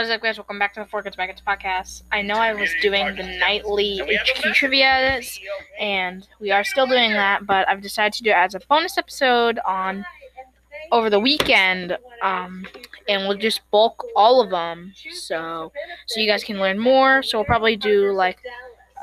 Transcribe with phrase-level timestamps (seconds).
[0.00, 0.38] What is up, guys?
[0.38, 2.04] Welcome back to the Four Kids Back podcast.
[2.10, 5.20] I know I was doing the nightly HQ trivia,
[5.78, 8.96] and we are still doing that, but I've decided to do it as a bonus
[8.96, 10.06] episode on
[10.90, 12.66] over the weekend, um,
[13.10, 15.70] and we'll just bulk all of them, so
[16.06, 17.22] so you guys can learn more.
[17.22, 18.38] So we'll probably do like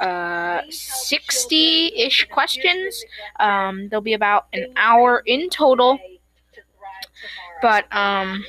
[0.02, 3.06] uh 60-ish questions.
[3.40, 6.00] Um, there'll be about an hour in total,
[7.62, 8.44] but um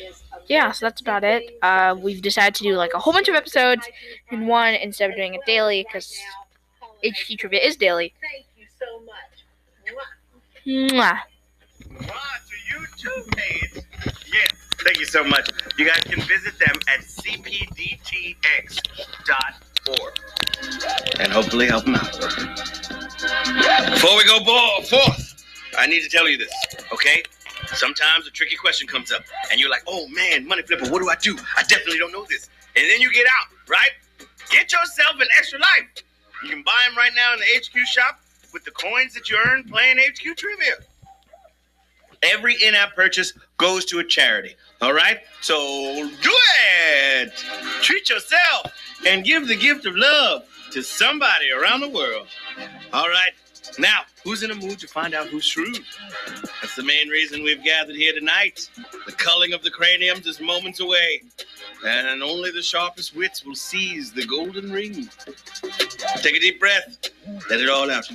[0.48, 1.58] yeah, so that's about it.
[1.62, 3.86] Uh, we've decided to do like a whole bunch of episodes
[4.30, 6.18] in one instead of doing it daily because
[7.04, 8.14] HQ Trivia is daily.
[8.20, 9.38] Thank you so much.
[10.92, 11.18] Mwah.
[14.32, 14.50] Yes,
[14.84, 15.48] thank you so much.
[15.78, 18.38] You guys can visit them at cpdtx.org
[21.20, 22.12] and hopefully help them out.
[23.90, 24.40] Before we go
[24.82, 25.44] forth,
[25.76, 26.52] I need to tell you this,
[26.92, 27.22] okay?
[27.74, 31.08] Sometimes a tricky question comes up, and you're like, oh man, money flipper, what do
[31.08, 31.36] I do?
[31.56, 32.48] I definitely don't know this.
[32.76, 33.90] And then you get out, right?
[34.50, 36.04] Get yourself an extra life.
[36.42, 38.20] You can buy them right now in the HQ shop
[38.52, 40.74] with the coins that you earn playing HQ trivia.
[42.22, 44.56] Every in app purchase goes to a charity.
[44.80, 45.18] All right?
[45.40, 45.54] So
[46.22, 46.36] do
[47.12, 47.32] it!
[47.82, 48.72] Treat yourself
[49.06, 52.26] and give the gift of love to somebody around the world.
[52.92, 53.32] All right?
[53.78, 55.84] Now, who's in a mood to find out who's shrewd?
[56.60, 58.68] That's the main reason we've gathered here tonight.
[59.06, 61.22] The culling of the craniums is moments away,
[61.84, 65.08] and only the sharpest wits will seize the golden ring.
[66.16, 67.10] Take a deep breath,
[67.50, 68.08] let it all out.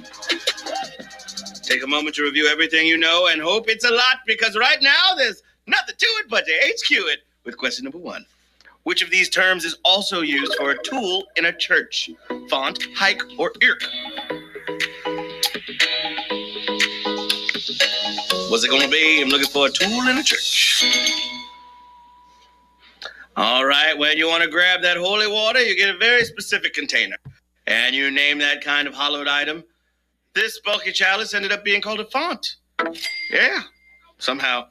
[1.63, 4.81] Take a moment to review everything you know and hope it's a lot because right
[4.81, 8.25] now there's nothing to it but to HQ it with question number one.
[8.83, 12.09] Which of these terms is also used for a tool in a church?
[12.49, 13.81] Font, hike, or irk?
[18.53, 19.19] What's it gonna be?
[19.19, 20.85] I'm looking for a tool in a church.
[23.35, 26.75] All right, when you want to grab that holy water, you get a very specific
[26.75, 27.15] container.
[27.65, 29.63] And you name that kind of hollowed item.
[30.35, 32.57] This bulky chalice ended up being called a font.
[33.31, 33.61] Yeah.
[34.19, 34.67] Somehow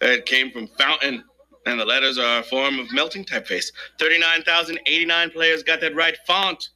[0.00, 1.22] it came from fountain,
[1.66, 3.70] and the letters are a form of melting typeface.
[3.98, 6.70] 39,089 players got that right font.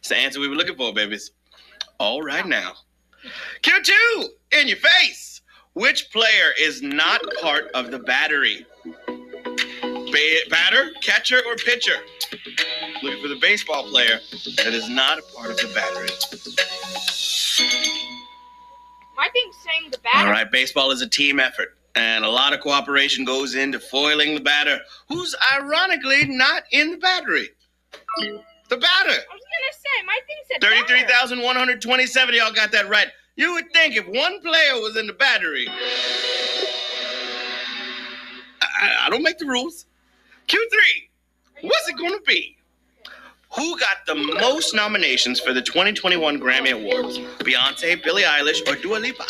[0.00, 1.30] It's the answer we were looking for, babies.
[2.00, 2.72] All right now.
[3.62, 5.40] Q2, in your face.
[5.74, 8.64] Which player is not part of the battery?
[8.96, 11.96] Ba- batter, catcher, or pitcher?
[13.02, 14.18] Looking for the baseball player
[14.56, 16.08] that is not a part of the battery.
[19.16, 20.30] My thing's saying the batter.
[20.30, 24.40] right, baseball is a team effort, and a lot of cooperation goes into foiling the
[24.40, 27.50] batter, who's ironically not in the battery.
[28.68, 29.10] The batter.
[29.10, 30.74] I was gonna say my thing said batter.
[30.86, 32.34] 33,127.
[32.34, 33.08] Y'all got that right.
[33.36, 35.68] You would think if one player was in the battery.
[38.62, 39.86] I, I don't make the rules.
[40.48, 40.58] Q3.
[41.62, 42.56] What's it going to be?
[43.56, 47.18] Who got the most nominations for the 2021 Grammy Awards?
[47.38, 49.24] Beyonce, Billie Eilish, or Dua Lipa?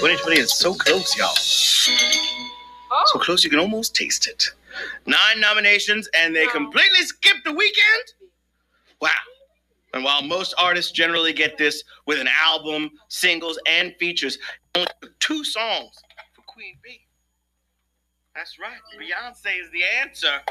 [0.00, 1.34] 2020 is so close, y'all.
[1.36, 1.92] So
[2.92, 4.50] Oh, close you can almost taste it.
[5.06, 8.28] Nine nominations, and they completely skipped the Weeknd?
[9.00, 9.10] Wow.
[9.94, 14.38] And while most artists generally get this with an album, singles, and features,
[14.74, 14.88] only
[15.20, 16.02] two songs
[16.34, 17.00] for Queen B.
[18.34, 18.76] That's right.
[19.00, 20.42] Beyonce is the answer.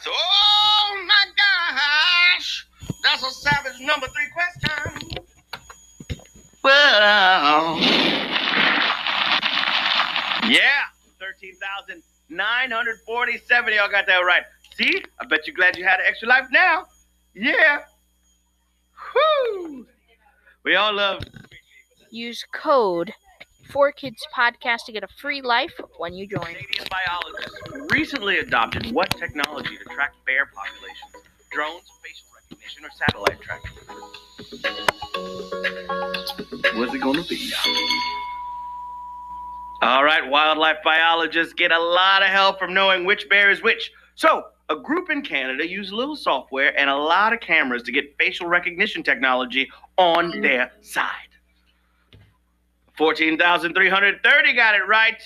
[0.00, 2.66] So, oh my gosh,
[3.02, 5.18] that's a savage number three question.
[6.64, 7.78] Well,
[10.48, 10.84] yeah,
[12.36, 13.74] 13,947.
[13.74, 14.42] Y'all got that right.
[14.76, 16.86] See, I bet you're glad you had an extra life now.
[17.34, 17.80] Yeah.
[19.14, 19.86] Whoo.
[20.64, 21.22] We all love.
[22.10, 23.12] use code
[23.70, 26.40] Four Kids Podcast to get a free life when you join.
[26.40, 27.60] Canadian biologists
[27.90, 31.26] recently adopted what technology to track bear populations?
[31.50, 33.72] Drones, facial recognition, or satellite tracking?
[36.78, 38.21] What's it gonna be, y'all?
[39.82, 43.90] All right, wildlife biologists get a lot of help from knowing which bear is which.
[44.14, 47.92] So, a group in Canada used a little software and a lot of cameras to
[47.92, 49.68] get facial recognition technology
[49.98, 50.40] on mm.
[50.40, 51.10] their side.
[52.96, 55.20] 14,330 got it right.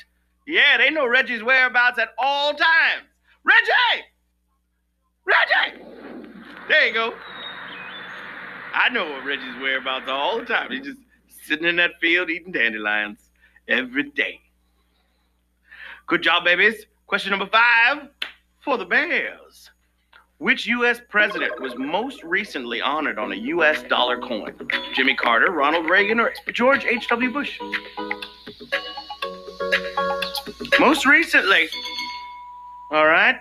[0.46, 3.04] Yeah, they know Reggie's whereabouts at all times.
[3.44, 4.06] Reggie!
[5.26, 5.84] Reggie!
[6.66, 7.14] There you go.
[8.72, 10.70] I know what Reggie's whereabouts all the time.
[10.70, 11.00] He's just
[11.44, 13.18] sitting in that field eating dandelions
[13.68, 14.40] every day.
[16.06, 16.86] Good job, babies.
[17.08, 18.08] Question number five
[18.60, 19.70] for the Bears.
[20.38, 21.00] Which U.S.
[21.08, 23.82] president was most recently honored on a U.S.
[23.82, 24.54] dollar coin?
[24.94, 27.32] Jimmy Carter, Ronald Reagan, or George H.W.
[27.32, 27.58] Bush?
[30.78, 31.68] Most recently.
[32.92, 33.40] All right.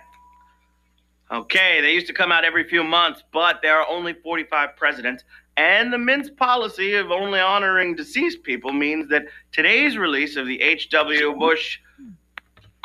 [1.32, 5.24] Okay, they used to come out every few months, but there are only 45 presidents,
[5.58, 10.60] and the Mint's policy of only honoring deceased people means that today's release of the
[10.62, 11.36] H.W.
[11.36, 11.80] Bush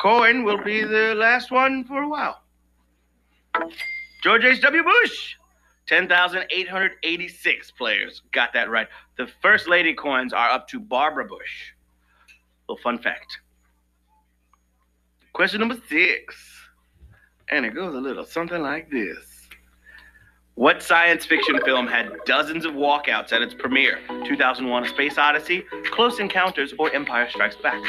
[0.01, 2.41] coin will be the last one for a while.
[4.23, 4.83] George H.W.
[4.83, 5.35] Bush,
[5.87, 8.21] 10,886 players.
[8.31, 8.87] Got that right.
[9.17, 11.73] The First Lady coins are up to Barbara Bush.
[12.67, 13.39] Little fun fact.
[15.33, 16.35] Question number six.
[17.49, 19.49] And it goes a little something like this.
[20.55, 23.99] What science fiction film had dozens of walkouts at its premiere?
[24.25, 27.81] 2001 A Space Odyssey, Close Encounters, or Empire Strikes Back?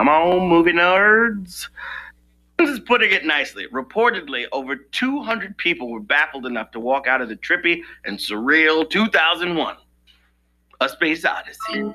[0.00, 1.68] Come on, movie nerds.
[2.56, 3.66] This is putting it nicely.
[3.66, 8.88] Reportedly, over 200 people were baffled enough to walk out of the trippy and surreal
[8.88, 9.76] 2001
[10.80, 11.92] A Space Odyssey.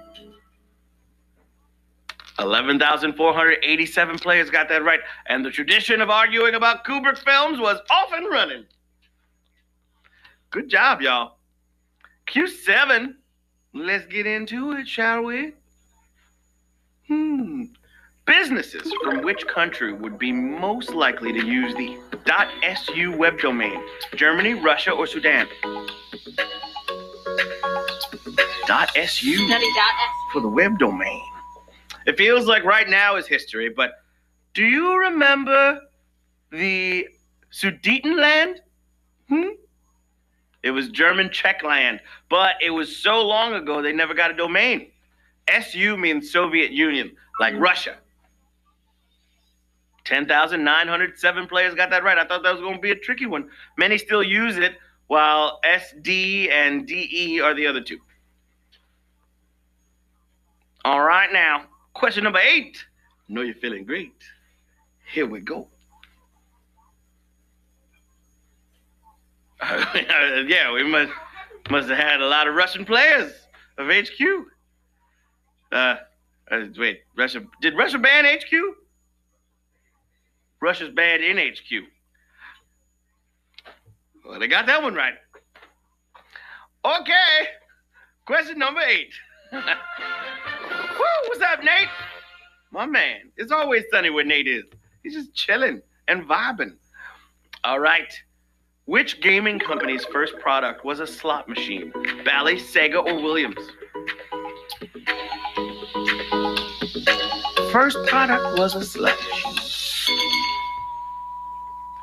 [2.38, 8.12] 11,487 players got that right, and the tradition of arguing about Kubrick films was off
[8.14, 8.66] and running.
[10.52, 11.40] Good job, y'all.
[12.28, 13.16] Q7.
[13.74, 15.54] Let's get into it, shall we?
[17.08, 17.64] Hmm.
[18.26, 21.96] Businesses from which country would be most likely to use the
[22.76, 23.80] .su web domain?
[24.16, 25.48] Germany, Russia, or Sudan?
[28.68, 30.10] .su Nutty dot S.
[30.34, 31.22] for the web domain.
[32.08, 33.92] It feels like right now is history, but
[34.56, 35.82] do you remember
[36.52, 37.08] the
[37.54, 38.56] Sudetenland?
[39.30, 39.50] Hmm?
[40.64, 42.00] It was German Czech land,
[42.30, 44.88] but it was so long ago they never got a domain.
[45.48, 47.98] SU means Soviet Union, like Russia.
[50.06, 52.18] 10,907 players got that right.
[52.18, 53.50] I thought that was going to be a tricky one.
[53.78, 54.76] Many still use it,
[55.08, 58.00] while SD and DE are the other two.
[60.84, 62.84] All right, now, question number eight.
[63.28, 64.14] Know you're feeling great.
[65.12, 65.68] Here we go.
[69.64, 71.12] yeah, we must
[71.70, 73.32] must have had a lot of Russian players
[73.80, 74.22] of HQ.
[75.72, 75.96] Uh,
[76.52, 78.52] uh, wait, Russia did Russia ban HQ?
[80.62, 81.84] Russia's bad in HQ.
[84.26, 85.14] Well, they got that one right.
[86.84, 87.48] Okay,
[88.26, 89.14] question number eight.
[89.52, 89.62] Woo,
[91.28, 91.90] what's up, Nate?
[92.72, 93.32] My man.
[93.38, 94.66] It's always sunny where Nate is.
[95.04, 96.76] He's just chilling and vibing.
[97.64, 98.14] All right.
[98.86, 101.92] Which gaming company's first product was a slot machine?
[102.24, 103.58] Bally, Sega, or Williams?
[107.72, 109.65] First product was a slot machine.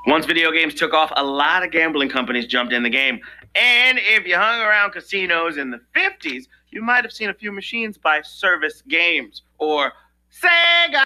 [0.07, 3.21] Once video games took off, a lot of gambling companies jumped in the game.
[3.55, 7.53] And if you hung around casinos in the 50s, you might have seen a few
[7.53, 9.93] machines by Service Games or
[10.33, 11.05] Sega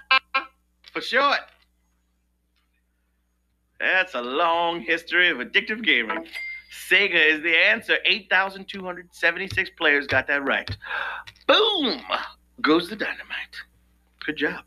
[0.92, 1.40] for short.
[3.78, 6.26] That's a long history of addictive gaming.
[6.88, 7.98] Sega is the answer.
[8.06, 10.74] 8,276 players got that right.
[11.46, 12.00] Boom!
[12.62, 13.56] Goes the dynamite.
[14.24, 14.64] Good job.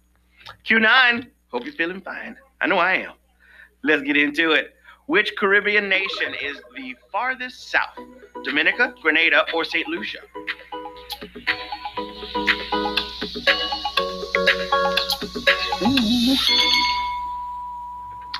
[0.66, 2.38] Q9, hope you're feeling fine.
[2.62, 3.14] I know I am.
[3.84, 4.76] Let's get into it.
[5.06, 7.98] Which Caribbean nation is the farthest south?
[8.44, 9.88] Dominica, Grenada, or St.
[9.88, 10.20] Lucia?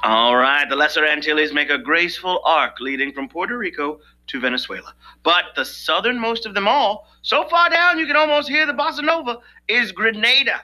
[0.04, 4.94] All right, the Lesser Antilles make a graceful arc leading from Puerto Rico to Venezuela.
[5.24, 9.04] But the southernmost of them all, so far down you can almost hear the bossa
[9.04, 10.62] nova, is Grenada.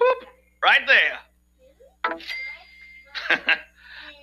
[0.00, 0.26] Boop,
[0.62, 1.18] right there.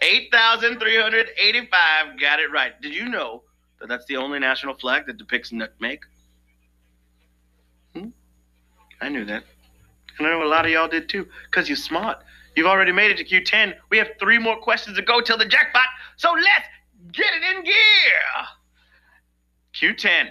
[0.01, 2.79] 8,385 got it right.
[2.81, 3.43] Did you know
[3.79, 6.05] that that's the only national flag that depicts nutmeg?
[7.93, 8.09] Hmm?
[9.01, 9.43] I knew that.
[10.17, 12.19] And I know a lot of y'all did too, because you're smart.
[12.55, 13.75] You've already made it to Q10.
[13.89, 16.67] We have three more questions to go till the jackpot, so let's
[17.11, 17.73] get it in gear.
[19.75, 20.29] Q10.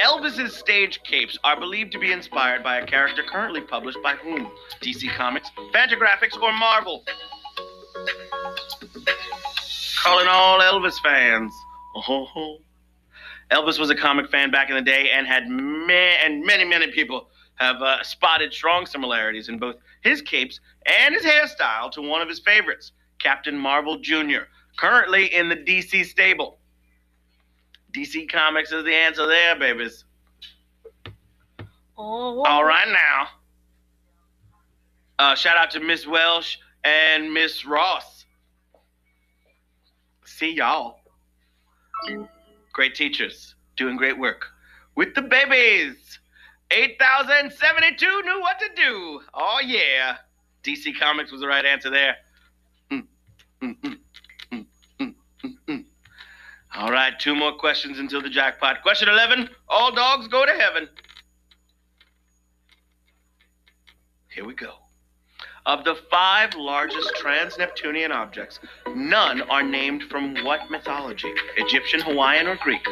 [0.00, 4.50] Elvis's stage capes are believed to be inspired by a character currently published by whom?
[4.80, 7.04] DC Comics, Fantagraphics, or Marvel?
[10.02, 11.52] Calling all Elvis fans.
[11.94, 12.58] Oh,
[13.52, 15.92] Elvis was a comic fan back in the day and had ma-
[16.24, 21.22] and many, many people have uh, spotted strong similarities in both his capes and his
[21.22, 26.58] hairstyle to one of his favorites, Captain Marvel Jr., currently in the DC stable.
[27.94, 30.04] DC Comics is the answer there, babies.
[31.98, 32.42] Oh.
[32.44, 33.28] All right now.
[35.18, 38.24] Uh, shout out to Miss Welsh and Miss Ross.
[40.24, 41.00] See y'all.
[42.72, 43.54] Great teachers.
[43.76, 44.46] doing great work.
[44.96, 46.18] With the babies,
[46.70, 49.20] 8,072 knew what to do.
[49.34, 50.16] Oh, yeah.
[50.64, 52.16] DC Comics was the right answer there.
[52.90, 53.06] Mm,
[53.62, 53.91] mm, mm, mm, mm, mm, mm.
[56.82, 58.82] All right, two more questions until the jackpot.
[58.82, 60.88] Question 11 All dogs go to heaven.
[64.34, 64.74] Here we go.
[65.64, 68.58] Of the five largest trans Neptunian objects,
[68.96, 71.32] none are named from what mythology?
[71.56, 72.84] Egyptian, Hawaiian, or Greek?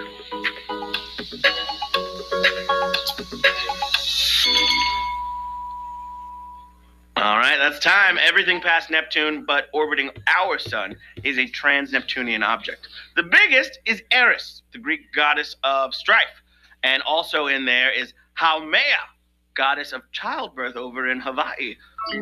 [7.21, 8.17] All right, that's time.
[8.19, 12.89] Everything past Neptune but orbiting our sun is a trans Neptunian object.
[13.15, 16.41] The biggest is Eris, the Greek goddess of strife.
[16.83, 19.05] And also in there is Haumea,
[19.53, 21.77] goddess of childbirth over in Hawaii.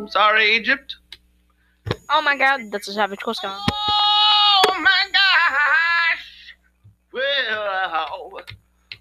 [0.08, 0.96] Sorry, Egypt.
[2.10, 3.56] Oh my god, that's a savage coast gone.
[3.70, 6.56] Oh my gosh!
[7.12, 8.32] Well,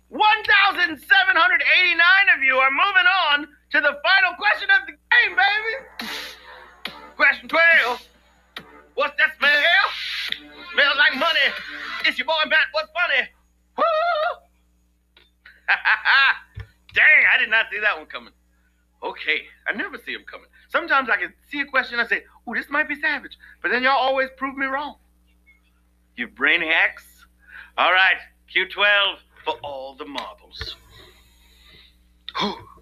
[0.10, 4.94] 1,789 of you are moving on to the final question of the
[5.28, 6.10] game, baby.
[7.16, 8.08] Question 12.
[8.96, 9.52] What's that smell?
[10.74, 11.54] Smells like money.
[12.06, 12.60] It's your boy Matt.
[12.72, 13.28] What's funny?
[13.78, 13.84] Woo!
[16.94, 18.34] Dang, I did not see that one coming.
[19.04, 20.48] Okay, I never see them coming.
[20.70, 23.84] Sometimes I can see a question I say, "Oh, this might be savage," but then
[23.84, 24.96] y'all always prove me wrong.
[26.16, 27.06] You brain hacks.
[27.78, 28.18] All right,
[28.54, 30.76] Q12 for all the marbles.
[32.40, 32.77] Whew.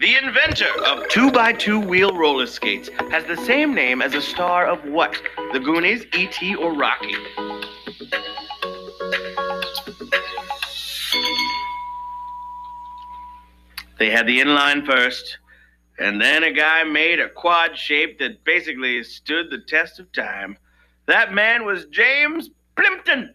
[0.00, 4.84] The inventor of 2x2 wheel roller skates has the same name as a star of
[4.84, 5.20] what?
[5.52, 7.16] The Goonies, E.T., or Rocky?
[13.98, 15.38] They had the inline first,
[15.98, 20.56] and then a guy made a quad shape that basically stood the test of time.
[21.06, 23.34] That man was James Plimpton,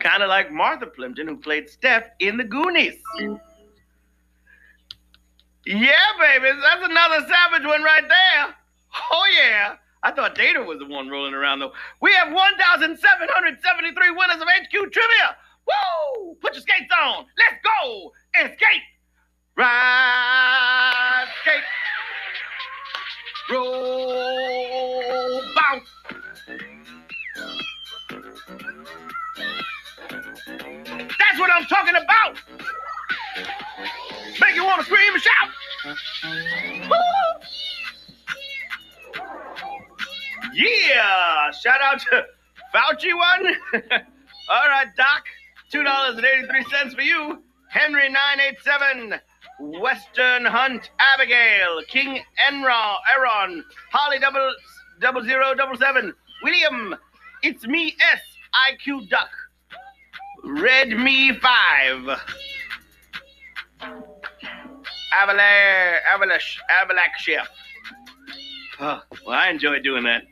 [0.00, 3.00] kind of like Martha Plimpton, who played Stef in the Goonies.
[5.68, 8.54] Yeah, baby, that's another savage one right there.
[9.12, 9.74] Oh, yeah.
[10.02, 11.74] I thought Data was the one rolling around, though.
[12.00, 15.36] We have 1,773 winners of HQ Trivia.
[15.66, 16.36] Woo!
[16.40, 17.26] Put your skates on.
[17.36, 18.80] Let's go and skate.
[19.56, 21.62] Ride, skate.
[23.50, 25.90] Roll, bounce.
[30.96, 32.38] That's what I'm talking about.
[34.40, 35.48] Make you want to scream and shout.
[40.54, 41.50] Yeah!
[41.52, 42.24] Shout out to
[42.74, 43.54] Fauci one.
[44.50, 45.24] All right, Doc.
[45.70, 47.42] Two dollars and eighty-three cents for you.
[47.68, 49.20] Henry nine eight seven.
[49.60, 51.82] Western Hunt Abigail.
[51.88, 53.64] King Enra, Aaron.
[53.92, 54.52] Holly double
[55.00, 56.14] double zero double seven.
[56.42, 56.96] William.
[57.42, 58.20] It's me S.
[58.72, 59.30] IQ Duck.
[60.44, 62.20] Red me five.
[65.20, 67.48] Avalanche, Avalanche, Avalanche.
[68.80, 70.22] Oh, well, I enjoyed doing that.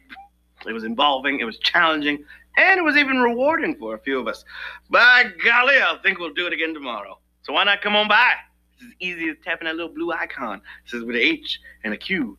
[0.66, 2.24] It was involving, it was challenging,
[2.56, 4.44] and it was even rewarding for a few of us.
[4.90, 7.18] By golly, I think we'll do it again tomorrow.
[7.42, 8.32] So why not come on by?
[8.74, 10.58] It's as easy as tapping that little blue icon.
[10.84, 12.36] It says with an H and a Q.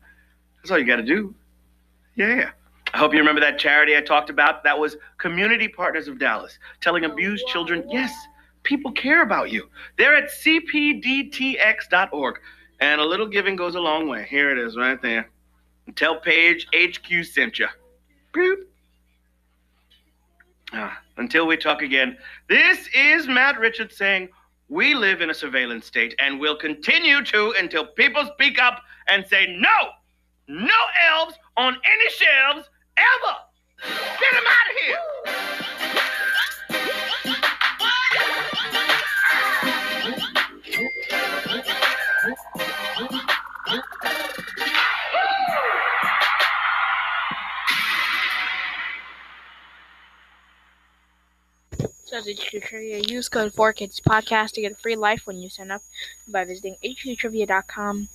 [0.57, 1.33] That's all you got to do.
[2.15, 2.51] Yeah.
[2.93, 4.63] I hope you remember that charity I talked about.
[4.63, 8.13] That was Community Partners of Dallas, telling abused children, yes,
[8.67, 9.67] people care about you.
[9.97, 10.65] They're at cpdtx.org.
[12.79, 14.27] And a little giving goes a long way.
[14.29, 15.31] Here it is right there.
[15.95, 17.67] Tell Paige HQ sent you.
[18.35, 18.57] Boop.
[20.73, 22.17] Ah, until we talk again,
[22.49, 24.27] this is Matt Richards saying,
[24.67, 29.25] We live in a surveillance state and will continue to until people speak up and
[29.25, 29.93] say, No,
[30.49, 30.75] no
[31.09, 33.37] elves on any shelves ever.
[34.19, 36.06] Get them out of here.
[52.07, 52.99] Says HQ Trivia.
[52.99, 55.81] Use code 4Kids Podcast to get a free life when you sign up
[56.25, 58.07] by visiting hqtrivia.com.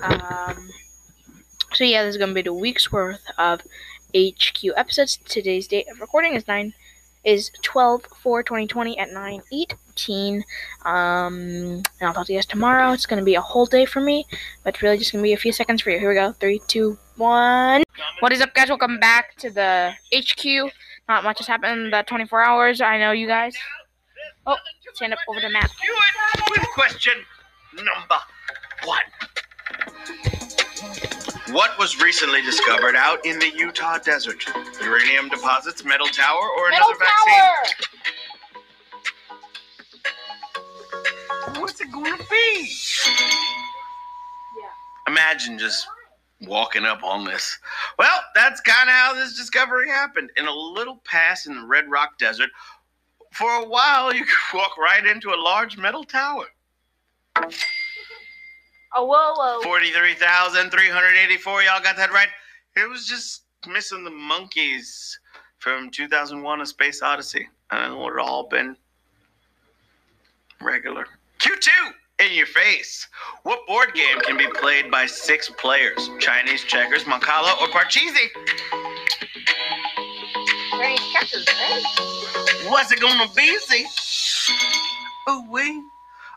[0.00, 0.70] Um,
[1.72, 3.62] so yeah, this is gonna be the week's worth of
[4.16, 5.18] HQ episodes.
[5.26, 6.74] Today's date of recording is nine
[7.24, 10.44] is 12 4 2020 at 9 18
[10.86, 14.00] um and i'll talk to you guys tomorrow it's gonna be a whole day for
[14.00, 14.24] me
[14.64, 16.62] but it's really just gonna be a few seconds for you here we go three
[16.66, 17.82] two one
[18.20, 20.70] what is up guys welcome back to the hq
[21.10, 23.54] not much has happened in the 24 hours i know you guys
[24.46, 24.56] oh
[24.94, 25.70] stand up over the map
[26.50, 27.14] with question
[27.76, 28.16] number
[28.84, 29.02] one.
[31.52, 34.44] What was recently discovered out in the Utah desert?
[34.82, 37.34] Uranium deposits, metal tower, or metal another vaccine?
[41.54, 42.70] tower What's it gonna be?
[44.56, 45.12] Yeah.
[45.12, 45.86] Imagine just
[46.42, 47.58] walking up on this.
[47.98, 50.30] Well, that's kind of how this discovery happened.
[50.36, 52.50] In a little pass in the Red Rock Desert,
[53.32, 56.46] for a while you could walk right into a large metal tower.
[58.92, 59.62] Oh, whoa, whoa.
[59.62, 61.62] 43,384.
[61.62, 62.28] Y'all got that right?
[62.76, 65.18] It was just missing the monkeys
[65.58, 67.48] from 2001 A Space Odyssey.
[67.70, 68.76] And it would have all been
[70.60, 71.06] regular.
[71.38, 71.68] Q2
[72.20, 73.08] in your face.
[73.42, 76.10] What board game can be played by six players?
[76.18, 78.28] Chinese checkers, Mancala, or Parcheesi?
[80.68, 81.82] Strange checkers, right?
[82.68, 83.56] What's it gonna be?
[83.58, 83.86] See?
[85.28, 85.82] Ooh wee.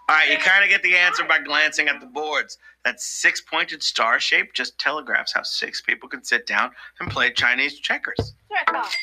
[0.09, 2.57] All right, you kind of get the answer by glancing at the boards.
[2.83, 7.79] That six-pointed star shape just telegraphs how six people can sit down and play Chinese
[7.79, 8.17] checkers.
[8.17, 8.93] That's what I thought.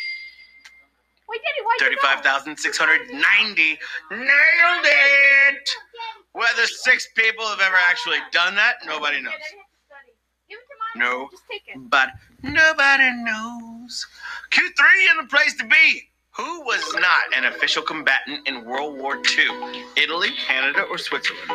[1.28, 2.02] Wait, Daddy, why'd you go?
[2.02, 3.78] Thirty-five thousand six hundred ninety.
[4.10, 5.70] Nailed it.
[6.32, 9.32] Whether six people have ever actually done that, nobody knows.
[10.48, 11.10] Give it to mom.
[11.10, 11.28] No.
[11.30, 11.90] Just take it.
[11.90, 12.10] But
[12.42, 14.06] nobody knows.
[14.50, 16.02] Q3 in the place to be.
[16.36, 19.84] Who was not an official combatant in World War II?
[19.96, 21.50] Italy, Canada, or Switzerland?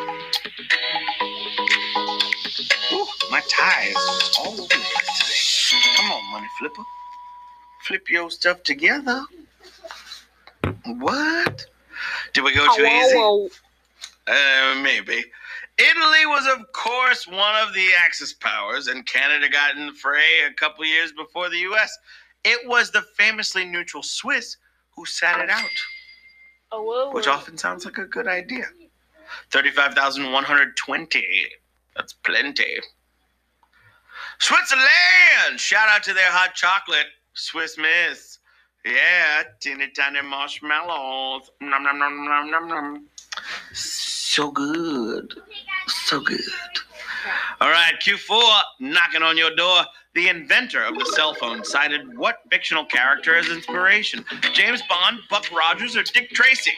[2.92, 5.80] Ooh, my tie is all over the place today.
[5.96, 6.82] Come on, money flipper.
[7.84, 9.24] Flip your stuff together.
[10.86, 11.66] What?
[12.34, 13.16] Did we go oh, too Oh, easy?
[13.16, 13.48] whoa, whoa.
[14.26, 15.24] Uh, maybe.
[15.78, 20.40] Italy was, of course, one of the Axis powers, and Canada got in the fray
[20.48, 21.96] a couple years before the U.S.
[22.44, 24.56] It was the famously neutral Swiss
[24.94, 25.64] who sat it out,
[26.72, 28.64] Oh, whoa, which often sounds like a good idea.
[29.50, 31.24] 35,120.
[31.94, 32.76] That's plenty.
[34.38, 35.58] Switzerland!
[35.58, 38.38] Shout out to their hot chocolate, Swiss Miss.
[38.84, 41.50] Yeah, teeny tiny marshmallows.
[41.60, 43.06] Nom nom nom nom nom nom.
[43.72, 45.34] So good.
[45.86, 46.40] So good.
[47.60, 49.82] All right, Q4, knocking on your door.
[50.14, 54.24] The inventor of the cell phone cited what fictional character as inspiration?
[54.52, 56.72] James Bond, Buck Rogers, or Dick Tracy?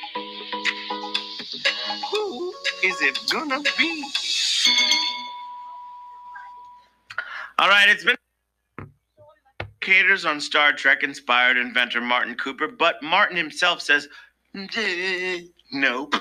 [2.12, 2.52] Who
[2.82, 4.04] is it gonna be?
[7.58, 8.16] All right, it's been
[9.80, 14.08] caters on Star Trek inspired inventor Martin Cooper, but Martin himself says,
[14.54, 15.40] "Eh,
[15.72, 16.14] nope.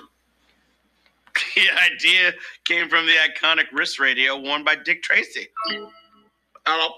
[1.55, 2.33] The idea
[2.65, 5.47] came from the iconic wrist radio worn by Dick Tracy.
[5.71, 5.87] Uh,
[6.65, 6.93] hello.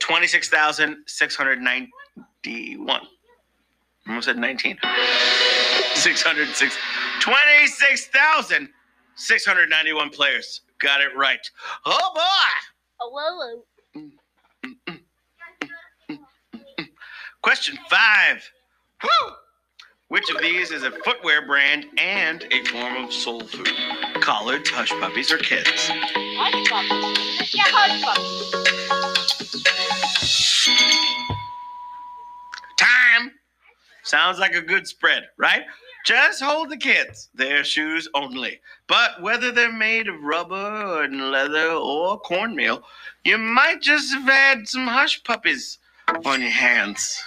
[0.00, 3.00] 26,691.
[4.08, 4.78] Almost said 19.
[5.94, 6.76] 606.
[7.20, 10.60] 26,691 players.
[10.80, 11.48] Got it right.
[11.86, 12.20] Oh boy.
[13.00, 13.62] Oh, whoa, whoa.
[17.42, 18.48] Question five.
[19.02, 19.32] Woo!
[20.08, 23.68] Which of these is a footwear brand and a form of soul food?
[24.22, 25.68] Collards, hush puppies, or kids?
[25.68, 27.54] Hush puppies.
[27.54, 29.64] Yeah, hush puppies.
[32.78, 33.32] Time.
[34.02, 35.64] Sounds like a good spread, right?
[36.06, 37.28] Just hold the kids.
[37.34, 38.62] Their shoes only.
[38.86, 42.82] But whether they're made of rubber and leather or cornmeal,
[43.24, 45.76] you might just have had some hush puppies
[46.24, 47.22] on your hands.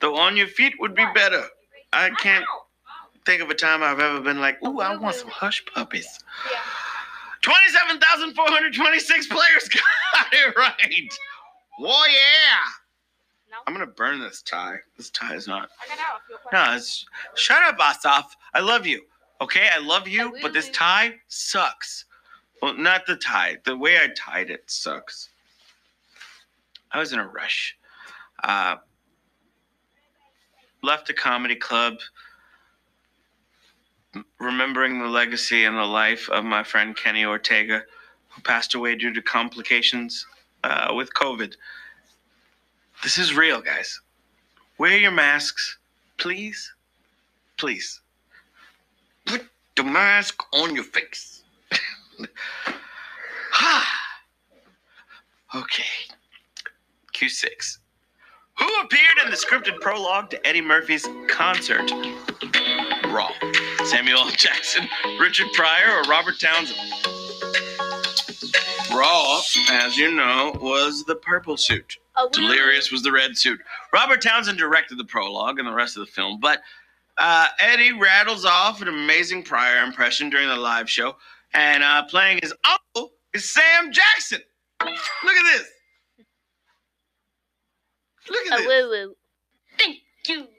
[0.00, 1.44] Though on your feet would be better.
[1.92, 2.44] I can't
[3.24, 6.06] think of a time I've ever been like, ooh, I want some hush puppies.
[6.50, 6.58] Yeah.
[7.42, 11.08] 27,426 players got it right.
[11.78, 13.54] Whoa, yeah.
[13.66, 14.76] I'm going to burn this tie.
[14.96, 15.68] This tie is not.
[15.82, 16.20] I got out.
[16.26, 17.06] Feel No, it's.
[17.34, 18.36] Shut up, Asaf.
[18.54, 19.02] I love you.
[19.40, 22.04] Okay, I love you, but this tie sucks.
[22.60, 23.56] Well, not the tie.
[23.64, 25.28] The way I tied it sucks.
[26.90, 27.76] I was in a rush.
[28.42, 28.76] Uh,
[30.82, 31.98] left a comedy club,
[34.38, 37.82] remembering the legacy and the life of my friend Kenny Ortega,
[38.28, 40.26] who passed away due to complications
[40.64, 41.54] uh, with COVID.
[43.02, 44.00] This is real, guys.
[44.78, 45.78] Wear your masks,
[46.18, 46.72] please.
[47.56, 48.00] Please.
[49.26, 51.42] Put the mask on your face.
[55.54, 55.84] okay.
[57.14, 57.78] Q6.
[58.58, 61.90] Who appeared in the scripted prologue to Eddie Murphy's concert?
[63.06, 63.30] Raw.
[63.84, 64.30] Samuel L.
[64.30, 64.86] Jackson,
[65.20, 66.78] Richard Pryor, or Robert Townsend?
[68.90, 69.40] Raw,
[69.70, 71.96] as you know, was the purple suit.
[72.16, 73.60] Oh, Delirious was the red suit.
[73.92, 76.60] Robert Townsend directed the prologue and the rest of the film, but
[77.16, 81.16] uh, Eddie rattles off an amazing Pryor impression during the live show,
[81.54, 84.40] and uh, playing his uncle is Sam Jackson.
[84.80, 85.68] Look at this.
[88.30, 88.68] Look at Oh, this.
[88.68, 89.16] woo, woo.
[89.78, 90.46] Thank you.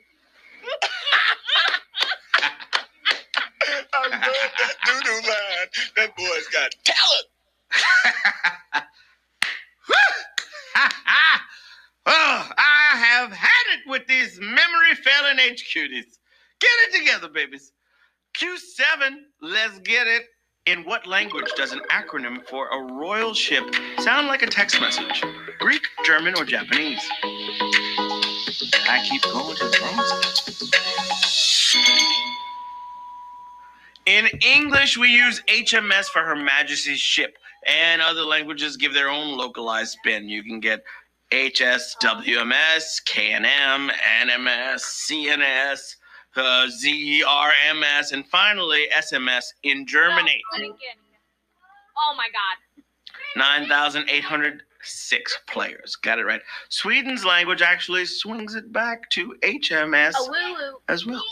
[3.94, 5.70] I love that doo-doo line.
[5.98, 7.28] That boy's got talent.
[12.06, 16.18] oh, I have had it with these memory failing H cuties.
[16.60, 17.72] Get it together, babies.
[18.38, 20.24] Q7, let's get it.
[20.66, 23.64] In what language does an acronym for a royal ship
[24.00, 25.24] sound like a text message?
[25.60, 27.02] Greek, German, or Japanese?
[28.62, 30.40] I keep going to the wrong side.
[34.06, 39.38] In English, we use HMS for Her Majesty's ship, and other languages give their own
[39.38, 40.28] localized spin.
[40.28, 40.80] You can get
[41.32, 43.92] HS, WMS, KNM,
[44.22, 45.96] NMS, CNS,
[46.36, 50.42] uh, ZRMS, and finally SMS in Germany.
[50.54, 51.20] I didn't get any.
[51.98, 52.58] Oh my god.
[54.80, 55.96] 9,806 players.
[55.96, 56.42] Got it right.
[56.70, 60.78] Sweden's language actually swings it back to HMS woo.
[60.88, 61.24] as well.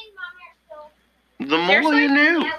[1.39, 2.51] The more you knew.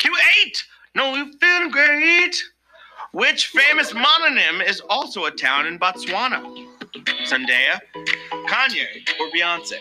[0.00, 0.62] Q8!
[0.94, 2.36] No, you're feeling great.
[3.12, 6.42] Which famous mononym is also a town in Botswana?
[7.24, 7.80] Zendaya,
[8.48, 8.86] Kanye,
[9.20, 9.78] or Beyonce?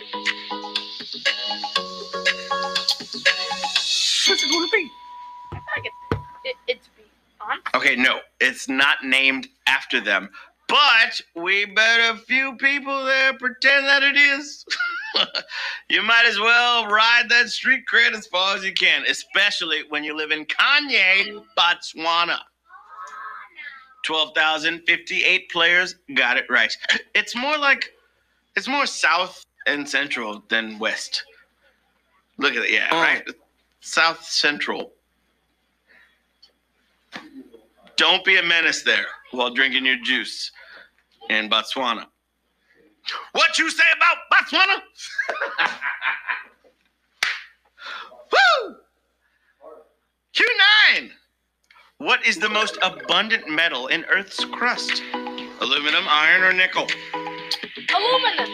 [4.26, 4.90] What's it going to be?
[5.52, 5.96] I feel like it's
[6.46, 6.90] it, it's
[7.42, 7.60] on.
[7.76, 10.30] Okay, no, it's not named after them.
[10.68, 14.66] But we bet a few people there pretend that it is.
[15.90, 20.04] you might as well ride that street cred as far as you can, especially when
[20.04, 22.40] you live in Kanye, Botswana.
[24.04, 26.76] 12,058 players got it right.
[27.16, 27.92] It's more like,
[28.56, 31.24] it's more south and central than west.
[32.38, 33.02] Look at it, yeah, oh.
[33.02, 33.24] right?
[33.82, 34.93] South central.
[37.98, 40.52] Don't be a menace there while drinking your juice
[41.30, 42.06] in Botswana.
[43.34, 44.82] What you say about Botswana?
[48.32, 48.76] Woo!
[50.36, 51.12] Q9.
[51.98, 55.04] What is the most abundant metal in Earth's crust?
[55.62, 56.88] Aluminum, iron, or nickel?
[57.96, 58.50] Aluminum.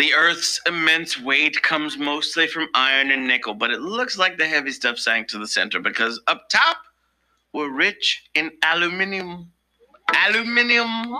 [0.00, 4.46] The Earth's immense weight comes mostly from iron and nickel, but it looks like the
[4.46, 6.78] heavy stuff sank to the center because up top
[7.52, 9.52] we're rich in aluminium.
[10.14, 11.18] Aluminium.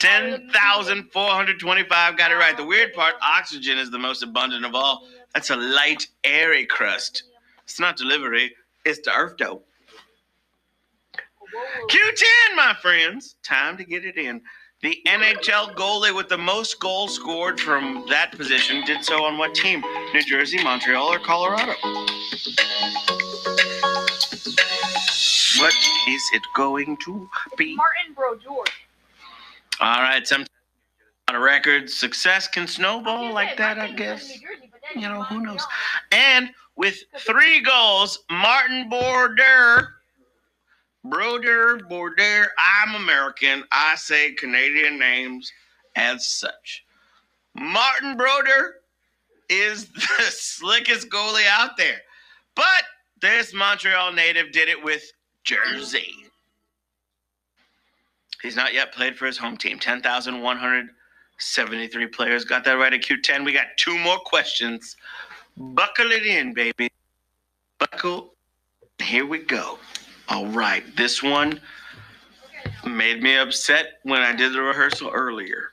[0.00, 2.56] 10,425 got it right.
[2.56, 5.06] The weird part oxygen is the most abundant of all.
[5.32, 7.22] That's a light, airy crust.
[7.62, 8.52] It's not delivery,
[8.84, 9.62] it's the earth dough.
[11.88, 13.36] Q10, my friends.
[13.44, 14.42] Time to get it in.
[14.82, 19.54] The NHL goalie with the most goals scored from that position did so on what
[19.54, 19.80] team?
[20.12, 21.74] New Jersey, Montreal, or Colorado?
[25.60, 25.72] What
[26.08, 27.76] is it going to be?
[27.76, 28.64] Martin Brodeur.
[29.80, 30.48] All right, sometimes
[31.28, 34.36] on a record, success can snowball like that, I guess.
[34.96, 35.64] You know, who knows?
[36.10, 39.94] And with three goals, Martin Border,
[41.04, 43.64] Broder, Border, I'm American.
[43.72, 45.52] I say Canadian names
[45.96, 46.84] as such.
[47.54, 48.76] Martin Broder
[49.48, 51.98] is the slickest goalie out there.
[52.54, 52.84] But
[53.20, 55.02] this Montreal native did it with
[55.44, 56.14] Jersey.
[58.42, 59.78] He's not yet played for his home team.
[59.78, 63.44] 10,173 players got that right at Q10.
[63.44, 64.96] We got two more questions.
[65.56, 66.90] Buckle it in, baby.
[67.78, 68.34] Buckle.
[69.00, 69.78] Here we go.
[70.28, 70.84] All right.
[70.96, 71.60] This one
[72.86, 75.70] made me upset when I did the rehearsal earlier.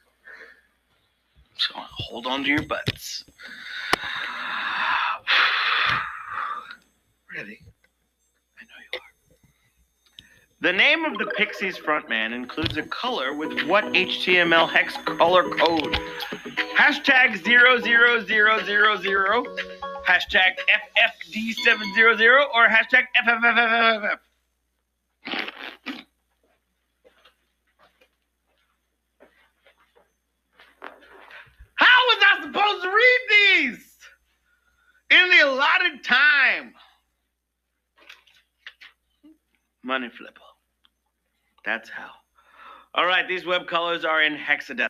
[1.57, 3.23] So hold on to your butts.
[7.35, 7.59] Ready?
[8.57, 9.03] I know you are.
[10.61, 15.93] The name of the Pixies frontman includes a color with what HTML hex color code?
[16.75, 18.25] Hashtag 00000,
[20.07, 20.51] hashtag
[20.95, 24.17] FFD700, or hashtag FFFFFF.
[31.75, 31.99] How
[32.43, 33.97] supposed to read these
[35.09, 36.73] in the allotted time?
[39.83, 40.41] Money flipper.
[41.65, 42.09] That's how.
[42.95, 44.89] All right, these web colors are in hexadecimal.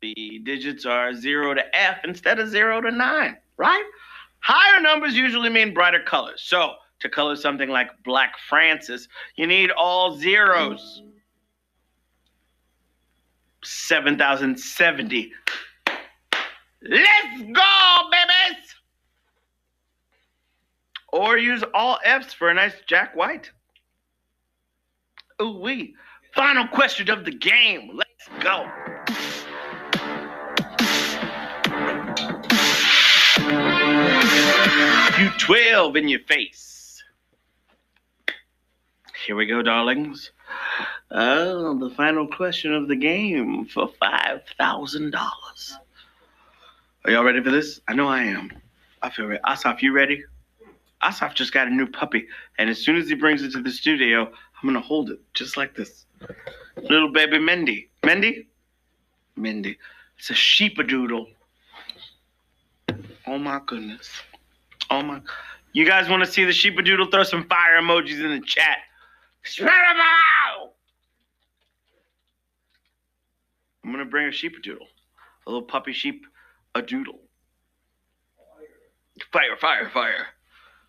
[0.00, 3.84] The digits are 0 to F instead of 0 to 9, right?
[4.40, 6.42] Higher numbers usually mean brighter colors.
[6.44, 11.02] So, to color something like Black Francis, you need all zeros.
[13.62, 15.32] 7,070.
[16.82, 18.74] Let's go, babies!
[21.12, 23.50] Or use all F's for a nice Jack White.
[25.42, 25.94] Ooh wee.
[26.34, 27.90] Final question of the game.
[27.94, 28.66] Let's go.
[35.18, 37.02] You 12 in your face.
[39.26, 40.30] Here we go, darlings.
[41.10, 45.12] Oh, the final question of the game for $5,000.
[47.04, 47.80] Are y'all ready for this?
[47.88, 48.52] I know I am.
[49.00, 49.40] I feel ready.
[49.48, 50.22] Asaf, you ready?
[51.02, 52.26] Asaf just got a new puppy,
[52.58, 55.56] and as soon as he brings it to the studio, I'm gonna hold it just
[55.56, 56.04] like this.
[56.76, 57.88] Little baby Mindy.
[58.04, 58.48] Mindy?
[59.34, 59.78] Mindy.
[60.18, 61.26] It's a sheepadoodle.
[63.26, 64.10] Oh my goodness.
[64.90, 65.22] Oh my.
[65.72, 67.10] You guys want to see the sheepadoodle?
[67.10, 68.78] Throw some fire emojis in the chat.
[69.44, 70.72] Spread them out!
[73.82, 74.86] I'm gonna bring a sheepadoodle.
[75.46, 76.26] A little puppy sheep,
[76.74, 77.20] a doodle.
[79.32, 80.26] Fire, fire, fire.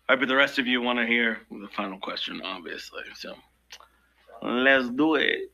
[0.08, 3.02] All right, but the rest of you want to hear the final question, obviously.
[3.14, 3.34] So
[4.42, 5.52] let's do it.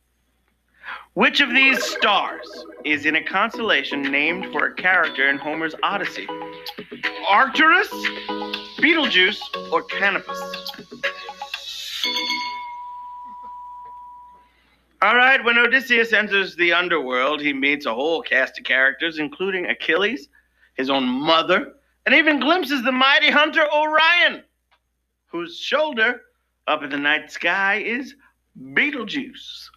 [1.15, 2.49] Which of these stars
[2.85, 6.27] is in a constellation named for a character in Homer's Odyssey?
[7.29, 7.93] Arcturus,
[8.81, 10.41] Betelgeuse, or Canopus?
[15.01, 19.67] All right, when Odysseus enters the underworld, he meets a whole cast of characters, including
[19.67, 20.29] Achilles,
[20.75, 24.43] his own mother, and even glimpses the mighty hunter Orion,
[25.27, 26.23] whose shoulder
[26.67, 28.17] up in the night sky is
[28.75, 29.71] Betelgeuse.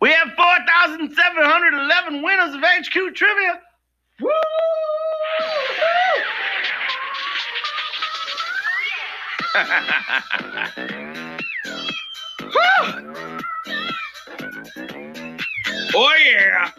[0.00, 3.60] We have 4,711 winners of HQ Trivia.
[4.20, 4.30] Woo!
[15.94, 16.70] oh yeah!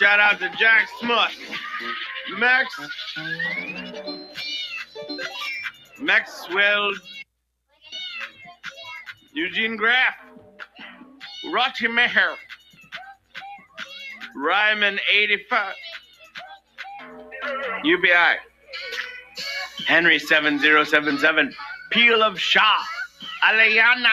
[0.00, 1.30] Shout out to Jack Smut.
[2.38, 2.74] Max.
[6.00, 6.92] Maxwell.
[9.32, 10.14] Eugene Graff.
[11.52, 12.34] Rocky Meher.
[14.36, 15.74] Ryman 85.
[17.84, 18.34] UBI.
[19.86, 21.52] Henry 7077.
[21.90, 22.78] Peel of Shaw.
[23.44, 24.08] Alayana.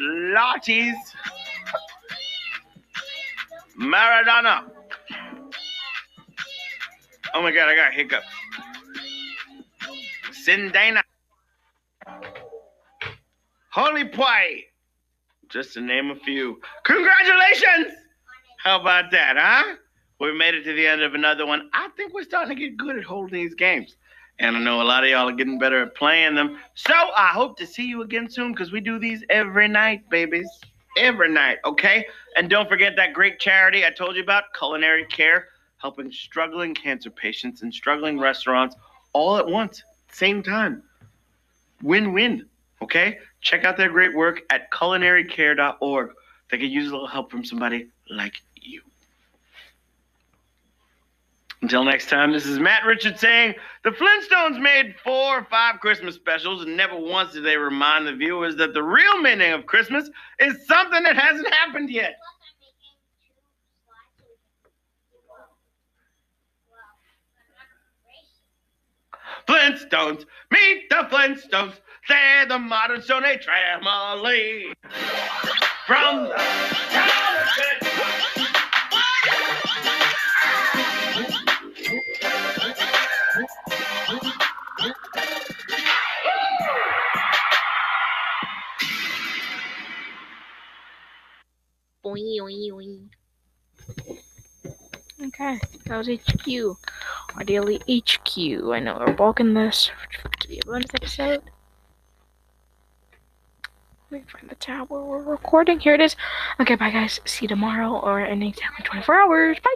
[0.00, 0.94] Lotties.
[3.80, 4.70] Maradona.
[7.34, 8.22] Oh my god, I got hiccup.
[10.46, 11.02] Sindana.
[13.70, 14.64] Holy Pie.
[15.48, 16.60] Just to name a few.
[16.84, 17.94] Congratulations!
[18.62, 19.76] How about that, huh?
[20.20, 21.68] We made it to the end of another one.
[21.74, 23.96] I think we're starting to get good at holding these games.
[24.38, 26.58] And I know a lot of y'all are getting better at playing them.
[26.74, 30.48] So I hope to see you again soon because we do these every night, babies.
[30.96, 32.06] Every night, okay?
[32.36, 37.10] And don't forget that great charity I told you about, Culinary Care, helping struggling cancer
[37.10, 38.76] patients and struggling restaurants
[39.12, 40.82] all at once, same time.
[41.82, 42.46] Win win,
[42.82, 43.18] okay?
[43.40, 46.10] Check out their great work at culinarycare.org.
[46.50, 48.82] They could use a little help from somebody like you.
[51.64, 56.14] Until next time, this is Matt Richards saying the Flintstones made four or five Christmas
[56.14, 60.10] specials, and never once did they remind the viewers that the real meaning of Christmas
[60.38, 62.16] is something that hasn't happened yet.
[69.48, 71.80] Flintstones, meet the Flintstones.
[72.10, 74.66] They're the modern Stone Age family.
[75.86, 78.03] From the
[92.04, 93.08] Boing, boing, boing.
[95.26, 96.76] Okay, that was HQ.
[97.34, 98.36] Our daily HQ.
[98.72, 99.90] I know we're bulking this
[100.40, 101.42] to be a bonus episode.
[104.10, 105.80] Let me find the tab where we're recording.
[105.80, 106.14] Here it is.
[106.60, 107.20] Okay, bye guys.
[107.24, 109.58] See you tomorrow or in exactly 24 hours.
[109.64, 109.70] Bye.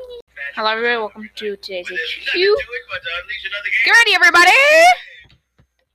[0.55, 2.35] Hello everybody, welcome to today's HQ.
[2.35, 4.55] Get ready everybody!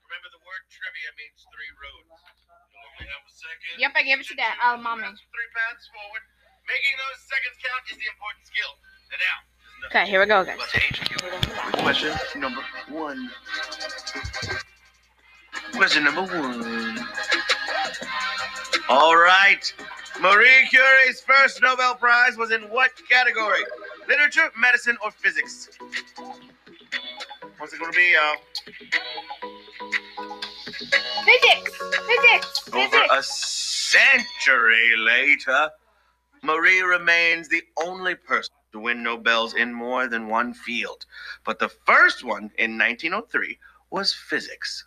[0.03, 2.09] Remember the word trivia means three roads.
[2.09, 3.62] You only have a second.
[3.79, 4.57] Yep, I gave it to that.
[4.63, 5.03] Oh, mommy.
[5.03, 6.23] Three paths forward.
[6.67, 8.73] Making those seconds count is the important skill.
[9.11, 9.37] And now.
[9.87, 10.59] Okay, here we go guys.
[11.81, 13.29] Question number one.
[15.73, 17.07] Question number one.
[18.89, 19.73] All right.
[20.21, 23.63] Marie Curie's first Nobel Prize was in what category?
[24.07, 25.69] Literature, medicine, or physics?
[27.57, 28.37] What's it going to be, y'all?
[31.25, 31.71] Physics!
[32.07, 32.69] Physics!
[32.73, 33.23] Over a
[33.93, 35.69] century later,
[36.41, 41.05] Marie remains the only person to win Nobels in more than one field.
[41.45, 43.57] But the first one in 1903
[43.91, 44.85] was physics.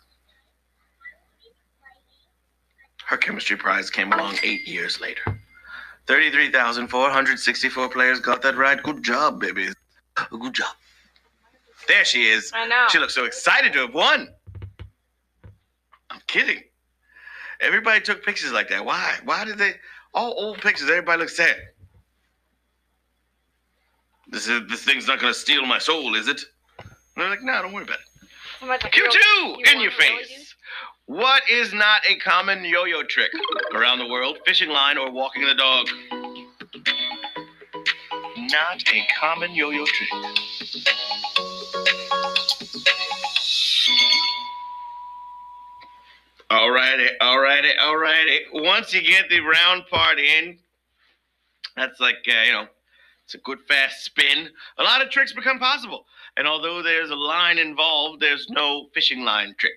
[3.05, 5.39] Her chemistry prize came along eight years later.
[6.07, 8.81] 33,464 players got that right.
[8.83, 9.69] Good job, baby.
[10.29, 10.75] Good job.
[11.87, 12.51] There she is.
[12.53, 12.87] I know.
[12.89, 14.27] She looks so excited to have won.
[16.09, 16.63] I'm kidding.
[17.61, 18.85] Everybody took pictures like that.
[18.85, 19.15] Why?
[19.23, 19.73] Why did they?
[20.13, 20.89] All old pictures.
[20.89, 21.57] Everybody looks sad.
[24.29, 26.41] This is this thing's not gonna steal my soul, is it?
[26.79, 28.29] And they're like, no, don't worry about it.
[28.59, 30.53] Somebody's like, Q2 "You in your face.
[31.05, 33.31] What is not a common yo-yo trick
[33.73, 34.39] around the world?
[34.45, 35.87] Fishing line or walking the dog?
[38.37, 40.09] Not a common yo-yo trick.
[46.49, 48.39] Alrighty, alrighty, alrighty.
[48.53, 50.57] Once you get the round part in,
[51.75, 52.67] that's like uh, you know,
[53.25, 54.49] it's a good fast spin.
[54.77, 56.05] A lot of tricks become possible.
[56.37, 59.73] And although there's a line involved, there's no fishing line trick.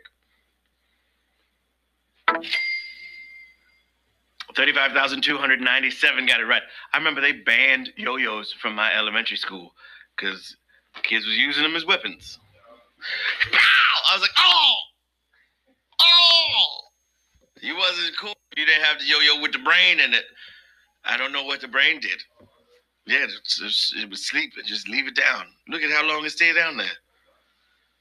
[4.54, 6.62] 35,297 got it right.
[6.92, 9.74] I remember they banned yo yo's from my elementary school
[10.16, 10.56] because
[11.02, 12.38] kids was using them as weapons.
[13.52, 13.58] Pow!
[14.10, 14.30] I was like!
[14.38, 14.74] Oh!
[17.62, 18.34] You wasn't cool.
[18.56, 20.24] You didn't have the yo yo with the brain in it.
[21.04, 22.22] I don't know what the brain did.
[23.06, 23.30] Yeah, it
[24.10, 24.64] was, sleeping.
[24.66, 25.46] Just leave it down.
[25.68, 26.86] Look at how long it stayed down there.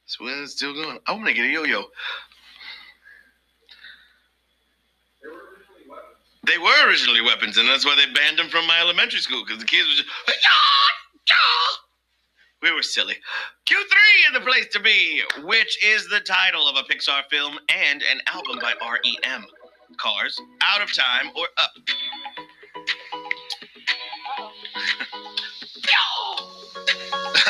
[0.05, 0.99] So it's still going.
[1.07, 1.85] I'm gonna get a yo-yo.
[6.45, 9.59] They were originally weapons, and that's why they banned them from my elementary school because
[9.59, 10.09] the kids were just.
[12.61, 13.15] We were silly.
[13.65, 13.77] Q3
[14.27, 18.19] is the place to be, which is the title of a Pixar film and an
[18.27, 19.45] album by REM.
[19.97, 21.71] Cars, Out of Time, or Up.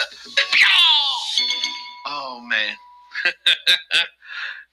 [2.05, 2.75] oh man.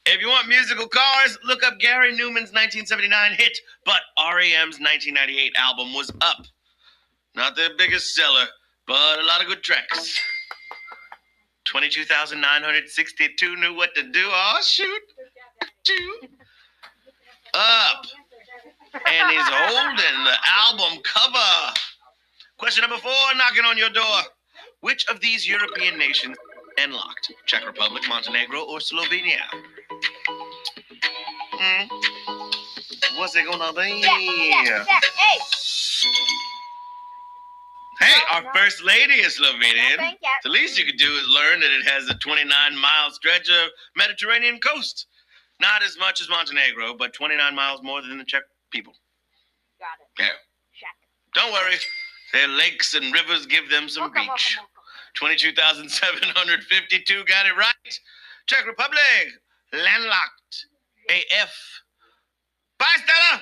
[0.07, 5.95] if you want musical cars, look up Gary Numan's 1979 hit, but REM's 1998 album
[5.95, 6.45] was Up.
[7.35, 8.47] Not their biggest seller,
[8.87, 10.19] but a lot of good tracks.
[11.67, 14.25] 22,962 knew what to do.
[14.27, 15.03] Oh, shoot.
[15.83, 16.31] Shoot.
[17.55, 18.07] Up.
[18.95, 21.75] And he's holding the album cover.
[22.59, 24.23] Question number four, knocking on your door.
[24.81, 26.37] Which of these European nations
[26.79, 27.33] landlocked?
[27.47, 29.43] Czech Republic, Montenegro, or Slovenia?
[31.53, 31.87] Hmm.
[33.19, 34.01] What's it gonna be?
[34.03, 34.85] Yeah!
[34.85, 35.39] Hey,
[37.99, 39.97] Hey, our first lady is Slovenian.
[39.97, 40.29] thank you.
[40.43, 43.71] The least you could do is learn that it has a 29 mile stretch of
[43.97, 45.07] Mediterranean coast.
[45.61, 48.93] Not as much as Montenegro, but 29 miles more than the Czech people.
[49.81, 50.09] Got it.
[50.23, 50.29] Yeah.
[50.75, 50.95] Check.
[51.35, 51.77] Don't worry.
[52.35, 54.57] Their lakes and rivers give them some Welcome, beach.
[54.59, 54.71] welcome,
[55.15, 58.01] 22,752 got it right.
[58.47, 59.01] Czech Republic,
[59.73, 60.67] landlocked.
[61.09, 61.83] AF.
[62.79, 63.41] Bye, Stella.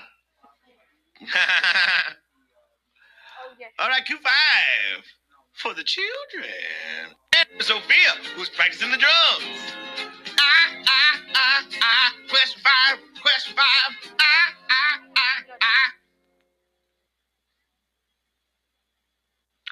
[3.78, 5.02] All right, Q5
[5.54, 6.50] for the children.
[7.60, 9.72] Sophia, who's practicing the drums.
[10.38, 12.14] Ah, ah, ah, ah.
[12.28, 14.14] Question five, question five.
[14.20, 15.92] Ah, ah, ah, ah.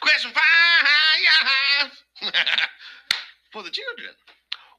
[0.01, 0.43] Question five.
[3.53, 4.15] for the children.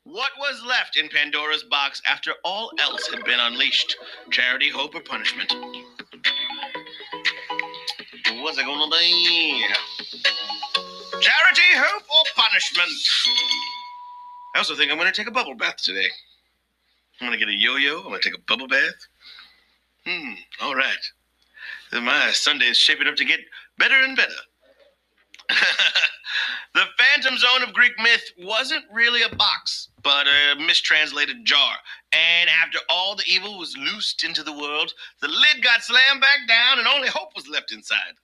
[0.06, 3.96] What was left in Pandora's box after all else had been unleashed?
[4.32, 5.54] Charity, hope, or punishment?
[8.44, 9.66] What's it gonna be?
[11.22, 12.90] Charity, hope, or punishment?
[14.54, 16.08] I also think I'm gonna take a bubble bath today.
[17.22, 18.00] I'm gonna get a yo-yo.
[18.00, 19.08] I'm gonna take a bubble bath.
[20.06, 20.34] Hmm.
[20.62, 21.00] All right.
[21.94, 23.40] My Sunday is shaping up to get
[23.78, 24.34] better and better.
[26.74, 31.76] the phantom zone of Greek myth wasn't really a box, but a mistranslated jar.
[32.12, 36.46] And after all the evil was loosed into the world, the lid got slammed back
[36.46, 38.16] down and only hope was left inside.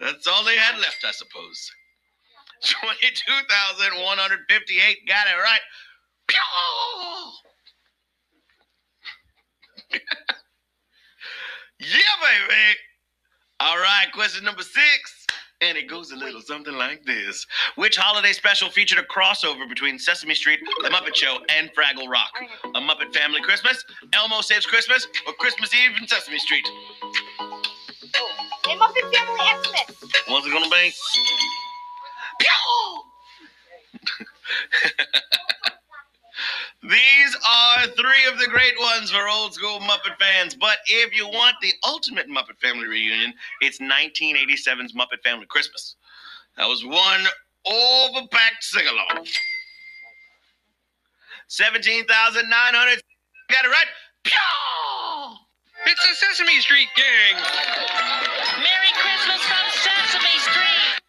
[0.00, 1.70] That's all they had left, I suppose.
[2.64, 5.60] 22,158 got it right.
[11.78, 11.98] Yeah,
[12.48, 12.76] baby.
[13.60, 15.26] All right, question number six.
[15.62, 17.46] And it goes a little something like this.
[17.76, 22.30] Which holiday special featured a crossover between Sesame Street, The Muppet Show, and Fraggle Rock?
[22.74, 23.82] A Muppet Family Christmas,
[24.12, 26.66] Elmo Saves Christmas, or Christmas Eve in Sesame Street?
[28.76, 29.88] A Muppet Family Xmas.
[30.28, 30.92] What's it gonna be?
[36.82, 40.54] These are three of the great ones for old school Muppet fans.
[40.54, 45.96] But if you want the ultimate Muppet Family reunion, it's 1987's Muppet Family Christmas.
[46.58, 47.26] That was one
[47.66, 49.26] overpacked sing along.
[51.48, 53.02] 17,900.
[53.48, 53.86] Got it right.
[54.22, 55.45] Pew!
[55.88, 57.40] It's the Sesame Street Gang.
[58.56, 61.00] Merry Christmas from Sesame Street.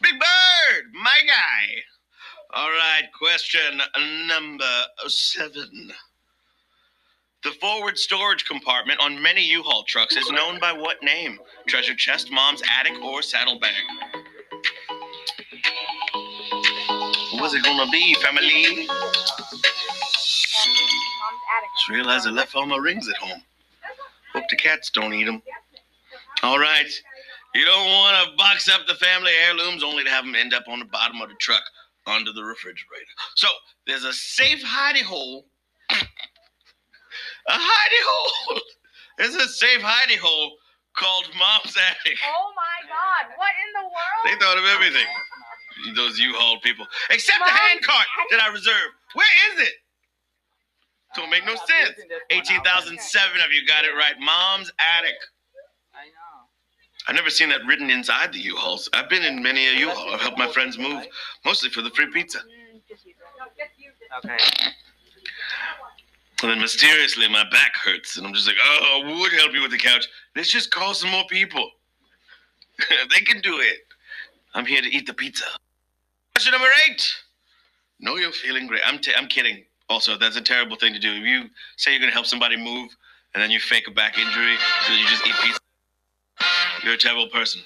[0.00, 1.82] Big Bird, my guy.
[2.54, 3.82] All right, question
[4.26, 4.64] number
[5.08, 5.92] seven.
[7.44, 11.38] The forward storage compartment on many U-Haul trucks is known by what name?
[11.68, 13.74] Treasure chest, mom's attic, or saddlebag?
[17.34, 18.86] What's it gonna be, family?
[18.86, 18.96] Mom's
[21.54, 21.70] attic.
[21.76, 23.42] Just realized I left all my rings at home.
[24.46, 25.42] Hope the cats don't eat them.
[26.44, 26.88] All right.
[27.52, 30.62] You don't want to box up the family heirlooms only to have them end up
[30.68, 31.62] on the bottom of the truck
[32.06, 33.10] under the refrigerator.
[33.34, 33.48] So
[33.88, 35.46] there's a safe hidey hole.
[37.48, 38.60] A hidey hole.
[39.18, 40.56] There's a safe hidey hole
[40.96, 42.18] called Mom's Attic.
[42.26, 43.32] Oh my God!
[43.38, 44.22] What in the world?
[44.26, 45.06] They thought of everything.
[45.94, 46.86] Those U-Haul people.
[47.10, 48.30] Except the Mom's hand cart Attic?
[48.32, 48.98] that I reserved.
[49.14, 49.74] Where is it?
[51.16, 51.98] Don't make no sense.
[52.30, 54.14] 18,007 of you got it right.
[54.20, 55.14] Mom's Attic.
[55.94, 56.46] I know.
[57.08, 58.90] I've never seen that written inside the U-Hauls.
[58.92, 60.14] I've been in many a U-Haul.
[60.14, 61.06] I've helped my friends move,
[61.44, 62.40] mostly for the free pizza.
[62.86, 64.26] Just use it.
[64.26, 64.36] Okay.
[66.42, 69.62] And then mysteriously, my back hurts, and I'm just like, oh, I would help you
[69.62, 70.06] with the couch.
[70.34, 71.70] Let's just call some more people.
[72.90, 73.78] they can do it.
[74.54, 75.46] I'm here to eat the pizza.
[76.34, 77.10] Question number eight.
[78.00, 78.82] Know you're feeling great.
[78.84, 79.64] I'm, t- I'm kidding.
[79.88, 81.12] Also, that's a terrible thing to do.
[81.12, 81.44] If you
[81.76, 82.90] say you're going to help somebody move,
[83.34, 84.56] and then you fake a back injury,
[84.86, 85.60] so you just eat pizza,
[86.82, 87.62] you're a terrible person.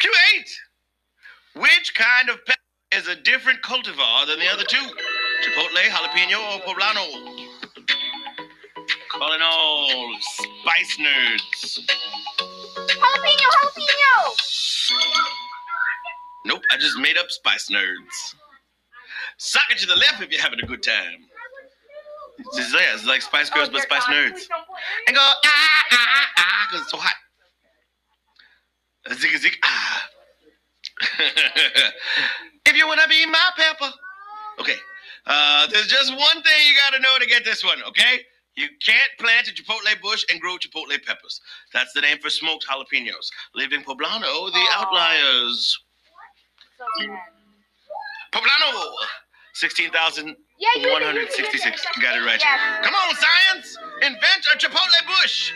[0.00, 1.62] Q8.
[1.62, 2.58] Which kind of pepper
[2.92, 4.76] is a different cultivar than the other two?
[5.42, 7.54] Chipotle, jalapeno, or poblano?
[9.08, 11.78] Calling all spice nerds.
[12.88, 14.36] Jalapeno, jalapeno.
[16.46, 18.34] Nope, I just made up spice nerds.
[19.38, 21.26] Sock it to the left if you're having a good time.
[22.38, 24.48] It's, yeah, it's like Spice Girls, but Spice Nerds.
[25.06, 27.14] And go, ah, ah, ah, ah, because it's so hot.
[29.14, 30.08] Zig, zig, ah.
[32.66, 33.92] if you want to be my pepper.
[34.60, 34.76] Okay,
[35.26, 38.20] uh, there's just one thing you got to know to get this one, okay?
[38.56, 41.40] You can't plant a chipotle bush and grow chipotle peppers.
[41.72, 43.30] That's the name for smoked jalapenos.
[43.54, 44.80] Live in Poblano, the Aw.
[44.80, 45.76] outliers.
[46.78, 47.16] So.
[48.32, 48.92] Poblano!
[49.54, 50.36] 16,166.
[50.58, 50.88] Yeah, you.
[52.02, 52.40] Got it right.
[52.82, 53.76] Come on, science!
[54.02, 55.52] Invent a chipotle bush!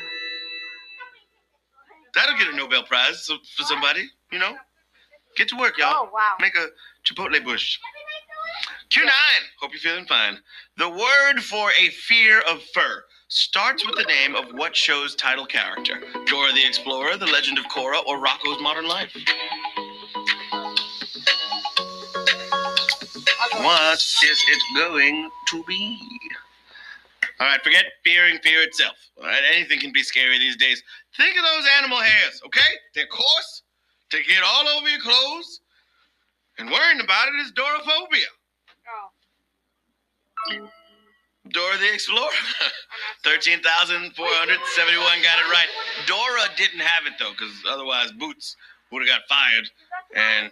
[2.14, 4.57] That'll get a Nobel Prize for somebody, you know?
[5.36, 5.94] Get to work, y'all.
[5.94, 6.32] Oh wow.
[6.40, 6.68] Make a
[7.05, 7.78] chipotle bush.
[8.90, 9.11] Q9.
[9.61, 10.38] Hope you're feeling fine.
[10.78, 15.44] The word for a fear of fur starts with the name of what show's title
[15.44, 16.01] character?
[16.26, 19.14] Dora the Explorer, The Legend of Korra, or Rocko's Modern Life?
[23.57, 25.99] What is it going to be?
[27.40, 28.96] All right, forget fearing fear itself.
[29.16, 30.82] All right, anything can be scary these days.
[31.16, 32.74] Think of those animal hairs, okay?
[32.94, 33.62] They're coarse,
[34.11, 35.61] to get all over your clothes,
[36.59, 38.26] and worrying about it is doraphobia.
[40.51, 40.68] Oh.
[41.51, 42.30] Dora the Explorer.
[43.24, 45.68] 13,471 got it right.
[46.07, 48.57] Dora didn't have it though, because otherwise Boots
[48.90, 49.70] would have got fired.
[50.14, 50.51] And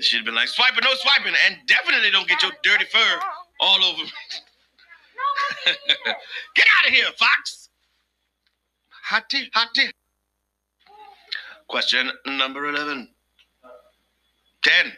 [0.00, 1.34] she'd been like, swiping, no swiping.
[1.46, 3.20] And definitely don't get your dirty fur
[3.60, 4.10] all over me.
[6.54, 7.68] get out of here, Fox.
[9.08, 9.90] Hotty, hotty.
[11.68, 13.08] Question number 11.
[14.62, 14.92] 10.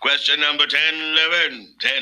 [0.00, 1.92] Question number 10, 11, 10.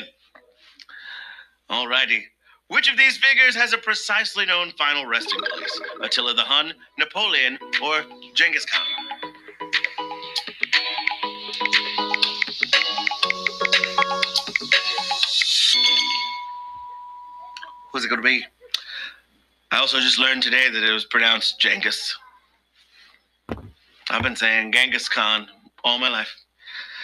[1.69, 2.23] Alrighty.
[2.69, 5.81] Which of these figures has a precisely known final resting place?
[6.01, 8.03] Attila the Hun, Napoleon, or
[8.35, 8.98] Genghis Khan?
[17.99, 18.45] Who's it going to be?
[19.71, 22.15] I also just learned today that it was pronounced Genghis.
[24.09, 25.49] I've been saying Genghis Khan
[25.83, 26.33] all my life.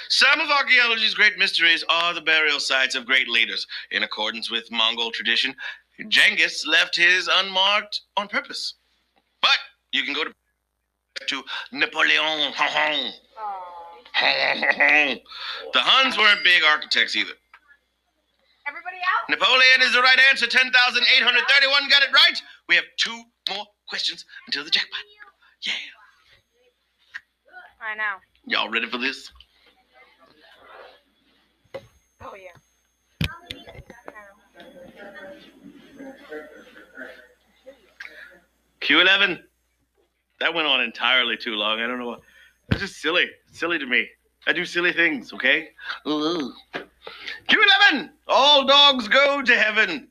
[0.07, 3.67] Some of archaeology's great mysteries are the burial sites of great leaders.
[3.91, 5.53] In accordance with Mongol tradition,
[6.07, 8.75] Genghis left his unmarked on purpose.
[9.41, 9.57] But
[9.91, 10.31] you can go to,
[11.27, 11.43] to
[11.73, 13.11] Napoleon.
[15.73, 17.33] The Huns weren't big architects either.
[19.30, 20.47] Napoleon is the right answer.
[20.47, 22.41] 10,831 got it right.
[22.70, 24.99] We have two more questions until the jackpot.
[25.62, 25.74] Yeah.
[27.82, 28.18] I know.
[28.45, 29.32] Y'all ready for this?
[32.22, 32.51] Oh yeah.
[38.82, 39.39] Q11.
[40.39, 41.80] That went on entirely too long.
[41.80, 42.18] I don't know.
[42.70, 43.26] It's just silly.
[43.51, 44.08] Silly to me.
[44.47, 45.69] I do silly things, okay?
[46.05, 46.51] Ugh.
[47.49, 48.09] Q11.
[48.27, 50.07] All dogs go to heaven.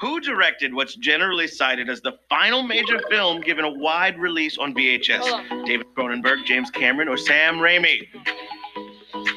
[0.00, 4.72] Who directed what's generally cited as the final major film given a wide release on
[4.74, 5.66] VHS?
[5.66, 8.06] David Cronenberg, James Cameron, or Sam Raimi?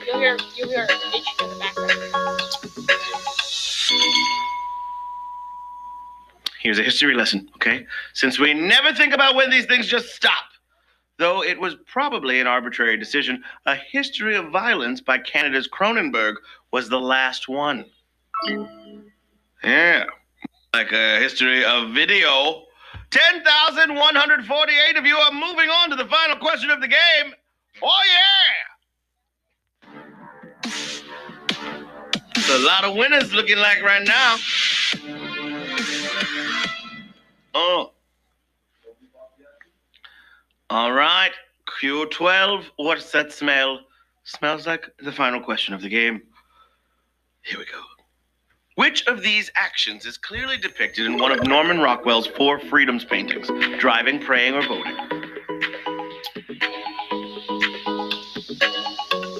[0.05, 0.87] You'll hear, you'll hear
[1.41, 2.41] in the background.
[6.61, 7.87] Here's a history lesson, okay?
[8.13, 10.43] Since we never think about when these things just stop.
[11.17, 16.35] Though it was probably an arbitrary decision, A History of Violence by Canada's Cronenberg
[16.71, 17.85] was the last one.
[19.63, 20.05] Yeah.
[20.73, 22.63] Like a history of video.
[23.11, 27.33] 10,148 of you are moving on to the final question of the game.
[27.83, 28.71] Oh, yeah!
[32.49, 34.37] A lot of winners looking like right now.
[37.53, 37.91] Oh.
[40.71, 41.33] All right.
[41.83, 42.63] Q12.
[42.77, 43.81] What's that smell?
[44.23, 46.21] Smells like the final question of the game.
[47.41, 47.81] Here we go.
[48.75, 53.47] Which of these actions is clearly depicted in one of Norman Rockwell's four freedoms paintings?
[53.79, 54.95] Driving, praying, or voting?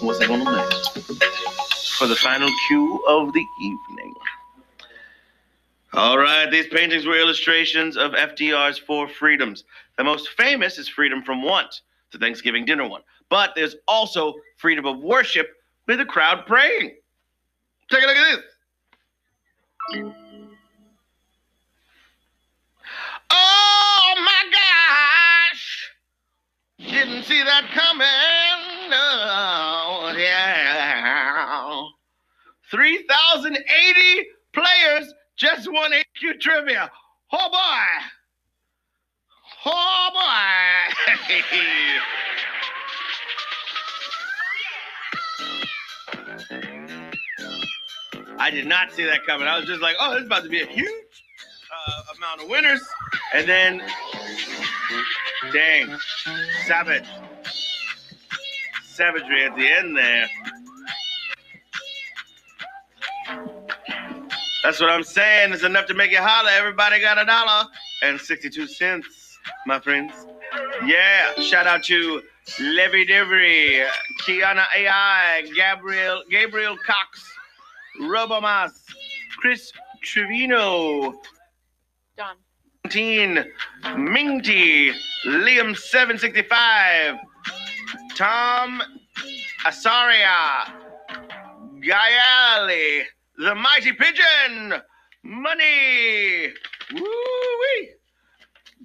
[0.01, 0.89] What's that one on next?
[1.97, 4.13] For the final cue of the evening.
[5.93, 9.65] All right, these paintings were illustrations of FDR's four freedoms.
[10.01, 11.81] The most famous is freedom from want,
[12.11, 13.03] the Thanksgiving dinner one.
[13.29, 15.47] But there's also freedom of worship
[15.85, 16.95] with the crowd praying.
[17.91, 18.41] Take a look at
[19.93, 20.11] this.
[23.29, 25.91] Oh my gosh!
[26.79, 28.89] Didn't see that coming.
[28.89, 31.83] No, yeah.
[32.71, 36.89] 3,080 players just won HQ trivia.
[37.31, 38.20] Oh boy.
[39.65, 40.19] Oh boy.
[48.39, 49.47] I did not see that coming.
[49.47, 52.49] I was just like, oh, this is about to be a huge uh, amount of
[52.49, 52.81] winners.
[53.35, 53.81] And then,
[55.53, 55.95] dang,
[56.65, 57.05] savage.
[58.83, 60.27] Savagery at the end there.
[64.63, 65.53] That's what I'm saying.
[65.53, 66.49] It's enough to make you holler.
[66.51, 67.67] Everybody got a dollar
[68.01, 69.07] and 62 cents,
[69.65, 70.13] my friends.
[70.85, 72.21] Yeah, shout out to
[72.59, 73.87] Levy Divery,
[74.21, 77.23] Kiana AI, Gabriel Gabriel Cox,
[78.01, 78.83] Robomas,
[79.37, 79.71] Chris
[80.03, 81.21] Trevino,
[82.17, 82.37] Done.
[82.85, 83.45] 19,
[83.97, 84.91] Minty,
[85.25, 87.15] Liam 765,
[88.15, 88.81] Tom
[89.65, 90.73] Asaria,
[91.79, 93.03] Gayali,
[93.37, 94.81] The Mighty Pigeon,
[95.23, 96.51] Money.
[96.93, 97.91] Woo-wee.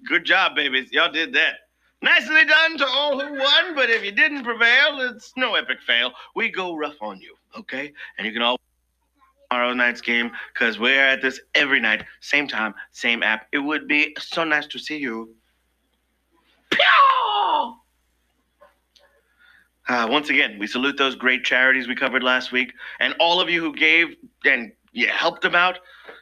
[0.07, 0.91] Good job, babies.
[0.93, 1.55] Y'all did that.
[2.01, 6.13] Nicely done to all who won, but if you didn't prevail, it's no epic fail.
[6.35, 7.93] We go rough on you, okay?
[8.17, 8.61] And you can all
[9.51, 13.47] tomorrow night's game because we're at this every night, same time, same app.
[13.53, 15.35] It would be so nice to see you.
[19.89, 23.49] Uh, once again, we salute those great charities we covered last week, and all of
[23.49, 25.79] you who gave and yeah, helped them out.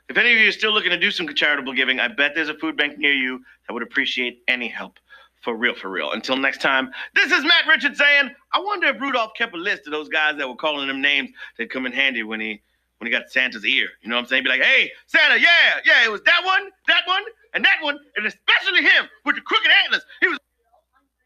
[0.08, 2.48] If any of you are still looking to do some charitable giving, I bet there's
[2.48, 4.98] a food bank near you that would appreciate any help.
[5.42, 6.10] For real, for real.
[6.12, 9.86] Until next time, this is Matt Richards saying, I wonder if Rudolph kept a list
[9.86, 12.60] of those guys that were calling him names that come in handy when he
[12.98, 13.88] when he got Santa's ear.
[14.02, 14.44] You know what I'm saying?
[14.44, 17.22] Be like, hey, Santa, yeah, yeah, it was that one, that one,
[17.52, 20.04] and that one, and especially him with the crooked antlers.
[20.20, 20.38] He was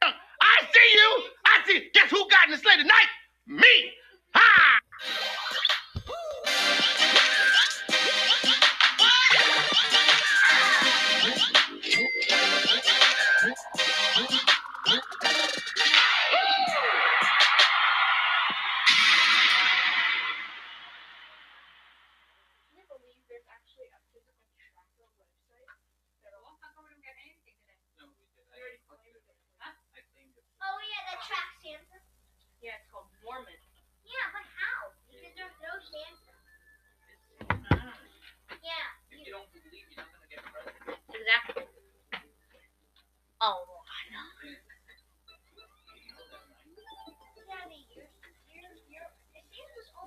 [0.03, 1.23] I see you!
[1.45, 1.83] I see you.
[1.95, 3.09] guess who got in the sleigh tonight?
[3.47, 3.93] Me!
[4.35, 4.79] Ha!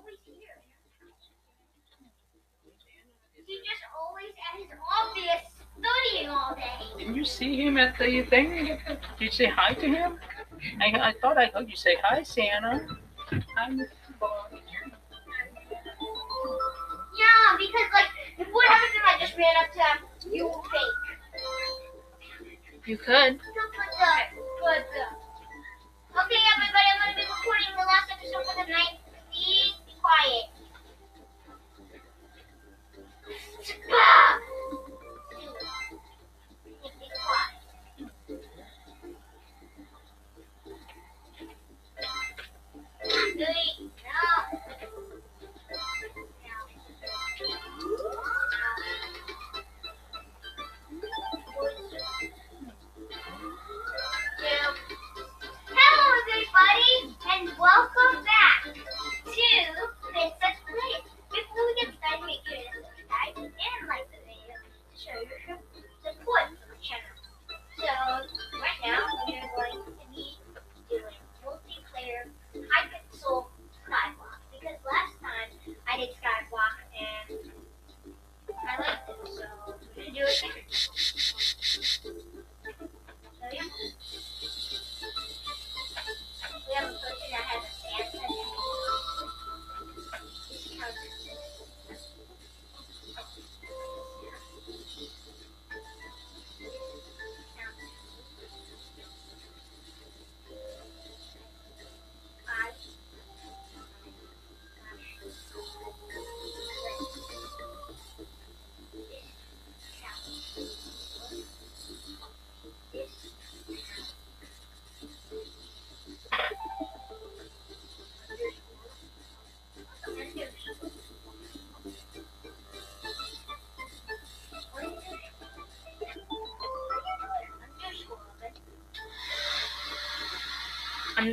[0.01, 0.57] Always oh, here.
[3.45, 5.45] He's just always at his office
[5.77, 6.97] studying all day.
[6.97, 8.79] Didn't you see him at the thing?
[8.87, 10.19] Did you say hi to him?
[10.79, 12.87] I, I thought I heard you say hi, Santa.
[13.29, 13.87] Hi, Mr.
[14.19, 14.51] Bob.
[17.17, 20.33] Yeah, because like, if what happens if I just ran up to him?
[20.33, 21.10] You will fake.
[22.83, 23.07] You could.
[23.07, 23.39] Okay,
[26.17, 28.97] everybody, I'm going to be recording the last episode for the night.
[29.31, 30.49] Please be quiet.
[33.23, 33.75] Please be
[43.45, 43.70] quiet.
[57.41, 58.30] and welcome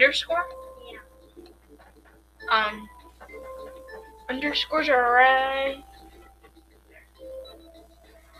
[0.08, 0.46] underscore.
[0.90, 1.00] Yeah.
[2.50, 2.88] Um,
[4.30, 5.84] underscores are right.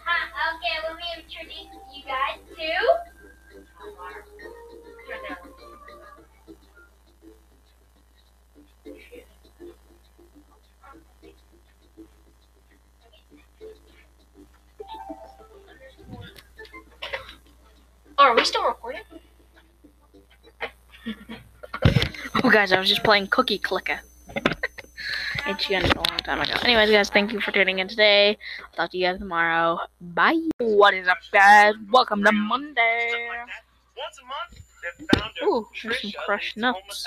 [0.02, 2.72] Huh, okay, let me introduce you guys to.
[18.20, 19.02] Oh, are we still recording?
[22.58, 24.00] Guys, I was just playing Cookie Clicker.
[25.46, 26.54] It's ended a long time ago.
[26.64, 28.36] Anyways, guys, thank you for tuning in today.
[28.60, 29.78] I'll talk to you guys tomorrow.
[30.00, 30.40] Bye.
[30.58, 31.74] What is up, guys?
[31.92, 33.12] Welcome to Monday.
[33.96, 37.06] Once a month, they found Ooh, there's some crushed nuts.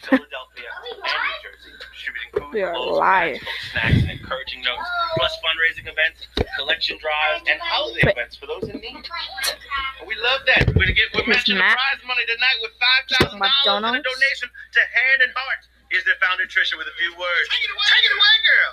[0.00, 3.38] Homeless outreach days in Philadelphia and New Jersey, distributing food, We are clothes, live.
[3.72, 6.18] snacks, and encouraging notes, plus fundraising events,
[6.56, 8.16] collection drives, and holiday Wait.
[8.16, 8.96] events for those in need.
[8.96, 10.68] And we love that.
[10.74, 14.00] We're gonna get we're Here's matching the prize money tonight with five thousand dollars in
[14.00, 15.62] a donation to Hand and Heart.
[15.92, 17.46] Here's their founder Trisha with a few words.
[17.52, 18.72] Take it away, Take it away girl.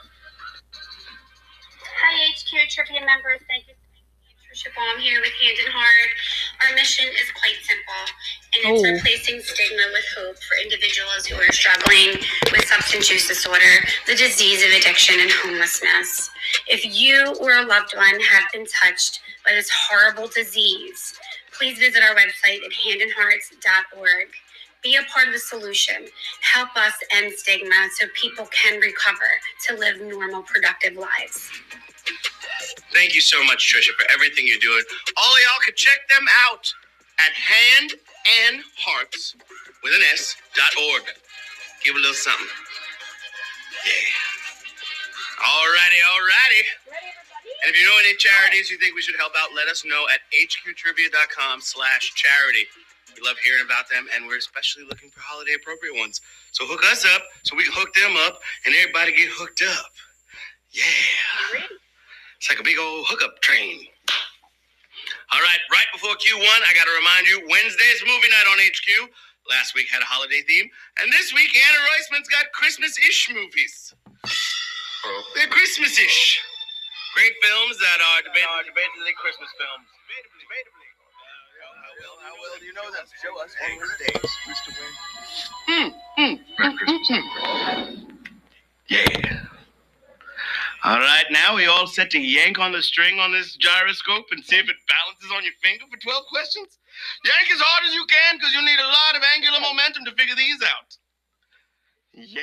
[1.99, 3.43] Hi, HQ Trivia members.
[3.47, 3.75] Thank you.
[4.49, 6.09] Trisha Baum here with Hand and Heart.
[6.65, 8.03] Our mission is quite simple,
[8.55, 8.93] and it's Oh.
[8.93, 12.17] replacing stigma with hope for individuals who are struggling
[12.51, 16.31] with substance use disorder, the disease of addiction, and homelessness.
[16.65, 21.13] If you or a loved one have been touched by this horrible disease,
[21.51, 24.33] please visit our website at handandhearts.org.
[24.81, 26.09] Be a part of the solution.
[26.41, 31.51] Help us end stigma so people can recover to live normal, productive lives.
[32.93, 34.83] Thank you so much, Trisha, for everything you're doing.
[35.17, 36.71] All of y'all can check them out
[37.19, 37.93] at hand
[38.47, 39.35] and hearts
[39.83, 41.03] with an S dot org.
[41.83, 42.47] Give a little something.
[43.85, 43.91] Yeah.
[45.41, 46.63] Alrighty, alrighty.
[47.63, 50.05] And if you know any charities you think we should help out, let us know
[50.13, 52.65] at hqtrivia.com slash charity.
[53.15, 56.21] We love hearing about them, and we're especially looking for holiday appropriate ones.
[56.53, 59.91] So hook us up so we can hook them up and everybody get hooked up.
[60.71, 61.78] Yeah.
[62.39, 63.83] It's like a big old hookup train.
[65.35, 69.11] All right, right before Q1, I got to remind you Wednesday's movie night on HQ.
[69.51, 70.69] Last week had a holiday theme,
[71.01, 73.93] and this week Anna Roisman's got Christmas ish movies.
[75.35, 76.39] They're Christmas ish.
[77.15, 79.87] Great films that are debatably, debatably Christmas films.
[80.07, 80.89] Debatably, debatably.
[81.81, 83.05] How well, how well do you know them?
[83.19, 84.69] Show us one of these days, Mr.
[84.79, 85.93] Wayne.
[86.15, 87.95] Hmm, hmm,
[88.87, 89.48] Yeah.
[90.83, 94.43] All right, now we all set to yank on the string on this gyroscope and
[94.43, 96.79] see if it balances on your finger for 12 questions?
[97.25, 100.15] Yank as hard as you can because you need a lot of angular momentum to
[100.15, 100.95] figure these out.
[102.13, 102.41] Yeah.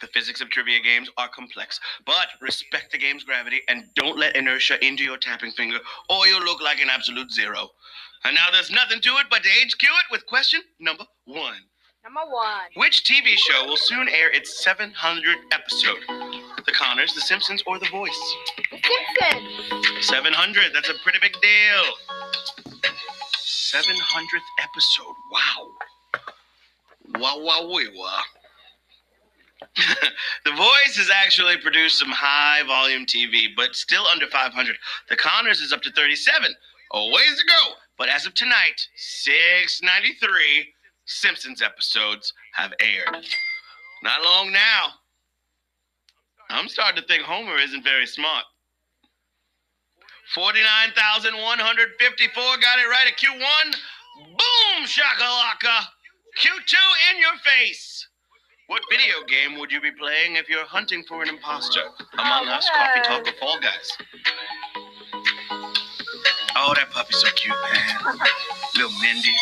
[0.00, 4.36] The physics of trivia games are complex, but respect the game's gravity and don't let
[4.36, 5.78] inertia into your tapping finger
[6.08, 7.68] or you'll look like an absolute zero.
[8.24, 11.66] And now there's nothing to it but to HQ it with question number one.
[12.04, 12.70] Number one.
[12.74, 16.45] Which TV show will soon air its 700th episode?
[16.64, 18.36] The Connors, The Simpsons, or The Voice?
[18.70, 18.80] The
[19.20, 20.06] Simpsons.
[20.08, 21.84] 700, that's a pretty big deal.
[23.44, 25.68] 700th episode, wow.
[27.18, 28.22] Wow, wow, wee, wow.
[30.44, 34.76] the Voice has actually produced some high volume TV, but still under 500.
[35.08, 36.54] The Connors is up to 37.
[36.92, 37.72] A ways to go.
[37.98, 40.72] But as of tonight, 693
[41.06, 43.24] Simpsons episodes have aired.
[44.02, 44.94] Not long now.
[46.50, 48.44] I'm starting to think Homer isn't very smart.
[50.34, 53.76] 49,154 got it right at Q1.
[54.24, 55.86] Boom, shakalaka.
[56.38, 56.74] Q2
[57.12, 58.08] in your face.
[58.66, 61.82] What video game would you be playing if you're hunting for an imposter?
[62.14, 63.92] Among oh, Us, Coffee Talk, or Fall Guys?
[66.56, 68.18] Oh, that puppy's so cute, man.
[68.74, 69.32] Little Mindy.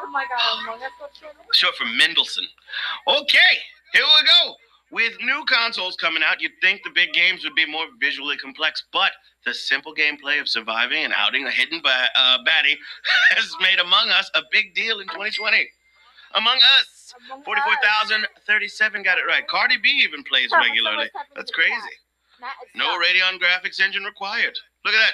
[0.00, 1.46] Oh my god, Among Us what's your name?
[1.52, 2.48] Short for Mendelson.
[3.06, 4.56] Okay, here we go.
[4.90, 8.84] With new consoles coming out, you'd think the big games would be more visually complex,
[8.92, 9.12] but
[9.44, 12.76] the simple gameplay of surviving and outing a hidden ba- uh, baddie
[13.30, 15.68] has made Among Us a big deal in 2020.
[16.34, 17.44] Among Us, Among Us.
[17.44, 19.46] 44,037 got it right.
[19.46, 21.08] Cardi B even plays regularly.
[21.36, 21.72] That's crazy.
[22.74, 22.98] No.
[22.98, 24.56] Radeon graphics engine required.
[24.84, 25.12] Look at that.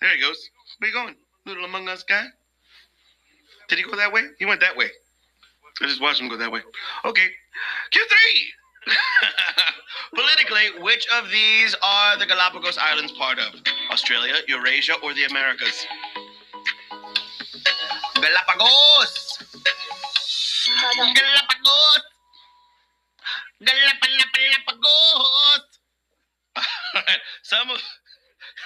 [0.00, 0.48] There he goes.
[0.78, 1.14] Where you going?
[1.46, 2.24] Little Among Us guy?
[3.68, 4.22] Did he go that way?
[4.38, 4.90] He went that way.
[5.82, 6.60] I just watched him go that way.
[7.04, 7.28] Okay.
[7.92, 8.16] Q3.
[10.14, 13.54] Politically, which of these are the Galapagos Islands part of?
[13.90, 15.86] Australia, Eurasia, or the Americas?
[18.14, 19.38] Galapagos!
[21.14, 22.02] Galapagos!
[23.62, 24.78] Galapagos!
[27.42, 27.80] Some of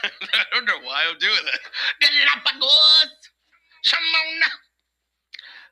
[0.05, 1.61] I don't know why I'm doing that.
[2.01, 3.31] Galapagos!
[3.85, 4.49] Shamona!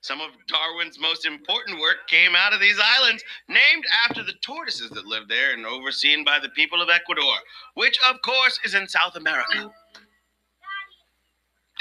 [0.03, 4.89] Some of Darwin's most important work came out of these islands, named after the tortoises
[4.91, 7.35] that live there and overseen by the people of Ecuador,
[7.75, 9.71] which of course is in South America.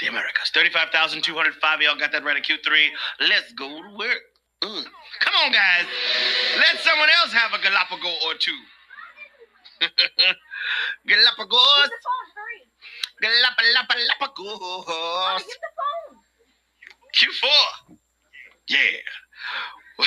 [0.00, 0.50] The Americas.
[0.52, 2.88] 35,205 y'all got that right at Q3.
[3.28, 4.20] Let's go to work.
[4.62, 4.84] Mm.
[5.20, 5.86] Come on, guys.
[6.56, 8.56] Let someone else have a Galapagos or two.
[11.06, 11.88] Galapagos.
[11.88, 12.60] Get the phone, hurry.
[13.20, 14.84] Galapagos.
[14.86, 16.20] Mama, get the phone.
[17.16, 17.99] Q4.
[18.70, 19.02] Yeah.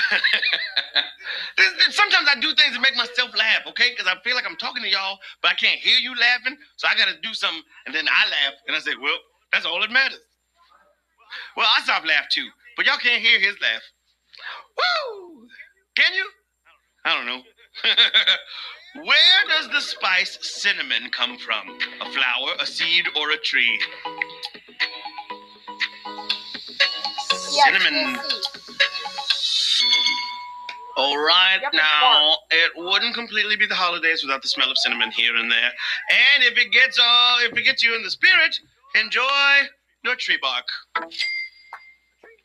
[1.91, 3.91] Sometimes I do things to make myself laugh, okay?
[3.91, 6.57] Because I feel like I'm talking to y'all, but I can't hear you laughing.
[6.77, 9.17] So I got to do something, and then I laugh, and I say, well,
[9.51, 10.19] that's all that matters.
[11.57, 12.47] Well, I stop laugh too,
[12.77, 13.81] but y'all can't hear his laugh.
[14.77, 15.47] Woo!
[15.95, 16.25] Can you?
[17.05, 17.41] I don't know.
[19.03, 21.77] Where does the spice cinnamon come from?
[22.01, 23.79] A flower, a seed, or a tree?
[27.53, 28.19] Cinnamon.
[30.95, 35.09] All right, Yep, now it wouldn't completely be the holidays without the smell of cinnamon
[35.11, 35.71] here and there.
[36.35, 38.59] And if it gets all, if it gets you in the spirit,
[38.95, 39.67] enjoy
[40.03, 40.65] your tree bark.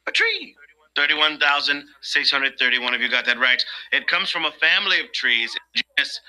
[0.06, 0.56] A tree.
[0.96, 3.62] Thirty-one thousand six hundred thirty-one of you got that right.
[3.92, 5.54] It comes from a family of trees.
[5.74, 6.20] Genus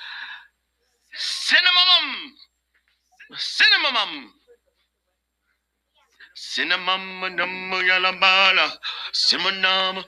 [1.17, 2.32] Cinnamomum.
[3.34, 4.30] Cinnamomum.
[6.42, 8.72] Cinnamon, yalabala,
[9.12, 10.06] cinnamon,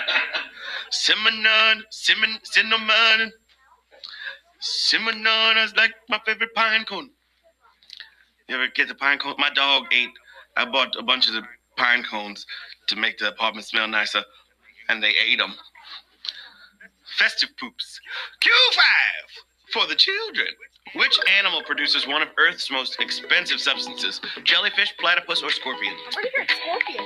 [0.90, 3.32] cinnamon, cinnamon, cinnamon,
[4.58, 7.08] cinnamon is like my favorite pine cone.
[8.48, 9.36] You ever get the pine cone?
[9.38, 10.10] My dog ate.
[10.56, 11.42] I bought a bunch of the
[11.76, 12.44] pine cones
[12.88, 14.24] to make the apartment smell nicer,
[14.88, 15.54] and they ate them.
[17.16, 18.00] Festive poops.
[18.40, 20.48] Q5 for the children.
[20.92, 24.20] Which animal produces one of Earth's most expensive substances?
[24.44, 25.94] Jellyfish, platypus, or scorpion?
[26.06, 27.04] It's Scorpion.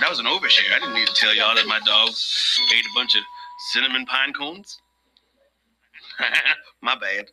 [0.00, 0.74] That was an overshare.
[0.74, 3.22] I didn't need to tell y'all that my dogs ate a bunch of
[3.72, 4.80] cinnamon pine cones.
[6.82, 7.26] my bad.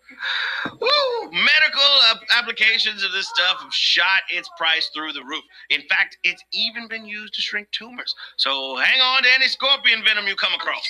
[0.79, 1.31] Woo!
[1.31, 5.43] Medical uh, applications of this stuff have shot its price through the roof.
[5.69, 8.13] In fact, it's even been used to shrink tumors.
[8.37, 10.87] So hang on to any scorpion venom you come across.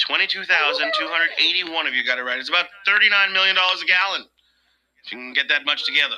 [0.00, 2.38] 22,281 of you got it right.
[2.38, 4.24] It's about $39 million a gallon.
[5.04, 6.16] If you can get that much together.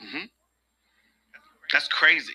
[0.00, 0.24] hmm
[1.72, 2.34] That's crazy.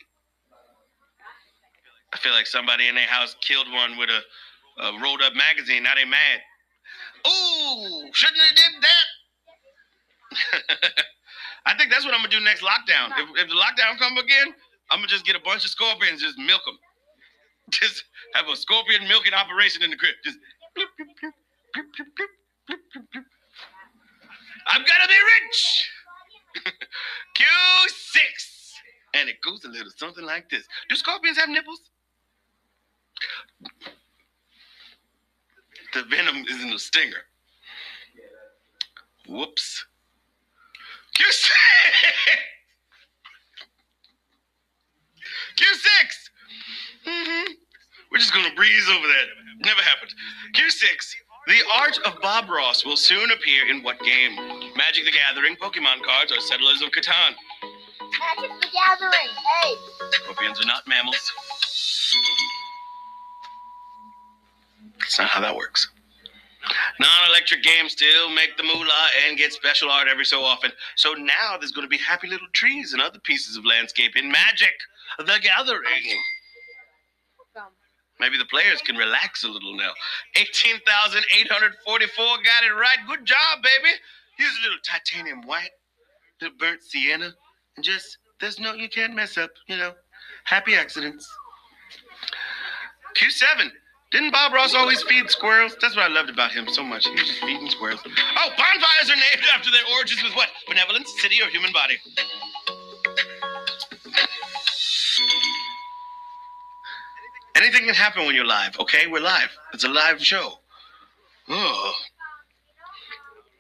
[2.13, 5.83] I feel like somebody in their house killed one with a, a rolled up magazine.
[5.83, 6.41] Now they mad.
[7.27, 9.07] Ooh, shouldn't have did that.
[11.65, 13.11] I think that's what I'm gonna do next lockdown.
[13.17, 14.53] If, if the lockdown come again,
[14.91, 16.77] I'm gonna just get a bunch of scorpions, and just milk them.
[17.69, 18.03] Just
[18.33, 20.15] have a scorpion milking operation in the crib.
[20.23, 20.37] Just
[20.77, 21.31] bloop, bloop, bloop,
[24.67, 25.13] I'm gonna be
[25.45, 25.89] rich.
[27.37, 28.17] Q6.
[29.13, 30.67] And it goes a little something like this.
[30.89, 31.81] Do scorpions have nipples?
[35.93, 37.25] The venom is in the stinger.
[39.27, 39.85] Whoops.
[41.17, 41.49] Q6.
[45.57, 46.26] Q6
[47.07, 47.51] hmm
[48.11, 49.27] We're just gonna breeze over that.
[49.59, 50.11] Never happened.
[50.53, 51.15] Q6.
[51.47, 54.35] The art of Bob Ross will soon appear in what game?
[54.75, 57.33] Magic the Gathering, Pokemon cards, or Settlers of Catan?
[58.19, 59.31] Magic the Gathering.
[59.63, 59.75] Hey.
[60.11, 61.31] Scorpions are not mammals.
[64.99, 65.89] That's not how that works.
[66.99, 70.71] Non-electric games still make the moolah and get special art every so often.
[70.95, 74.29] So now there's going to be happy little trees and other pieces of landscape in
[74.29, 74.73] Magic
[75.19, 76.19] the Gathering.
[78.19, 79.91] Maybe the players can relax a little now.
[80.35, 82.97] 18,844 got it right.
[83.07, 83.93] Good job, baby.
[84.37, 85.69] Here's a little titanium white,
[86.41, 87.31] little burnt sienna,
[87.75, 89.93] and just, there's no, you can't mess up, you know.
[90.45, 91.27] Happy accidents.
[93.15, 93.69] Q7.
[94.11, 95.75] Didn't Bob Ross always feed squirrels?
[95.81, 97.05] That's what I loved about him so much.
[97.05, 97.99] He was just feeding squirrels.
[98.05, 100.47] Oh, bonfires are named after their origins with what?
[100.67, 101.97] Benevolence, city, or human body?
[107.57, 109.07] Anything can happen when you're live, okay?
[109.07, 109.49] We're live.
[109.73, 110.59] It's a live show.
[111.49, 111.93] Oh.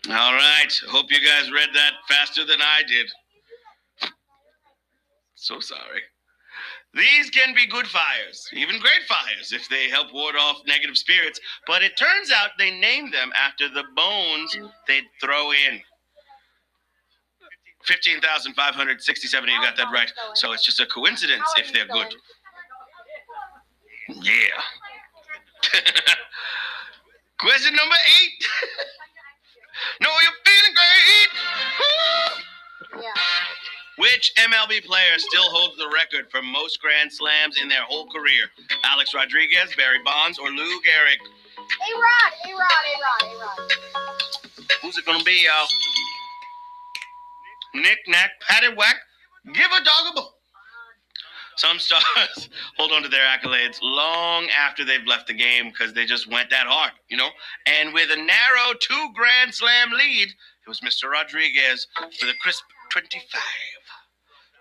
[0.09, 0.71] All right.
[0.87, 3.07] Hope you guys read that faster than I did.
[5.33, 6.01] So sorry.
[6.93, 11.39] These can be good fires, even great fires, if they help ward off negative spirits.
[11.65, 15.81] But it turns out they named them after the bones they'd throw in.
[17.85, 20.11] 15,567, you got that right.
[20.33, 22.13] So it's just a coincidence if they're good.
[24.09, 24.61] Yeah.
[27.39, 28.47] Question number eight.
[30.01, 31.29] know you're feeling great.
[33.03, 33.13] Yeah.
[33.97, 38.45] Which MLB player still holds the record for most Grand Slams in their whole career?
[38.85, 41.19] Alex Rodriguez, Barry Bonds, or Lou Gehrig?
[41.57, 43.71] A-Rod, A-Rod, A-Rod, A-Rod.
[44.81, 45.67] Who's it gonna be, y'all?
[47.81, 48.95] Nick, knack, patty whack,
[49.53, 50.36] give a dog a bone.
[51.57, 56.05] Some stars hold on to their accolades long after they've left the game because they
[56.05, 57.29] just went that hard, you know?
[57.65, 61.09] And with a narrow two Grand Slam lead, it was Mr.
[61.11, 61.87] Rodriguez
[62.21, 63.41] with a crisp 25.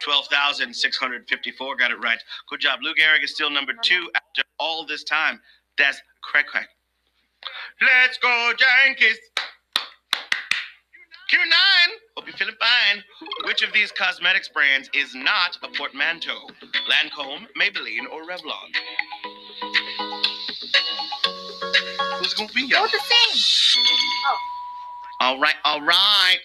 [0.01, 2.19] 12,654 got it right.
[2.49, 2.81] Good job.
[2.83, 5.41] Lou Gehrig is still number two after all this time.
[5.79, 6.69] That's crack crack.
[7.81, 8.53] Let's go,
[8.87, 9.19] Yankees.
[11.31, 11.93] Q9.
[12.17, 13.03] Hope you're feeling fine.
[13.45, 16.49] Which of these cosmetics brands is not a portmanteau?
[16.89, 18.71] Lancome, Maybelline, or Revlon?
[22.19, 22.83] Who's gonna be, y'all?
[22.83, 23.83] Both the same.
[24.27, 24.39] Oh.
[25.21, 26.39] All right, all right.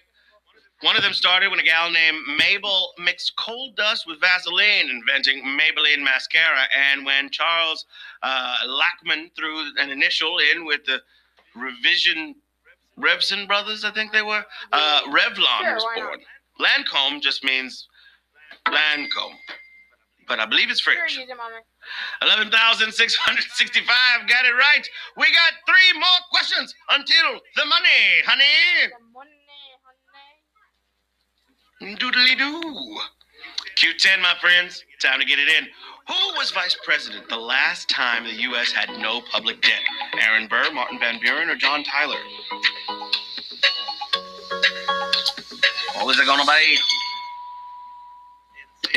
[0.82, 5.44] One of them started when a gal named Mabel mixed coal dust with Vaseline, inventing
[5.46, 6.64] Maybelline mascara.
[6.76, 7.86] And when Charles
[8.24, 11.00] uh, Lachman threw an initial in with the
[11.56, 12.34] revision
[13.00, 16.08] Revson brothers, I think they were, uh, Revlon Sure, was why not?
[16.10, 16.20] born.
[16.60, 17.88] Lancome just means
[18.68, 19.36] Lancome,
[20.28, 21.18] but I believe it's Sure, French.
[21.30, 21.62] Mama.
[22.22, 24.28] 11,665.
[24.28, 24.88] Got it right.
[25.18, 28.88] We got three more questions until the money, honey.
[28.88, 29.32] The money,
[31.82, 31.96] honey.
[31.98, 33.00] Doodly doo.
[33.78, 34.84] Q10, my friends.
[35.02, 35.68] Time to get it in.
[36.08, 38.72] Who was vice president the last time the U.S.
[38.72, 39.82] had no public debt?
[40.20, 42.20] Aaron Burr, Martin Van Buren, or John Tyler?
[45.96, 46.78] What was it gonna be?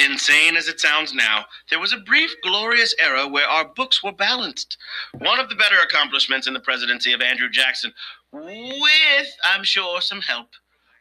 [0.02, 4.12] Insane as it sounds now, there was a brief, glorious era where our books were
[4.12, 4.76] balanced.
[5.18, 7.92] One of the better accomplishments in the presidency of Andrew Jackson,
[8.32, 10.48] with, I'm sure, some help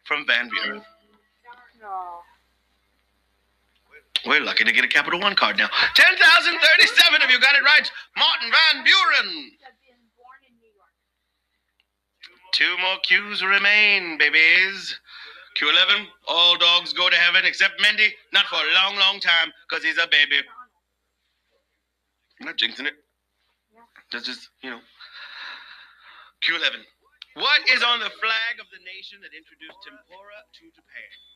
[0.04, 0.84] from Van Buren.
[1.82, 2.20] No.
[4.26, 5.68] We're lucky to get a Capital One card now.
[5.96, 7.90] 10,037 of you got it right.
[8.18, 9.52] Martin Van Buren.
[12.54, 14.96] Two more cues remain, babies.
[15.60, 18.10] Q11, all dogs go to heaven except Mendy.
[18.32, 20.38] Not for a long, long time, because he's a baby.
[22.40, 22.94] I'm not jinxing it.
[24.12, 24.80] That's just, you know.
[26.46, 26.86] Q11.
[27.36, 31.33] What is on the flag of the nation that introduced tempura to Japan?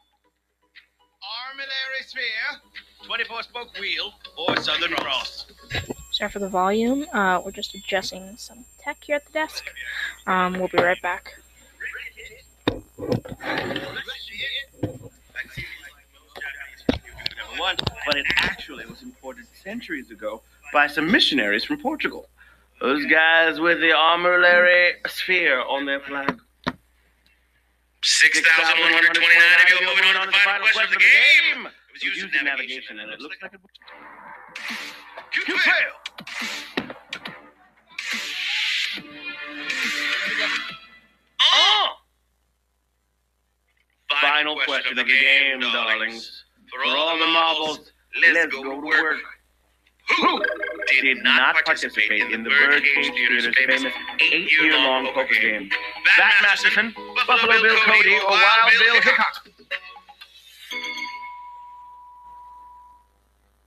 [1.27, 2.61] Armillary sphere,
[3.05, 5.47] 24 spoke wheel, or Southern Cross.
[6.11, 7.05] Sorry for the volume.
[7.13, 9.65] Uh, we're just adjusting some tech here at the desk.
[10.25, 11.33] Um, we'll be right back.
[17.57, 17.75] One,
[18.05, 22.29] but it actually was imported centuries ago by some missionaries from Portugal.
[22.79, 26.39] Those guys with the armillary sphere on their flag.
[28.03, 31.65] 6,129 of you are moving on to the final question of the game.
[31.65, 33.59] It was used in navigation, and it looks like it.
[35.33, 35.57] Q12.
[41.41, 41.87] Oh!
[44.21, 46.43] Final question of the game, darlings.
[46.71, 47.91] For all the marbles,
[48.21, 49.36] let's go to work.
[50.15, 50.41] Who
[51.01, 53.83] did not participate in the Birdcage Theater's famous
[54.19, 55.69] eight-year-long poker game?
[56.17, 56.93] Bat Masterson,
[57.27, 59.47] Buffalo Bill Cody, or Wild Bill Hickok?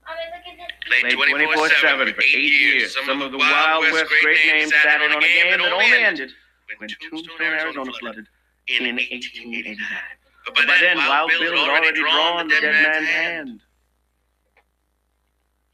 [0.07, 1.01] Mommy, look at this.
[1.01, 2.95] Played 24-7 for eight years.
[3.05, 6.31] Some of the Wild West great names sat in on a game that only ended
[6.77, 8.27] when Tombstone, Arizona flooded
[8.67, 9.77] in 1889.
[10.45, 13.61] But by then, Wild Bill had already drawn the dead man's hand.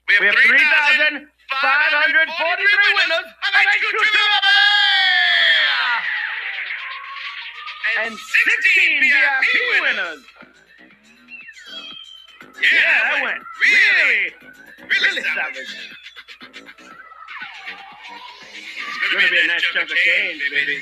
[0.08, 1.20] We have 3,543
[2.96, 4.40] winners of Extra Trivia!
[8.00, 9.52] And 16 VIP
[9.82, 10.24] winners!
[12.62, 14.32] Yeah, that went really,
[14.80, 15.76] really savage.
[18.88, 20.78] It's gonna be a nice chunk of change, baby.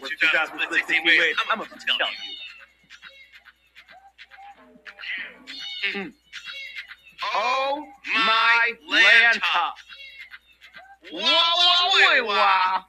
[0.00, 2.10] With 2016 weight, I'm gonna tell
[5.96, 6.04] you.
[6.04, 6.12] Mm.
[7.34, 9.72] Oh my Lanta!
[11.12, 12.84] Wow, wow, wow, wow!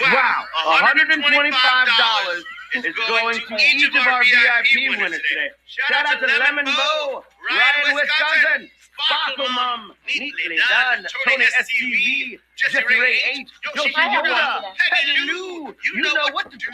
[0.00, 2.44] Wow, $125
[2.74, 5.50] is going to each of our VIP winners today.
[5.66, 8.70] Shout out to Lemon Bow, Ryan Wisconsin,
[9.04, 14.62] Sparkle Mum, Neatly Done, Tony STV, Jesse Ray 8, Yoshi Yoda.
[14.90, 16.66] Peggy Lou, you know what to do.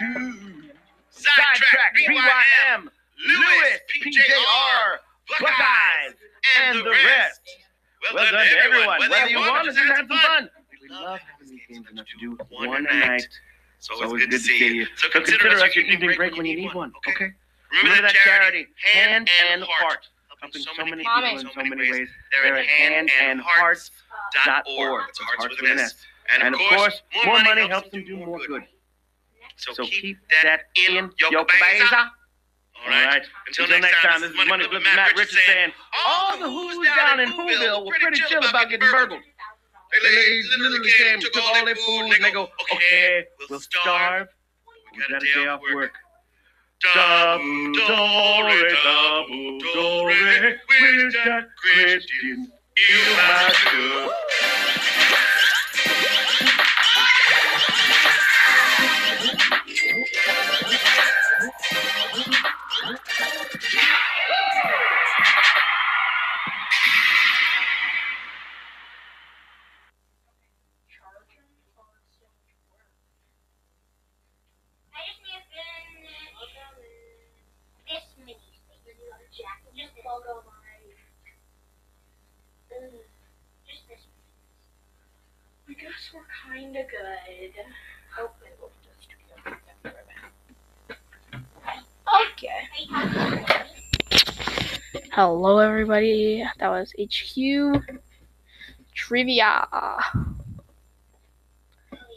[1.11, 2.89] Sidetrack, BYM,
[3.27, 4.99] Lewis, PJR,
[5.29, 6.15] Buckeyes,
[6.61, 7.41] and the rest.
[8.13, 8.99] Well done to everyone.
[9.01, 10.51] Whether you won or just had some fun.
[10.83, 13.27] We love having these games enough to do one a night.
[13.79, 14.87] It's always, good, to see you.
[14.97, 16.93] So consider, us your evening break when you need one.
[17.09, 17.33] Okay.
[17.83, 20.09] Remember that charity, Hand and Heart,
[20.41, 22.09] helping so many people in so many ways.
[22.33, 25.09] They're at handandhearts.org.
[25.09, 25.95] It's hearts with an S.
[26.33, 28.63] And of course, more money helps them do more good.
[29.57, 32.11] So keep that in your cabeza.
[32.85, 33.23] All right.
[33.47, 35.73] Until next time, this is Money Flip Matt Richards saying,
[36.07, 39.21] all the who's down in Whoville were pretty chill about getting burgled.
[40.03, 44.29] They literally came, took all their food, and they go, okay, we'll starve.
[44.93, 45.93] We got a day off work.
[46.83, 54.11] Double dore, double dore, with that Christian, you master.
[55.07, 55.34] I
[86.55, 87.53] guess we're kind of good.
[88.17, 89.09] Hopefully we'll just
[92.33, 92.69] Okay.
[95.13, 96.45] Hello, everybody.
[96.59, 97.83] That was HQ
[98.95, 99.67] Trivia.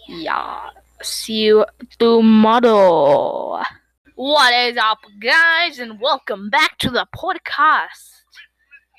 [0.07, 0.69] Yeah.
[1.01, 1.65] See you
[1.99, 3.61] tomorrow.
[4.15, 8.13] What is up, guys, and welcome back to the podcast.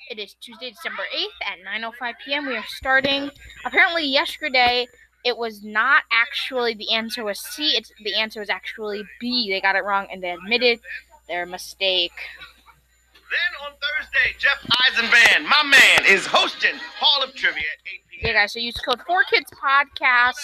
[0.09, 2.47] It is Tuesday, December 8th at 9.05 p.m.
[2.47, 3.29] We are starting.
[3.65, 4.87] Apparently, yesterday
[5.23, 7.75] it was not actually the answer was C.
[7.75, 9.49] It's the answer was actually B.
[9.49, 10.79] They got it wrong and they admitted
[11.27, 12.13] their mistake.
[13.29, 18.27] Then on Thursday, Jeff Eisenband, my man, is hosting Hall of Trivia at 8 p.m.
[18.27, 18.53] Yeah, guys.
[18.53, 20.35] So use code 4Kids Podcast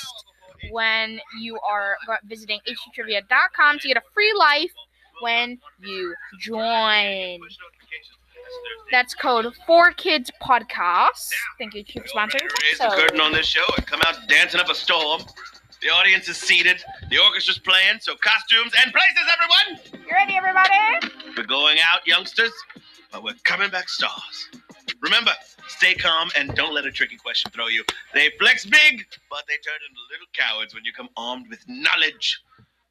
[0.71, 4.71] when you are visiting hqtrivia.com to get a free life
[5.21, 7.39] when you join.
[8.91, 11.29] That's called 4Kids Podcast.
[11.57, 12.37] Thank you, Chief Sponsor.
[12.63, 15.21] Raise the curtain on this show and come out dancing up a storm.
[15.81, 16.83] The audience is seated.
[17.09, 20.05] The orchestra's playing, so costumes and places, everyone!
[20.07, 21.13] You ready, everybody?
[21.37, 22.51] We're going out, youngsters,
[23.11, 24.49] but we're coming back stars.
[25.01, 25.31] Remember,
[25.67, 27.83] stay calm and don't let a tricky question throw you.
[28.13, 32.41] They flex big, but they turn into little cowards when you come armed with knowledge.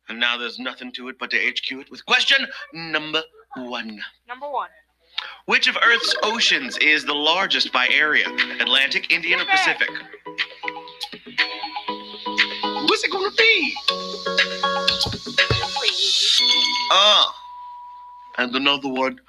[0.08, 3.22] And now there's nothing to it but to HQ it with question number
[3.56, 4.00] one.
[4.28, 4.68] Number one.
[5.46, 8.26] Which of Earth's oceans is the largest by area?
[8.60, 9.88] Atlantic, Indian, or Pacific?
[12.64, 13.74] What's it gonna be?
[16.90, 17.34] Ah.
[18.38, 19.20] And another one.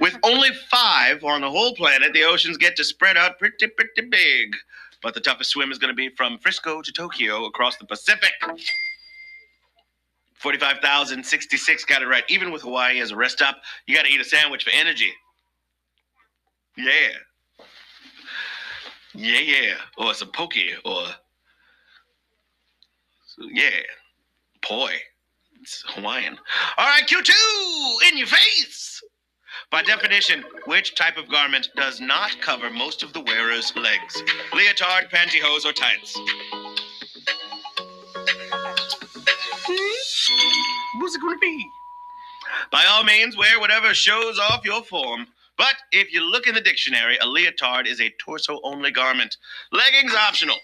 [0.00, 4.08] With only five on the whole planet, the oceans get to spread out pretty, pretty
[4.08, 4.54] big.
[5.02, 8.32] But the toughest swim is going to be from Frisco to Tokyo across the Pacific.
[10.34, 12.24] 45,066 got it right.
[12.28, 15.12] Even with Hawaii as a rest stop, you got to eat a sandwich for energy.
[16.76, 17.08] Yeah.
[19.14, 19.74] Yeah, yeah.
[19.98, 20.54] Or some poke,
[20.84, 21.06] or.
[23.26, 23.80] So, yeah.
[24.62, 24.92] Poi.
[25.60, 26.38] It's Hawaiian.
[26.78, 27.30] All right, Q2,
[28.10, 29.02] in your face.
[29.70, 34.22] By definition, which type of garment does not cover most of the wearer's legs?
[34.52, 36.18] Leotard, pantyhose, or tights?
[39.66, 41.00] Hmm?
[41.00, 41.66] What's it going to be?
[42.72, 45.26] By all means, wear whatever shows off your form.
[45.60, 49.36] But if you look in the dictionary, a leotard is a torso only garment.
[49.72, 50.56] Leggings optional.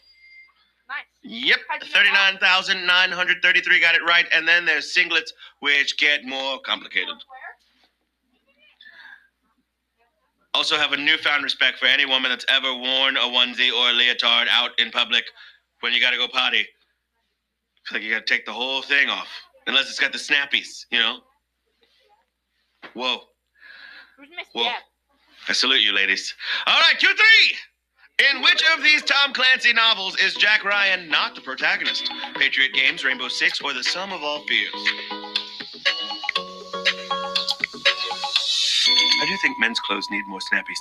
[0.88, 1.04] Nice.
[1.22, 2.40] Yep, How'd you know that?
[2.40, 4.24] 39,933 got it right.
[4.32, 7.14] And then there's singlets, which get more complicated.
[10.54, 13.92] Also, have a newfound respect for any woman that's ever worn a onesie or a
[13.92, 15.24] leotard out in public
[15.80, 16.66] when you gotta go potty.
[17.82, 19.28] It's like you gotta take the whole thing off,
[19.66, 21.18] unless it's got the snappies, you know?
[22.94, 23.20] Whoa.
[24.16, 24.48] Who's Miss.
[24.54, 24.82] Deb?
[25.48, 26.34] I salute you, ladies.
[26.66, 27.16] All right, Q3.
[28.32, 32.10] In which of these Tom Clancy novels is Jack Ryan not the protagonist?
[32.34, 34.72] Patriot Games, Rainbow Six, or The Sum of All Fears?
[39.18, 40.80] I do think men's clothes need more snappies.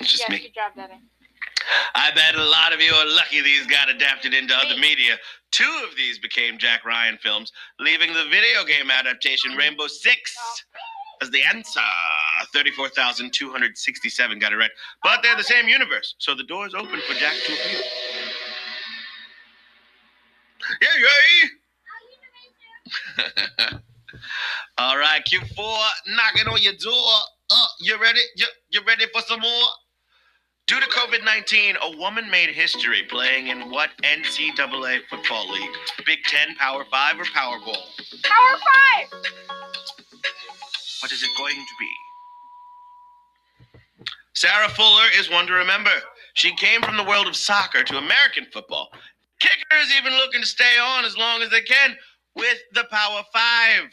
[0.00, 0.94] It's just good job, Daddy.
[1.94, 5.16] I bet a lot of you are lucky these got adapted into other media.
[5.50, 10.34] Two of these became Jack Ryan films, leaving the video game adaptation Rainbow Six
[11.22, 11.80] as the answer.
[12.54, 14.70] 34,267 got it right.
[15.02, 17.80] But they're the same universe, so the door's open for Jack to appear.
[20.82, 21.48] Yay, yay!
[24.78, 27.12] All right, Q4, knocking on your door.
[27.50, 28.20] Uh, you ready?
[28.36, 29.68] You, you ready for some more?
[30.68, 35.70] Due to COVID 19, a woman made history playing in what NCAA football league?
[36.04, 37.86] Big Ten, Power Five, or Powerball?
[38.22, 39.08] Power five.
[41.00, 41.90] What is it going to be?
[44.34, 45.90] Sarah Fuller is one to remember.
[46.34, 48.90] She came from the world of soccer to American football.
[49.40, 51.96] Kickers even looking to stay on as long as they can
[52.36, 53.88] with the Power Five.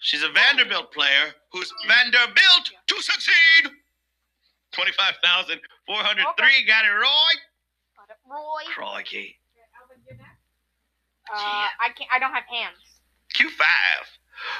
[0.00, 3.70] She's a Vanderbilt player who's Vanderbilt to succeed.
[4.74, 7.34] 25,403 got it Roy.
[7.96, 8.62] Got it, Roy.
[8.74, 9.38] Crikey.
[11.32, 12.10] Uh, I can't.
[12.12, 12.76] I don't have hands.
[13.34, 13.62] Q5.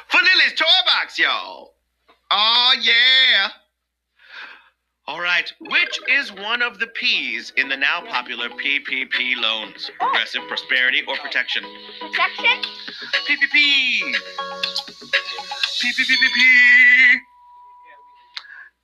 [0.08, 1.74] For Lily's Toy Box, y'all.
[2.30, 3.48] Oh, yeah.
[5.06, 5.52] All right.
[5.60, 9.90] Which is one of the P's in the now popular PPP loans?
[10.00, 11.62] Progressive Prosperity or Protection?
[12.00, 12.62] Protection.
[13.28, 14.00] PPP.
[15.82, 17.18] PPPPP.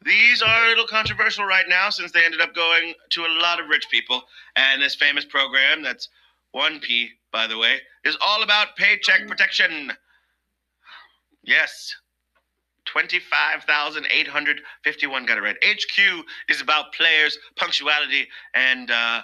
[0.05, 3.61] These are a little controversial right now since they ended up going to a lot
[3.61, 4.23] of rich people.
[4.57, 6.09] And this famous program, that's
[6.55, 9.93] 1P, by the way, is all about paycheck protection.
[11.45, 11.95] Yes.
[12.87, 15.57] 25,851 got it right.
[15.63, 19.21] HQ is about players, punctuality, and uh,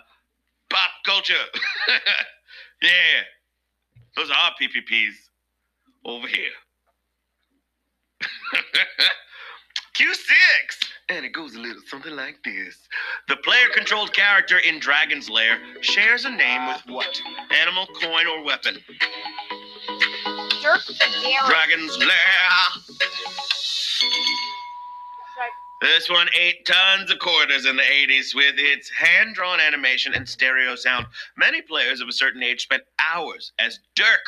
[0.68, 1.32] pop culture.
[2.82, 3.22] yeah.
[4.14, 5.14] Those are PPPs
[6.04, 6.52] over here.
[9.96, 10.88] Q6.
[11.08, 12.76] And it goes a little something like this.
[13.28, 17.20] The player controlled character in Dragon's Lair shares a name with what?
[17.58, 18.76] Animal, coin, or weapon?
[20.62, 20.82] Dirk
[21.22, 21.46] Garrett.
[21.46, 22.10] Dragon's Lair.
[25.80, 30.28] This one ate tons of quarters in the 80s with its hand drawn animation and
[30.28, 31.06] stereo sound.
[31.36, 34.24] Many players of a certain age spent hours as Dirk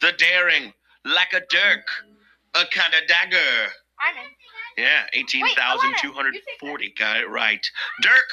[0.00, 0.72] the Daring,
[1.04, 1.86] like a Dirk,
[2.54, 3.70] a kind of dagger.
[4.00, 4.39] I'm in.
[4.80, 6.94] Yeah, 18,240.
[6.98, 7.64] Got it right.
[8.00, 8.30] Dirk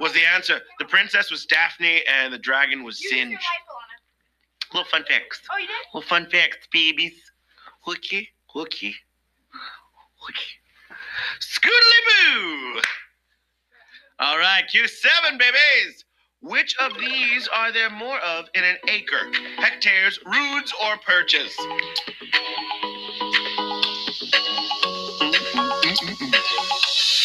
[0.00, 0.60] was the answer.
[0.80, 3.38] The princess was Daphne and the dragon was Singe.
[4.72, 5.40] Little fun facts.
[5.52, 5.74] Oh, you did?
[5.94, 7.14] Little fun facts, babies.
[7.82, 8.94] Hooky, hooky,
[10.16, 10.50] hooky.
[11.40, 12.00] Scoodly
[12.34, 12.80] boo!
[14.18, 16.04] All right, Q7, babies.
[16.40, 19.30] Which of these are there more of in an acre?
[19.56, 21.56] Hectares, roods, or perches?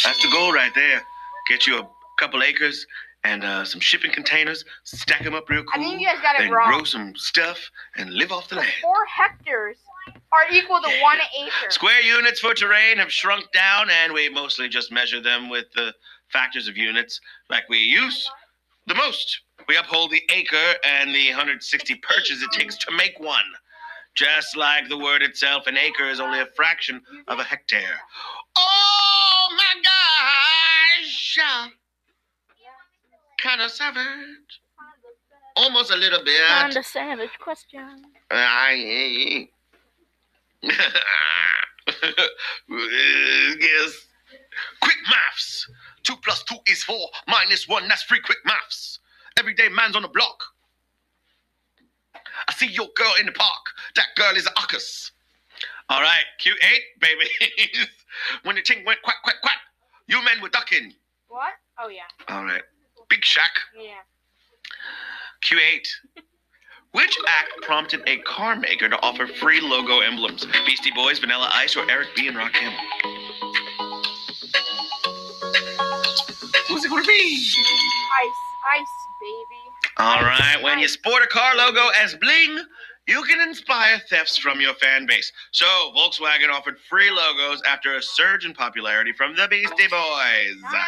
[0.03, 1.01] That's the goal right there.
[1.49, 1.87] Get you a
[2.19, 2.85] couple acres
[3.23, 6.35] and uh, some shipping containers, stack them up real I cool, think you guys got
[6.35, 6.69] it then wrong.
[6.69, 7.57] grow some stuff
[7.95, 8.69] and live off the land.
[8.81, 9.77] Four hectares
[10.33, 11.69] are equal to one acre.
[11.71, 15.93] Square units for terrain have shrunk down, and we mostly just measure them with the
[16.29, 18.29] factors of units like we use
[18.87, 19.41] the most.
[19.69, 23.43] We uphold the acre and the 160 perches it takes to make one.
[24.15, 27.99] Just like the word itself, an acre is only a fraction of a hectare.
[28.57, 31.39] Oh my gosh!
[33.39, 34.61] Kind of savage.
[35.55, 36.41] Almost a little bit.
[36.61, 38.05] Kinda savage question.
[38.31, 39.47] I
[43.59, 44.07] yes.
[44.81, 45.69] Quick maths.
[46.03, 47.09] Two plus two is four.
[47.27, 47.87] Minus one.
[47.87, 48.21] That's three.
[48.21, 48.99] Quick maths.
[49.37, 50.43] Everyday man's on the block.
[52.47, 53.65] I see your girl in the park.
[53.95, 55.11] That girl is a uckus.
[55.89, 57.87] All right, Q8, babies.
[58.43, 59.57] when the ting went quack, quack, quack,
[60.07, 60.93] you men were ducking.
[61.27, 61.53] What?
[61.79, 62.03] Oh yeah.
[62.29, 62.61] All right.
[63.09, 63.41] Big Shaq.
[63.77, 64.01] Yeah.
[65.43, 65.87] Q8.
[66.91, 70.45] Which act prompted a car maker to offer free logo emblems?
[70.65, 72.27] Beastie Boys, Vanilla Ice, or Eric B.
[72.27, 72.71] and Rakim?
[76.67, 77.51] Who's it gonna be?
[78.21, 78.29] Ice,
[78.77, 78.87] ice,
[79.21, 79.63] baby.
[79.97, 82.63] All right, when you sport a car logo as bling,
[83.07, 85.31] you can inspire thefts from your fan base.
[85.51, 85.65] So,
[85.95, 90.55] Volkswagen offered free logos after a surge in popularity from the Beastie Boys.
[90.65, 90.87] Ah.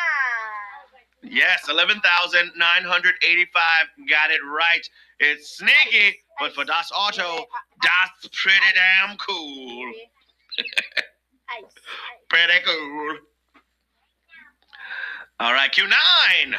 [1.27, 4.87] Yes, 11,985 got it right.
[5.19, 7.45] It's sneaky, but for Das Auto,
[7.81, 9.91] that's pretty damn cool.
[12.29, 13.17] Pretty cool.
[15.39, 16.55] All right, Q9.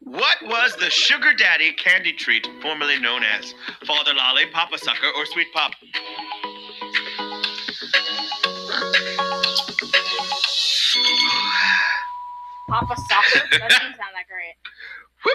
[0.00, 3.54] What was the sugar daddy candy treat formerly known as?
[3.86, 5.72] Father Lolly, Papa Sucker, or Sweet Pop?
[12.68, 13.48] Papa Sucker?
[13.50, 14.54] That doesn't sound that great.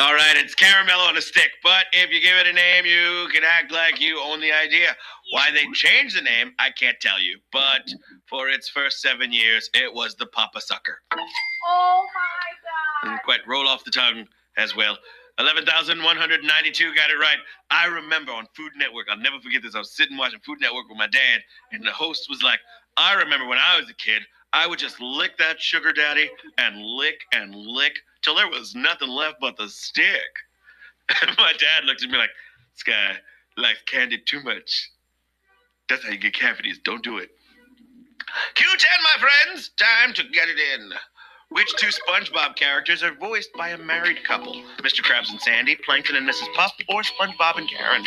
[0.00, 3.28] All right, it's caramel on a stick, but if you give it a name, you
[3.32, 4.96] can act like you own the idea.
[5.32, 7.82] Why they changed the name, I can't tell you, but
[8.26, 11.02] for its first seven years, it was the Papa Sucker.
[11.12, 12.69] Oh my god.
[13.02, 14.98] And quite roll off the tongue as well.
[15.38, 17.38] 11,192 got it right.
[17.70, 19.74] I remember on Food Network, I'll never forget this.
[19.74, 21.40] I was sitting watching Food Network with my dad,
[21.72, 22.60] and the host was like,
[22.98, 24.22] I remember when I was a kid,
[24.52, 26.28] I would just lick that sugar daddy
[26.58, 30.04] and lick and lick till there was nothing left but the stick.
[31.22, 32.30] And my dad looked at me like,
[32.72, 33.16] this guy
[33.56, 34.90] likes candy too much.
[35.88, 36.78] That's how you get cavities.
[36.84, 37.30] Don't do it.
[38.54, 38.84] Q10,
[39.16, 39.70] my friends.
[39.70, 40.92] Time to get it in.
[41.50, 44.54] Which two SpongeBob characters are voiced by a married couple?
[44.78, 45.02] Mr.
[45.02, 46.46] Krabs and Sandy, Plankton and Mrs.
[46.54, 48.04] Puff, or SpongeBob and Karen?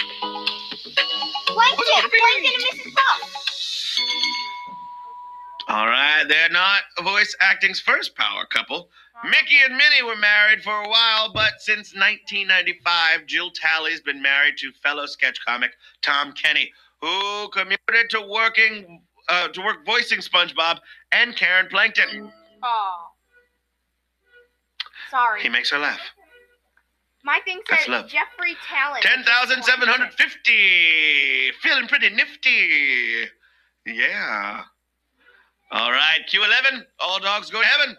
[1.47, 2.93] Plankton, Plankton and Mrs.
[2.93, 3.33] Puff.
[5.67, 8.89] All right, they're not voice acting's first power couple.
[9.25, 14.57] Mickey and Minnie were married for a while, but since 1995, Jill Talley's been married
[14.57, 15.71] to fellow sketch comic
[16.01, 16.71] Tom Kenny,
[17.01, 20.79] who commuted to working uh, to work voicing SpongeBob
[21.11, 22.31] and Karen Plankton.
[22.61, 23.12] Oh.
[25.13, 25.43] Sorry.
[25.43, 25.99] He makes her laugh.
[27.23, 28.09] My thing That's said love.
[28.09, 29.03] Jeffrey Talent.
[29.03, 31.51] Ten thousand seven hundred fifty.
[31.61, 33.29] Feeling pretty nifty.
[33.85, 34.63] Yeah.
[35.71, 36.83] All right, Q11.
[36.99, 37.95] All dogs go to heaven.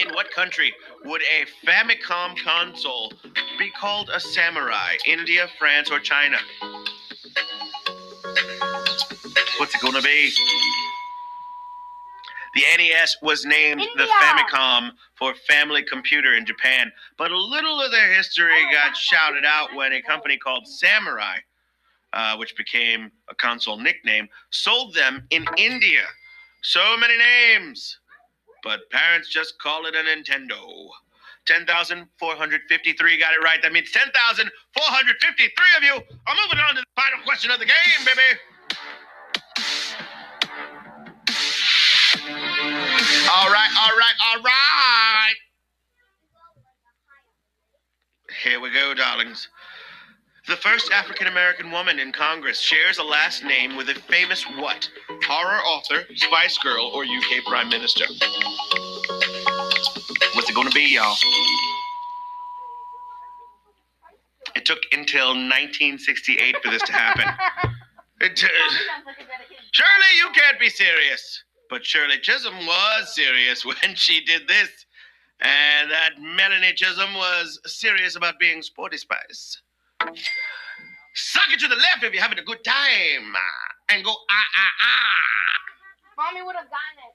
[0.00, 0.72] In what country
[1.04, 3.12] would a Famicom console
[3.58, 4.96] be called a samurai?
[5.06, 6.38] India, France, or China?
[9.58, 10.32] What's it gonna be?
[12.58, 17.92] The NES was named the Famicom for Family Computer in Japan, but a little of
[17.92, 21.36] their history got shouted out when a company called Samurai,
[22.12, 26.02] uh, which became a console nickname, sold them in India.
[26.64, 28.00] So many names,
[28.64, 30.88] but parents just call it a Nintendo.
[31.46, 33.62] 10,453 got it right.
[33.62, 38.04] That means 10,453 of you are moving on to the final question of the game,
[38.04, 38.40] baby.
[43.30, 45.34] All right, all right, all right.
[48.42, 49.48] Here we go, darlings.
[50.46, 54.88] The first African American woman in Congress shares a last name with a famous what?
[55.26, 58.06] Horror author, Spice Girl, or UK Prime Minister?
[60.34, 61.14] What's it gonna be, y'all?
[64.56, 67.26] It took until 1968 for this to happen.
[68.20, 68.48] It, uh,
[69.70, 71.44] Surely you can't be serious.
[71.68, 74.86] But Shirley Chisholm was serious when she did this.
[75.40, 79.62] And that Melanie Chisholm was serious about being sporty spice.
[81.14, 83.34] Suck it to the left if you're having a good time.
[83.90, 85.38] And go ah ah ah.
[86.18, 87.14] Mommy would have gotten it.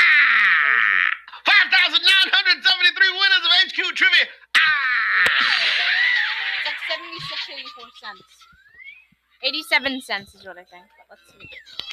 [0.00, 1.08] Ah!
[1.44, 4.24] 5,973 winners of HQ Trivia.
[4.56, 4.60] Ah!
[6.64, 8.24] It's like 76, 84 cents.
[9.42, 10.88] 87 cents is what I think.
[10.96, 11.87] But let's see.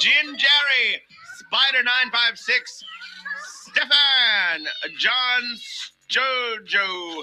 [0.00, 1.02] Jim Jerry,
[1.50, 2.84] Spider 956,
[3.42, 4.66] Stefan,
[4.96, 5.42] John
[6.08, 7.22] Jojo,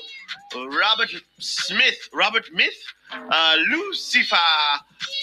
[0.78, 1.10] Robert
[1.40, 2.76] Smith, Robert Myth,
[3.14, 4.36] uh, Lucifer,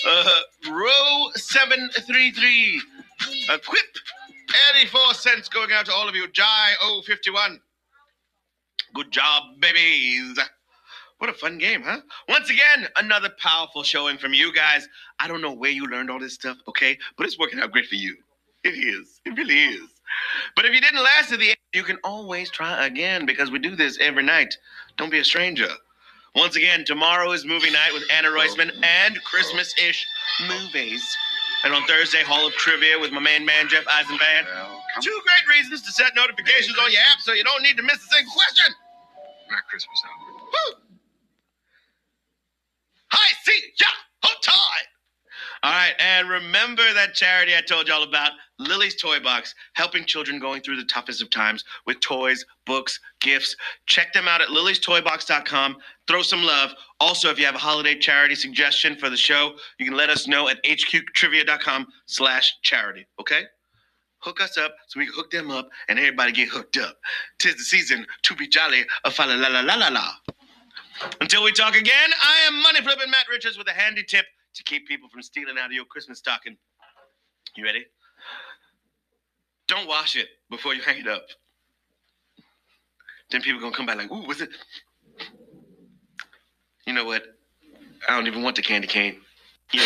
[0.09, 0.31] uh,
[0.71, 2.81] Row 733,
[3.51, 3.79] uh, Quip,
[4.79, 6.73] 84 cents going out to all of you, Jai
[7.07, 7.61] 051.
[8.95, 10.39] Good job, babies.
[11.19, 12.01] What a fun game, huh?
[12.31, 14.89] Once again, another powerful showing from you guys.
[15.21, 16.97] I don't know where you learned all this stuff, okay?
[17.19, 18.17] But it's working out great for you.
[18.69, 19.21] It is.
[19.27, 19.91] It really is.
[20.57, 23.59] But if you didn't last to the end, you can always try again because we
[23.59, 24.57] do this every night.
[24.97, 25.69] Don't be a stranger.
[26.35, 30.07] Once again, tomorrow is movie night with Anna Roisman and Christmas ish
[30.49, 31.05] movies.
[31.65, 34.47] And on Thursday, Hall of Trivia with my main man, Jeff Eisenband.
[35.01, 37.97] Two great reasons to set notifications on your app so you don't need to miss
[37.97, 38.75] a single question.
[39.51, 40.43] Merry Christmas, Albert.
[40.43, 40.99] Woo!
[43.13, 43.87] Hi, see ya!
[44.23, 44.94] Hold tight!
[45.65, 50.39] All right, and remember that charity I told y'all about, Lily's Toy Box, helping children
[50.39, 53.57] going through the toughest of times with toys, books, gifts.
[53.87, 55.79] Check them out at lilystoybox.com.
[56.07, 56.73] Throw some love.
[57.01, 60.29] Also, if you have a holiday charity suggestion for the show, you can let us
[60.29, 63.45] know at hqtrivia.com slash charity, okay?
[64.19, 66.99] Hook us up so we can hook them up and everybody get hooked up.
[67.39, 70.13] Tis the season to be jolly, a fa la la la la la la.
[71.23, 74.63] Until we talk again, I am Money Flipping Matt Richards with a handy tip to
[74.63, 76.57] keep people from stealing out of your Christmas stocking.
[77.57, 77.85] You ready?
[79.69, 81.25] Don't wash it before you hang it up.
[83.31, 84.51] Then people gonna come back like, ooh, what's it?
[86.87, 87.23] You know what?
[88.09, 89.21] I don't even want the candy cane.
[89.73, 89.83] Yeah.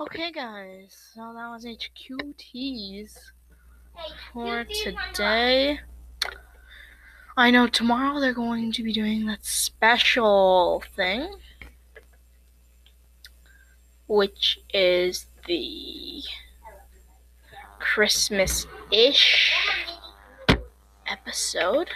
[0.00, 0.96] Okay, guys.
[1.12, 3.18] So that was HQTs
[4.32, 5.80] for you see my today.
[7.36, 11.28] I know tomorrow they're going to be doing that special thing,
[14.06, 16.22] which is the
[17.80, 19.52] Christmas ish
[21.08, 21.90] episode.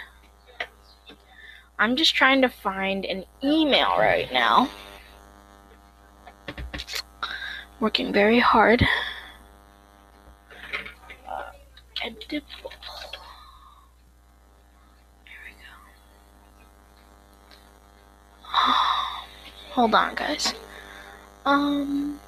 [1.79, 4.69] I'm just trying to find an email right now.
[7.83, 8.87] Working very hard.
[12.01, 12.71] Editable.
[15.25, 15.73] There we go.
[19.73, 20.53] Hold on, guys.
[21.45, 22.21] Um,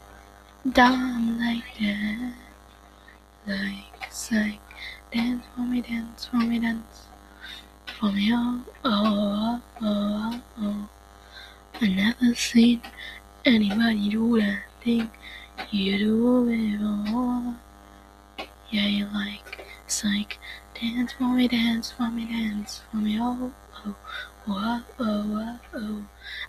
[0.74, 2.34] down like that,
[3.48, 4.60] like psych.
[5.14, 7.08] Dance for me, dance for me, dance
[7.98, 8.30] for me.
[8.34, 10.90] Oh, oh, oh, oh.
[11.80, 12.82] I never seen
[13.46, 15.10] anybody do that thing
[15.72, 17.56] you do before.
[18.72, 20.38] Yeah, you like psych.
[20.80, 23.18] Dance for me, dance for me, dance for me.
[23.22, 23.54] Oh,
[23.86, 23.96] oh,
[24.48, 26.06] oh, oh, oh, oh.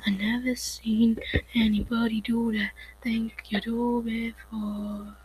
[0.06, 1.18] I never seen
[1.54, 2.70] anybody do that
[3.02, 5.16] thing you do before.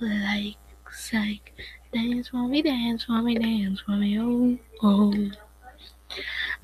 [0.00, 0.56] Like
[0.90, 1.52] psych.
[1.92, 4.18] Dance for me, dance for me, dance for me.
[4.18, 5.30] Oh, oh.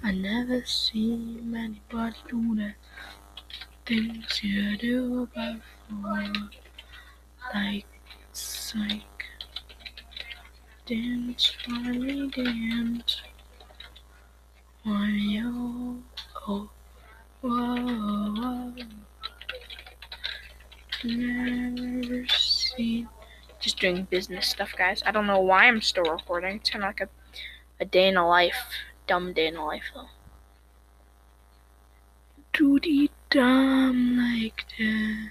[0.03, 2.75] I never seen anybody do that
[3.87, 5.80] things you do before.
[7.55, 7.87] Like
[8.33, 9.03] psych.
[10.87, 13.23] Dance me, dance.
[14.87, 15.97] Oh,
[16.49, 16.71] oh.
[17.43, 17.75] Whoa,
[18.35, 18.73] whoa.
[21.05, 23.09] Never seen.
[23.61, 25.03] Just doing business stuff, guys.
[25.07, 26.57] I don't know why I'm still recording.
[26.57, 27.09] It's kind of like a,
[27.81, 28.57] a day in a life.
[29.07, 30.09] Dumb day in a life, though.
[32.53, 35.31] Doody dumb like that.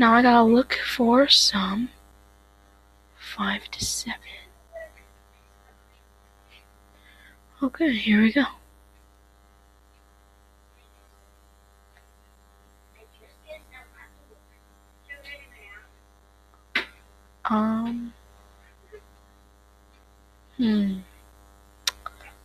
[0.00, 1.90] Now I gotta look for some
[3.18, 4.18] five to seven.
[7.62, 8.44] Okay, here we go.
[17.44, 18.12] Um.
[20.56, 20.98] Hmm.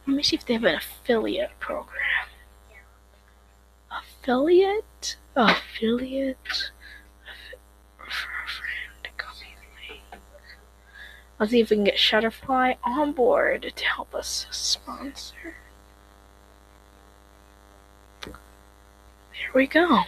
[0.07, 2.27] Let me see if they have an affiliate program.
[3.91, 5.18] Affiliate?
[5.36, 6.72] Affiliate?
[7.26, 7.60] Affi-
[7.99, 9.18] Refer a friend.
[9.18, 10.22] Copy the link.
[11.38, 15.56] Let's see if we can get Shutterfly on board to help us sponsor.
[18.24, 18.34] There
[19.53, 20.03] we go.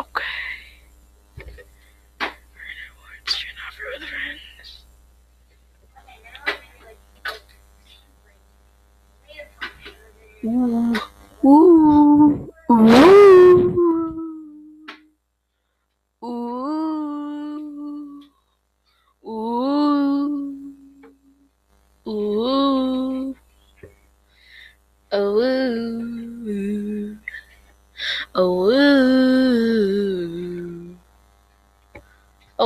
[0.00, 0.22] Okay.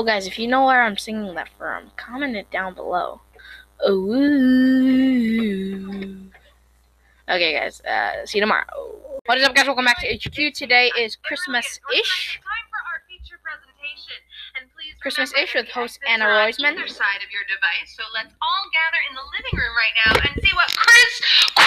[0.01, 3.21] Oh, guys, if you know where I'm singing that from, comment it down below.
[3.87, 4.01] Ooh.
[7.29, 8.65] Okay, guys, uh, see you tomorrow.
[9.27, 9.67] What is up, guys?
[9.67, 10.55] Welcome back to HQ.
[10.55, 12.41] Today is Christmas-ish.
[12.41, 14.17] Time for our feature presentation.
[14.57, 16.81] And please Christmas remember ish with host Anna Roisman.
[16.89, 17.93] Side of your device.
[17.93, 21.13] So let's all gather in the living room right now and see what Quiz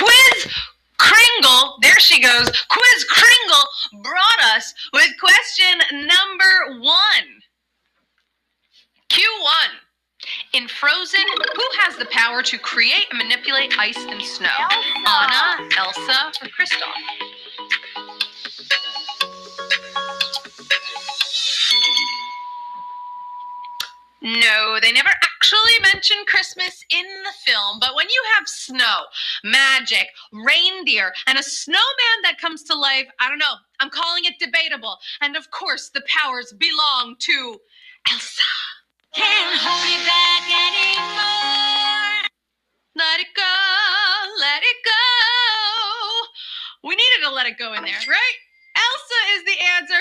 [0.01, 0.49] Quiz
[0.97, 2.49] Kringle, there she goes.
[2.49, 7.42] Quiz Kringle brought us with question number one.
[9.13, 9.69] Q1.
[10.53, 11.21] In Frozen,
[11.55, 14.49] who has the power to create and manipulate ice and snow?
[15.05, 16.97] Anna, Elsa, or Kristoff?
[24.23, 29.03] No, they never actually mention Christmas in the film, but when you have snow,
[29.43, 34.39] magic, reindeer, and a snowman that comes to life, I don't know, I'm calling it
[34.39, 34.97] debatable.
[35.21, 37.59] And of course, the powers belong to
[38.11, 38.62] Elsa.
[39.13, 42.29] Can't hold it back anymore.
[42.95, 43.55] Let it go,
[44.39, 46.89] let it go.
[46.89, 48.37] We needed to let it go in there, right?
[48.75, 49.95] Elsa is the answer.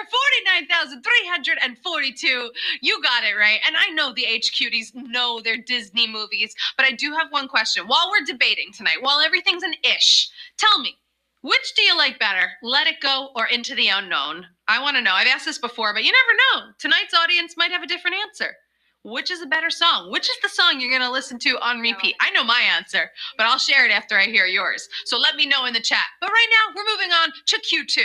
[1.05, 2.51] 49,342.
[2.81, 3.61] You got it right.
[3.67, 7.49] And I know the H cuties know their Disney movies, but I do have one
[7.49, 7.87] question.
[7.87, 10.97] While we're debating tonight, while everything's an ish, tell me,
[11.43, 12.53] which do you like better?
[12.63, 14.47] Let It Go or Into the Unknown?
[14.69, 15.13] I want to know.
[15.13, 16.73] I've asked this before, but you never know.
[16.79, 18.55] Tonight's audience might have a different answer.
[19.05, 20.12] Which is a better song?
[20.12, 22.15] Which is the song you're going to listen to on repeat?
[22.20, 24.89] I know my answer, but I'll share it after I hear yours.
[25.05, 26.07] So let me know in the chat.
[26.20, 28.05] But right now, we're moving on to Q2.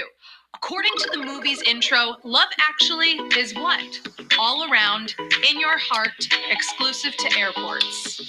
[0.56, 4.00] According to the movie's intro, Love Actually is what?
[4.40, 5.14] All around,
[5.48, 8.28] in your heart, exclusive to airports.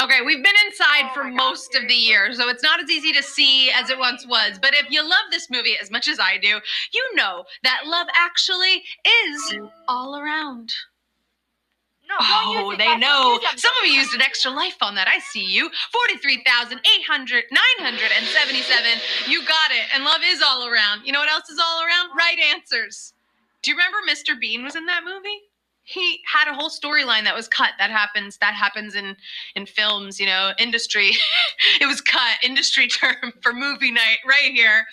[0.00, 3.22] Okay, we've been inside for most of the year, so it's not as easy to
[3.22, 4.58] see as it once was.
[4.60, 6.60] But if you love this movie as much as I do,
[6.92, 8.84] you know that love actually
[9.26, 9.56] is
[9.88, 10.72] all around.
[12.08, 13.38] No, Oh, they guys, know.
[13.56, 15.08] Some of you used an extra life on that.
[15.08, 15.68] I see you.
[15.92, 18.90] 43,800, 977.
[19.28, 19.84] You got it.
[19.94, 21.02] And love is all around.
[21.04, 22.10] You know what else is all around?
[22.16, 23.12] Right answers.
[23.62, 24.38] Do you remember Mr.
[24.40, 25.42] Bean was in that movie?
[25.88, 27.70] He had a whole storyline that was cut.
[27.78, 28.36] That happens.
[28.38, 29.16] That happens in
[29.54, 30.20] in films.
[30.20, 31.12] You know, industry.
[31.80, 32.36] it was cut.
[32.42, 34.84] Industry term for movie night right here.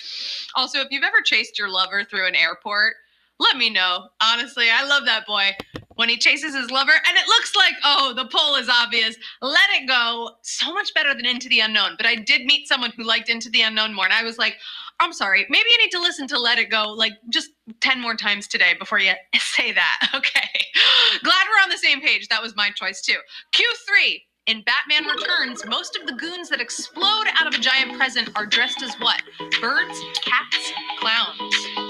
[0.55, 2.95] Also, if you've ever chased your lover through an airport,
[3.39, 4.07] let me know.
[4.23, 5.51] Honestly, I love that boy
[5.95, 9.69] when he chases his lover and it looks like oh the pull is obvious let
[9.71, 13.03] it go so much better than into the unknown but i did meet someone who
[13.03, 14.57] liked into the unknown more and i was like
[14.99, 17.49] i'm sorry maybe you need to listen to let it go like just
[17.81, 20.49] 10 more times today before you say that okay
[21.23, 23.17] glad we're on the same page that was my choice too
[23.53, 28.29] q3 in Batman Returns, most of the goons that explode out of a giant present
[28.35, 29.19] are dressed as what?
[29.59, 31.84] Birds, cats, clowns.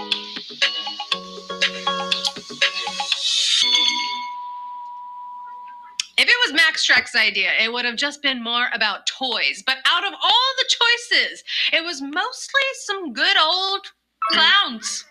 [6.26, 9.62] If it was Max Shreck's idea, it would have just been more about toys.
[9.64, 13.86] But out of all the choices, it was mostly some good old
[14.32, 15.06] clowns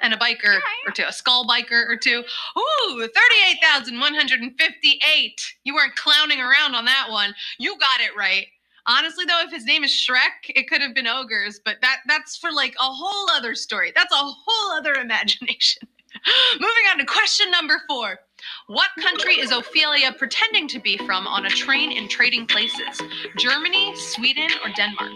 [0.00, 2.22] and a biker or two, a skull biker or two.
[2.56, 5.54] Ooh, 38,158.
[5.64, 7.34] You weren't clowning around on that one.
[7.58, 8.46] You got it right.
[8.86, 12.36] Honestly, though, if his name is Shrek, it could have been ogres, but that that's
[12.36, 13.90] for like a whole other story.
[13.92, 15.88] That's a whole other imagination.
[16.54, 18.18] Moving on to question number four.
[18.66, 23.00] What country is Ophelia pretending to be from on a train in trading places?
[23.38, 25.12] Germany, Sweden, or Denmark?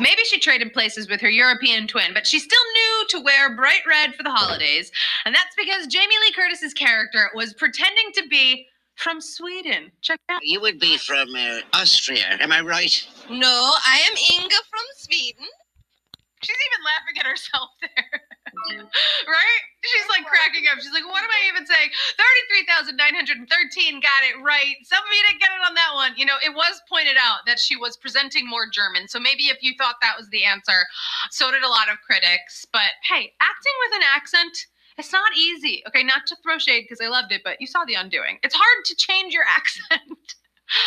[0.00, 3.82] Maybe she traded places with her European twin, but she still knew to wear bright
[3.88, 4.90] red for the holidays.
[5.24, 9.90] And that's because Jamie Lee Curtis's character was pretending to be from Sweden.
[10.00, 10.40] Check out.
[10.42, 13.06] You would be from uh, Austria, am I right?
[13.30, 15.46] No, I am Inga from Sweden.
[16.42, 18.18] She's even laughing at herself there.
[19.30, 19.62] right?
[19.86, 20.82] She's like cracking up.
[20.82, 21.90] She's like, what am I even saying?
[22.98, 24.74] 33,913 got it right.
[24.82, 26.12] Some of you didn't get it on that one.
[26.18, 29.06] You know, it was pointed out that she was presenting more German.
[29.06, 30.82] So maybe if you thought that was the answer,
[31.30, 32.66] so did a lot of critics.
[32.74, 34.54] But hey, acting with an accent.
[35.02, 35.82] It's not easy.
[35.88, 38.38] Okay, not to throw shade because I loved it, but you saw the undoing.
[38.44, 40.00] It's hard to change your accent.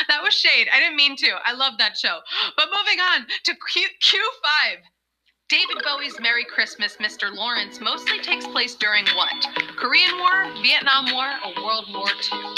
[0.08, 0.70] that was shade.
[0.74, 1.32] I didn't mean to.
[1.44, 2.20] I love that show.
[2.56, 4.78] But moving on to Q- Q5.
[5.50, 7.36] David Bowie's Merry Christmas, Mr.
[7.36, 9.34] Lawrence mostly takes place during what?
[9.76, 12.56] Korean War, Vietnam War, or World War II?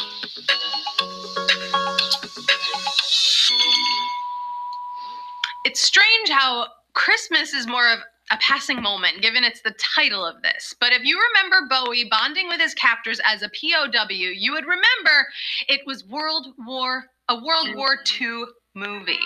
[5.66, 8.00] It's strange how Christmas is more of
[8.32, 10.76] a passing moment, given it's the title of this.
[10.80, 15.28] But if you remember Bowie bonding with his captors as a POW, you would remember
[15.68, 18.44] it was World War a World War II
[18.74, 19.20] movie.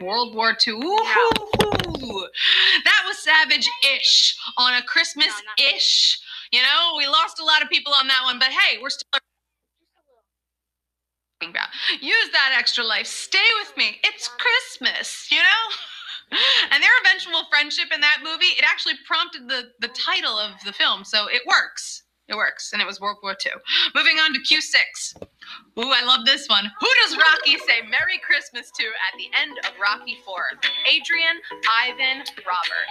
[0.00, 0.80] World War II.
[2.84, 6.20] That was savage-ish on a Christmas-ish.
[6.50, 9.20] You know, we lost a lot of people on that one, but hey, we're still
[11.42, 11.68] about.
[12.00, 13.06] Use that extra life.
[13.06, 13.98] Stay with me.
[14.04, 15.74] It's Christmas, you know?
[16.70, 20.72] And their eventual friendship in that movie, it actually prompted the, the title of the
[20.72, 22.02] film, so it works.
[22.28, 23.52] It works, and it was World War II.
[23.94, 25.22] Moving on to Q6.
[25.78, 26.70] Ooh, I love this one.
[26.80, 30.42] Who does Rocky say Merry Christmas to at the end of Rocky 4?
[30.88, 32.88] Adrian, Ivan, Robert.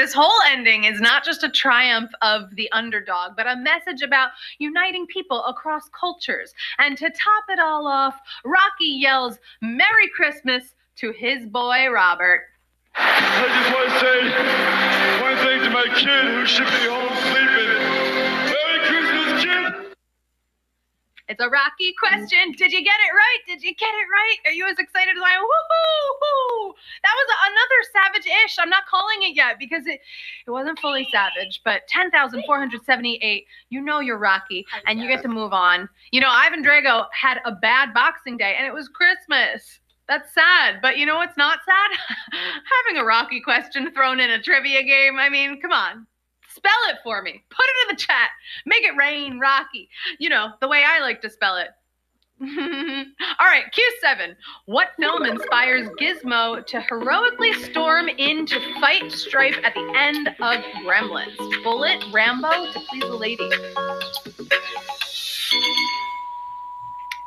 [0.00, 4.30] This whole ending is not just a triumph of the underdog, but a message about
[4.58, 6.54] uniting people across cultures.
[6.78, 12.44] And to top it all off, Rocky yells, Merry Christmas to his boy Robert.
[12.94, 17.49] I just want to say one thing to my kid who should be home sleeping.
[21.30, 22.52] It's a Rocky question.
[22.52, 22.56] Mm.
[22.56, 23.38] Did you get it right?
[23.46, 24.36] Did you get it right?
[24.46, 25.42] Are you as excited as I am?
[25.42, 26.72] Woohoo!
[27.04, 28.56] That was another savage-ish.
[28.58, 30.00] I'm not calling it yet because it
[30.44, 33.46] it wasn't fully savage, but 10,478.
[33.68, 35.88] You know you're Rocky, and you get to move on.
[36.10, 39.78] You know, Ivan Drago had a bad Boxing Day, and it was Christmas.
[40.08, 41.90] That's sad, but you know what's not sad?
[42.88, 45.20] Having a Rocky question thrown in a trivia game.
[45.20, 46.08] I mean, come on.
[46.54, 47.42] Spell it for me.
[47.50, 48.30] Put it in the chat.
[48.66, 49.88] Make it rain, Rocky.
[50.18, 51.68] You know, the way I like to spell it.
[52.42, 53.64] All right,
[54.02, 54.34] Q7.
[54.64, 60.64] What film inspires Gizmo to heroically storm in to fight Stripe at the end of
[60.82, 61.36] Gremlins?
[61.62, 63.50] Bullitt, Rambo, to please the lady.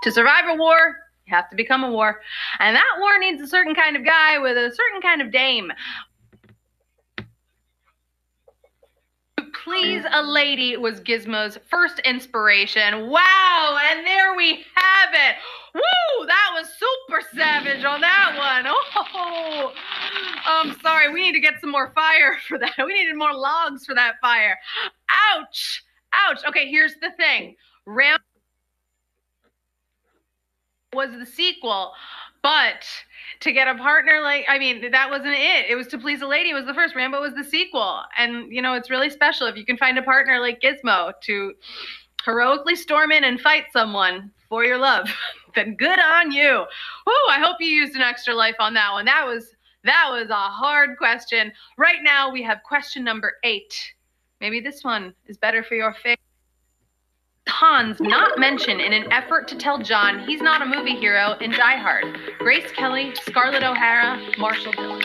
[0.02, 0.98] To survive a war,
[1.28, 2.20] you have to become a war.
[2.58, 5.72] And that war needs a certain kind of guy with a certain kind of dame.
[9.64, 13.10] Please a Lady was Gizmo's first inspiration.
[13.10, 15.36] Wow, and there we have it.
[15.74, 18.74] Woo, that was super savage on that one.
[19.16, 19.74] Oh,
[20.46, 21.14] I'm sorry.
[21.14, 22.74] We need to get some more fire for that.
[22.78, 24.58] We needed more logs for that fire.
[25.34, 25.84] Ouch.
[26.12, 26.40] Ouch.
[26.48, 27.56] Okay, here's the thing.
[27.86, 28.20] Ram
[30.94, 31.94] was the sequel,
[32.44, 32.86] but
[33.40, 35.66] to get a partner like I mean that wasn't it.
[35.70, 36.96] It was to please a lady was the first.
[36.96, 40.04] Rambo was the sequel, and you know it's really special if you can find a
[40.04, 41.54] partner like Gizmo to
[42.24, 45.10] heroically storm in and fight someone for your love.
[45.56, 46.66] then good on you.
[47.08, 47.14] Whoo!
[47.30, 49.06] I hope you used an extra life on that one.
[49.06, 51.52] That was that was a hard question.
[51.78, 53.74] Right now we have question number eight.
[54.42, 56.18] Maybe this one is better for your face.
[57.48, 61.52] Hans not mentioned in an effort to tell John he's not a movie hero in
[61.52, 62.18] Die Hard.
[62.40, 65.02] Grace Kelly, Scarlett O'Hara, Marshal Dillon.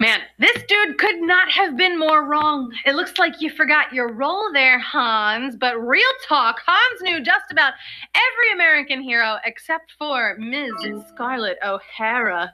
[0.00, 2.72] Man, this dude could not have been more wrong.
[2.84, 5.56] It looks like you forgot your role there, Hans.
[5.56, 7.74] But real talk, Hans knew just about
[8.12, 10.72] every American hero except for Ms.
[11.10, 12.52] Scarlett O'Hara.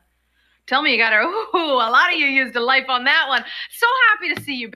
[0.68, 1.22] Tell me you got her.
[1.22, 3.42] Ooh, a lot of you used a life on that one.
[3.70, 4.70] So happy to see you.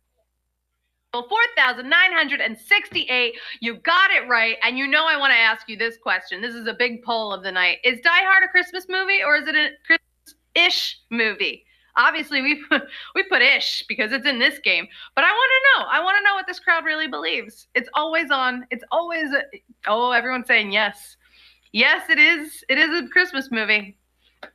[1.12, 3.34] 4,968.
[3.60, 4.56] You got it right.
[4.62, 6.40] And you know I want to ask you this question.
[6.40, 7.80] This is a big poll of the night.
[7.84, 11.66] Is Die Hard a Christmas movie or is it a Christmas-ish movie?
[11.96, 14.88] Obviously, we put, we put ish because it's in this game.
[15.14, 15.88] But I want to know.
[15.90, 17.66] I want to know what this crowd really believes.
[17.74, 18.66] It's always on.
[18.70, 19.42] It's always a,
[19.86, 21.18] oh, everyone's saying yes.
[21.72, 22.64] Yes, it is.
[22.70, 23.98] It is a Christmas movie.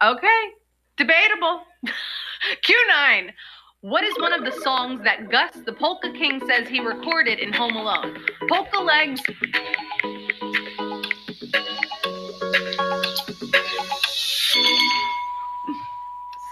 [0.01, 0.53] Okay.
[0.97, 1.61] Debatable.
[2.65, 3.31] Q9.
[3.81, 7.53] What is one of the songs that Gus the Polka King says he recorded in
[7.53, 8.17] Home Alone?
[8.49, 9.21] Polka Legs.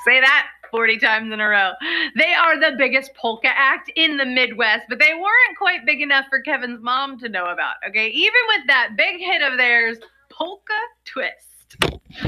[0.06, 1.72] Say that 40 times in a row.
[2.16, 6.26] They are the biggest polka act in the Midwest, but they weren't quite big enough
[6.30, 7.76] for Kevin's mom to know about.
[7.88, 9.98] Okay, even with that big hit of theirs,
[10.30, 10.74] Polka
[11.06, 11.55] Twist.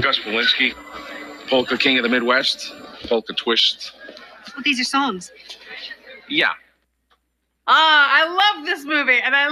[0.00, 0.74] Gus Polinski,
[1.48, 2.72] Polka King of the Midwest,
[3.08, 3.92] Polka Twist.
[4.54, 5.32] Well, these are songs.
[6.28, 6.52] Yeah.
[7.66, 9.50] Ah, I love this movie, and I,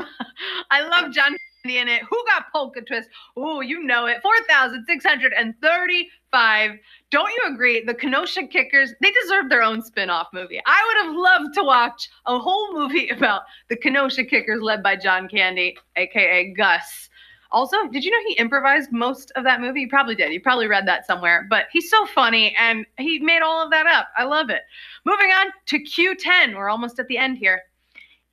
[0.70, 2.02] I love John Candy in it.
[2.08, 3.08] Who got Polka Twist?
[3.36, 4.22] Oh, you know it.
[4.22, 6.72] Four thousand six hundred and thirty-five.
[7.10, 7.82] Don't you agree?
[7.84, 10.60] The Kenosha Kickers, they deserve their own spin-off movie.
[10.66, 14.96] I would have loved to watch a whole movie about the Kenosha Kickers led by
[14.96, 17.08] John Candy, aka Gus.
[17.56, 19.80] Also, did you know he improvised most of that movie?
[19.80, 20.30] You probably did.
[20.30, 21.46] You probably read that somewhere.
[21.48, 24.08] But he's so funny and he made all of that up.
[24.14, 24.60] I love it.
[25.06, 26.54] Moving on to Q10.
[26.54, 27.62] We're almost at the end here.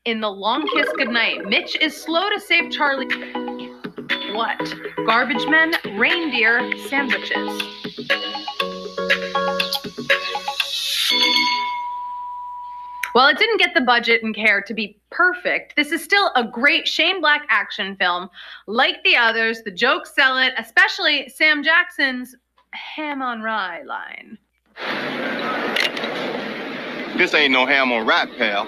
[0.03, 3.07] In The Long Kiss Goodnight, Mitch is slow to save Charlie.
[4.33, 4.75] What?
[5.05, 8.32] Garbage men, reindeer, sandwiches.
[13.13, 16.43] While it didn't get the budget and care to be perfect, this is still a
[16.43, 18.29] great Shane Black action film.
[18.65, 22.35] Like the others, the jokes sell it, especially Sam Jackson's
[22.71, 24.37] ham on rye line.
[27.17, 28.67] This ain't no ham on rye, pal.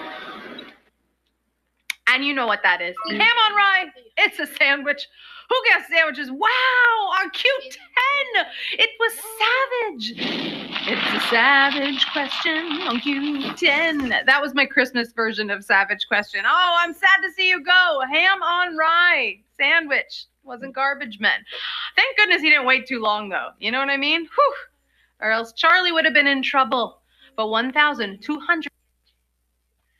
[2.06, 2.94] And you know what that is.
[3.10, 3.18] Mm.
[3.18, 3.86] Ham on rye,
[4.16, 5.08] it's a sandwich.
[5.48, 6.30] Who gets sandwiches?
[6.30, 8.44] Wow, our Q10.
[8.72, 10.14] It was savage.
[10.88, 14.26] It's a savage question on Q10.
[14.26, 16.44] That was my Christmas version of savage question.
[16.46, 18.00] Oh, I'm sad to see you go.
[18.12, 20.26] Ham on rye sandwich.
[20.44, 21.44] Wasn't garbage men.
[21.96, 23.48] Thank goodness he didn't wait too long though.
[23.58, 24.22] You know what I mean?
[24.22, 24.54] Whew.
[25.20, 27.00] Or else Charlie would have been in trouble.
[27.36, 28.72] But 1,200.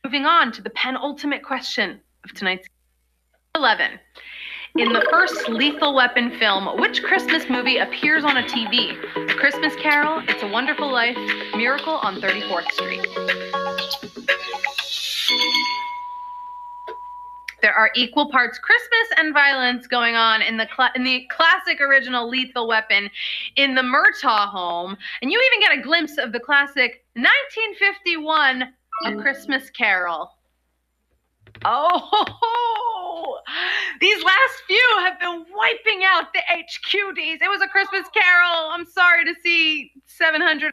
[0.05, 2.69] Moving on to the penultimate question of tonight's
[3.57, 3.99] 11.
[4.79, 8.93] In the first Lethal Weapon film, which Christmas movie appears on a TV?
[9.31, 11.17] A Christmas Carol, It's a Wonderful Life,
[11.57, 13.07] Miracle on 34th Street.
[17.63, 22.29] There are equal parts Christmas and violence going on in the in the classic original
[22.29, 23.09] Lethal Weapon
[23.57, 28.75] in the Murtaugh home, and you even get a glimpse of the classic 1951
[29.07, 30.33] A Christmas Carol.
[31.65, 32.83] Oh,
[34.01, 37.43] these last few have been wiping out the HQDs.
[37.43, 38.71] It was a Christmas Carol.
[38.71, 40.73] I'm sorry to see 700.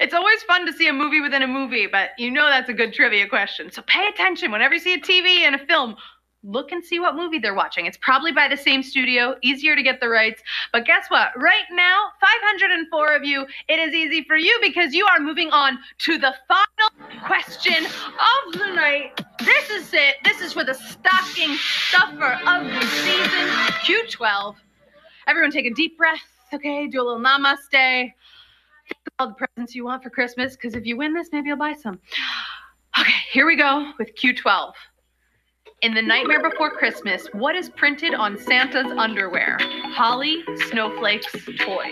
[0.00, 2.72] It's always fun to see a movie within a movie, but you know that's a
[2.72, 3.70] good trivia question.
[3.70, 5.96] So pay attention whenever you see a TV and a film.
[6.44, 7.86] Look and see what movie they're watching.
[7.86, 10.42] It's probably by the same studio, easier to get the rights.
[10.72, 11.28] But guess what?
[11.36, 15.78] Right now, 504 of you, it is easy for you because you are moving on
[15.98, 19.20] to the final question of the night.
[19.44, 20.16] This is it.
[20.24, 23.48] This is for the stocking stuffer of the season,
[23.84, 24.56] Q12.
[25.28, 26.18] Everyone take a deep breath,
[26.52, 26.88] okay?
[26.88, 28.10] Do a little namaste.
[29.18, 31.74] All the presents you want for Christmas because if you win this, maybe you'll buy
[31.74, 32.00] some.
[32.98, 34.72] Okay, here we go with Q12.
[35.82, 39.56] In The Nightmare Before Christmas, what is printed on Santa's underwear?
[39.60, 41.90] Holly, snowflakes, toys.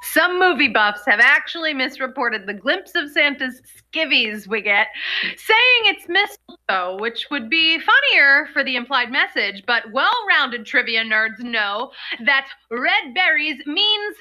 [0.00, 4.86] Some movie buffs have actually misreported the glimpse of Santa's skivvies we get,
[5.22, 11.04] saying it's mistletoe, which would be funnier for the implied message, but well rounded trivia
[11.04, 11.90] nerds know
[12.24, 14.16] that red berries means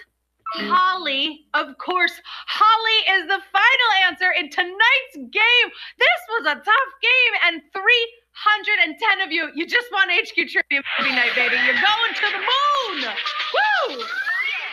[0.53, 1.45] Holly.
[1.53, 2.13] Of course,
[2.47, 5.67] Holly is the final answer in tonight's game.
[5.97, 11.15] This was a tough game, and 310 of you, you just won HQ Trivia Movie
[11.15, 11.55] Night, baby.
[11.65, 13.13] You're going to the moon.
[13.53, 14.03] Woo!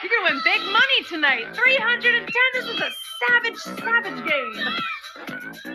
[0.02, 1.54] You're gonna win big money tonight.
[1.54, 2.26] 310.
[2.54, 2.90] This is a
[3.28, 5.72] savage, savage game.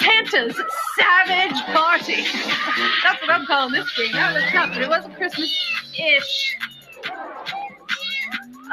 [0.00, 0.56] Santa's
[0.98, 2.22] Savage Party.
[3.02, 4.12] That's what I'm calling this game.
[4.12, 6.56] That was tough, but it wasn't Christmas-ish.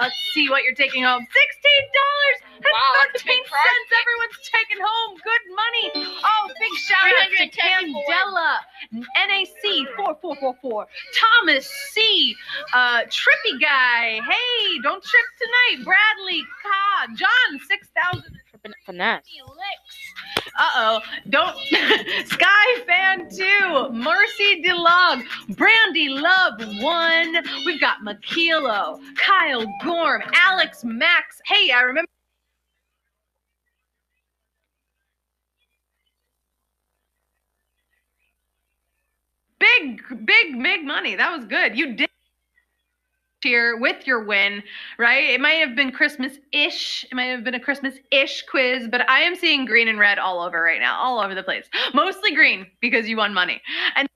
[0.02, 1.28] Let's see what you're taking home.
[1.30, 3.90] Sixteen dollars and wow, thirteen cents.
[3.94, 6.18] Everyone's taking home good money.
[6.26, 8.04] Oh, big shout out to 310 people.
[8.10, 8.58] Candela,
[9.14, 12.36] NAC four four four four, Thomas C,
[12.74, 14.20] uh, Trippy guy.
[14.26, 15.86] Hey, don't trip tonight.
[15.86, 18.34] Bradley, Ka, John six thousand.
[18.50, 19.24] Tripping finesse.
[20.58, 21.00] Uh oh.
[21.30, 21.58] Don't.
[22.28, 23.90] Sky Fan 2.
[23.92, 25.24] Mercy DeLog.
[25.56, 27.36] Brandy Love 1.
[27.66, 29.00] We've got Makilo.
[29.16, 30.22] Kyle Gorm.
[30.34, 31.42] Alex Max.
[31.46, 32.08] Hey, I remember.
[39.60, 41.16] Big, big, big money.
[41.16, 41.78] That was good.
[41.78, 42.10] You did
[43.44, 44.64] here with your win,
[44.98, 45.32] right?
[45.32, 47.06] It might have been Christmas ish.
[47.12, 50.20] It might have been a Christmas ish quiz, but I am seeing green and red
[50.20, 51.66] all over right now, all over the place.
[51.94, 53.62] Mostly green because you won money.
[53.96, 54.08] And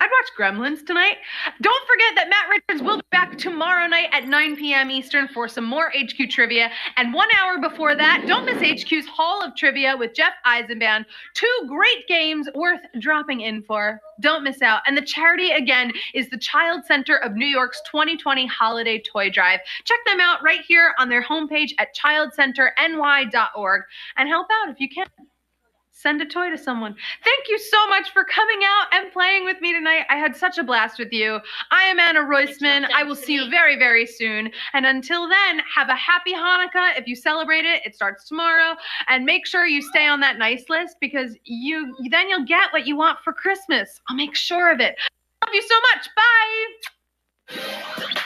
[0.00, 1.16] I'd watch Gremlins tonight.
[1.60, 4.90] Don't forget that Matt Richards will be back tomorrow night at 9 p.m.
[4.90, 6.70] Eastern for some more HQ trivia.
[6.96, 11.04] And one hour before that, don't miss HQ's Hall of Trivia with Jeff Eisenband.
[11.34, 14.00] Two great games worth dropping in for.
[14.20, 14.80] Don't miss out.
[14.86, 19.60] And the charity, again, is the Child Center of New York's 2020 Holiday Toy Drive.
[19.84, 23.82] Check them out right here on their homepage at childcenterny.org
[24.16, 25.06] and help out if you can
[26.00, 26.94] send a toy to someone.
[27.24, 30.06] Thank you so much for coming out and playing with me tonight.
[30.08, 31.40] I had such a blast with you.
[31.70, 32.88] I am Anna Roisman.
[32.94, 34.50] I will see you very, very soon.
[34.72, 36.98] And until then, have a happy Hanukkah.
[36.98, 38.76] If you celebrate it, it starts tomorrow.
[39.08, 42.86] And make sure you stay on that nice list because you then you'll get what
[42.86, 44.00] you want for Christmas.
[44.08, 44.96] I'll make sure of it.
[45.44, 46.08] Love you so much.
[48.16, 48.22] Bye.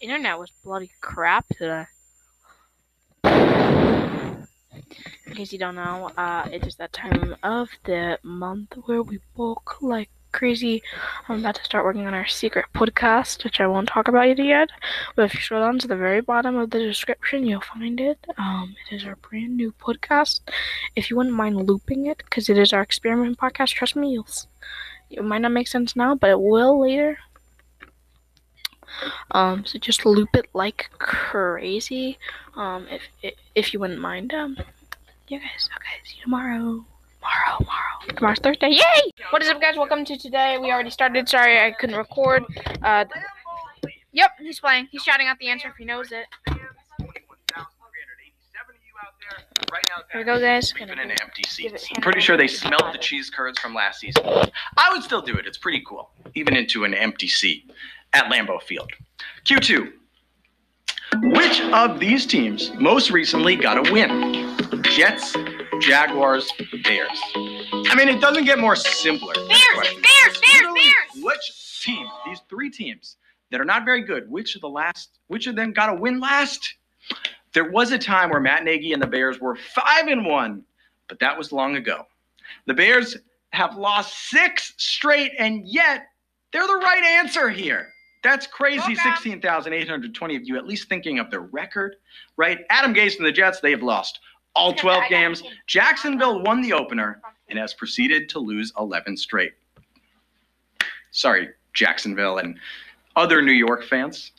[0.00, 1.84] Internet was bloody crap today.
[5.26, 9.18] In case you don't know, uh, it is that time of the month where we
[9.36, 10.82] book like crazy.
[11.28, 14.38] I'm about to start working on our secret podcast, which I won't talk about it
[14.38, 14.70] yet.
[15.16, 18.24] But if you scroll down to the very bottom of the description, you'll find it.
[18.36, 20.40] Um, it is our brand new podcast.
[20.96, 24.18] If you wouldn't mind looping it, because it is our experiment podcast, trust me.
[25.10, 27.18] It might not make sense now, but it will later.
[29.32, 32.18] Um, so just loop it like crazy.
[32.56, 34.34] Um, if if, if you wouldn't mind.
[34.34, 34.56] Um,
[35.28, 35.68] you guys.
[35.76, 36.84] Okay, see you tomorrow.
[37.20, 38.16] Tomorrow, tomorrow.
[38.16, 38.70] Tomorrow's Thursday.
[38.70, 39.10] Yay!
[39.30, 39.76] What is up, guys?
[39.76, 40.56] Welcome to today.
[40.58, 41.28] We already started.
[41.28, 42.44] Sorry, I couldn't record.
[42.82, 43.04] Uh,
[44.12, 44.88] yep, he's playing.
[44.90, 46.26] He's shouting out the answer if he knows it.
[50.12, 50.72] Here we go, guys.
[50.72, 51.86] Gonna in empty seats.
[51.86, 54.24] hand Pretty sure they smelled the cheese curds from last season.
[54.24, 55.46] I would still do it.
[55.46, 57.70] It's pretty cool, even into an empty seat
[58.14, 58.90] at Lambeau Field.
[59.44, 59.92] Q2.
[61.22, 64.56] Which of these teams most recently got a win?
[64.82, 65.34] Jets,
[65.80, 66.50] Jaguars,
[66.84, 67.20] Bears.
[67.34, 69.32] I mean, it doesn't get more simpler.
[69.34, 69.48] Bears.
[69.74, 71.24] Bears, Bears, Literally, Bears.
[71.24, 73.16] Which team, these three teams
[73.50, 76.20] that are not very good, which of the last, which of them got a win
[76.20, 76.74] last?
[77.54, 80.64] There was a time where Matt Nagy and the Bears were five and one,
[81.08, 82.04] but that was long ago.
[82.66, 83.16] The Bears
[83.52, 86.08] have lost six straight, and yet
[86.52, 87.88] they're the right answer here.
[88.22, 88.94] That's crazy.
[88.94, 91.96] 16,820 of you at least thinking of the record,
[92.36, 92.60] right?
[92.70, 94.20] Adam Gase and the Jets, they have lost
[94.54, 95.42] all 12 games.
[95.66, 99.52] Jacksonville won the opener and has proceeded to lose 11 straight.
[101.10, 102.58] Sorry, Jacksonville and
[103.16, 104.32] other New York fans.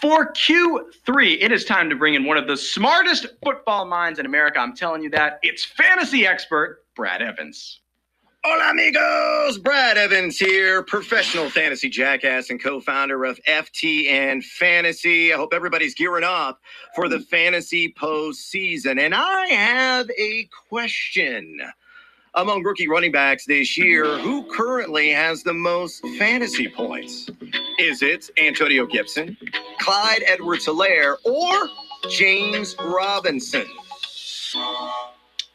[0.00, 4.26] For Q3, it is time to bring in one of the smartest football minds in
[4.26, 4.58] America.
[4.58, 5.38] I'm telling you that.
[5.42, 7.81] It's fantasy expert Brad Evans.
[8.44, 9.56] Hola, amigos!
[9.58, 15.32] Brad Evans here, professional fantasy jackass and co founder of FTN Fantasy.
[15.32, 16.60] I hope everybody's gearing up
[16.96, 18.98] for the fantasy postseason.
[18.98, 21.60] And I have a question.
[22.34, 27.30] Among rookie running backs this year, who currently has the most fantasy points?
[27.78, 29.36] Is it Antonio Gibson,
[29.78, 31.68] Clyde Edwards Hilaire, or
[32.10, 33.66] James Robinson?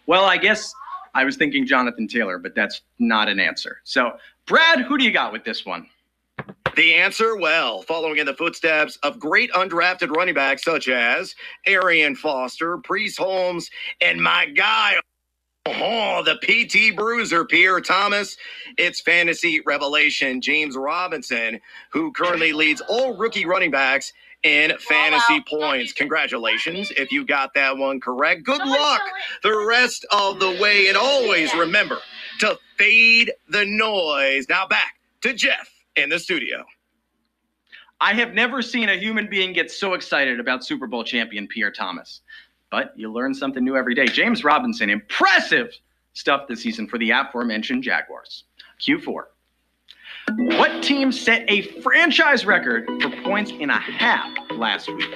[0.05, 0.73] Well, I guess
[1.13, 3.79] I was thinking Jonathan Taylor, but that's not an answer.
[3.84, 4.13] So,
[4.45, 5.88] Brad, who do you got with this one?
[6.75, 11.34] The answer, well, following in the footsteps of great undrafted running backs such as
[11.65, 13.69] Arian Foster, Priest Holmes,
[13.99, 14.93] and my guy,
[15.65, 18.38] oh, the PT Bruiser, Pierre Thomas.
[18.77, 21.59] It's fantasy revelation James Robinson,
[21.91, 24.13] who currently leads all rookie running backs
[24.43, 25.93] in fantasy points.
[25.93, 28.43] Congratulations if you got that one correct.
[28.43, 29.01] Good luck
[29.43, 30.88] the rest of the way.
[30.88, 31.99] And always remember
[32.39, 34.47] to fade the noise.
[34.49, 36.64] Now back to Jeff in the studio.
[37.99, 41.72] I have never seen a human being get so excited about Super Bowl champion Pierre
[41.72, 42.22] Thomas.
[42.69, 44.05] But you learn something new every day.
[44.05, 45.73] James Robinson, impressive
[46.14, 48.43] stuff this season for the aforementioned Jaguars.
[48.81, 49.23] Q4.
[50.35, 55.15] What team set a franchise record for points in a half last week?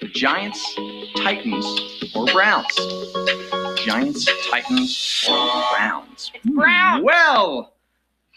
[0.00, 0.78] The Giants,
[1.16, 2.66] Titans, or Browns?
[3.84, 6.30] Giants, Titans, or Browns?
[6.44, 7.00] Browns.
[7.00, 7.04] Hmm.
[7.04, 7.74] Well,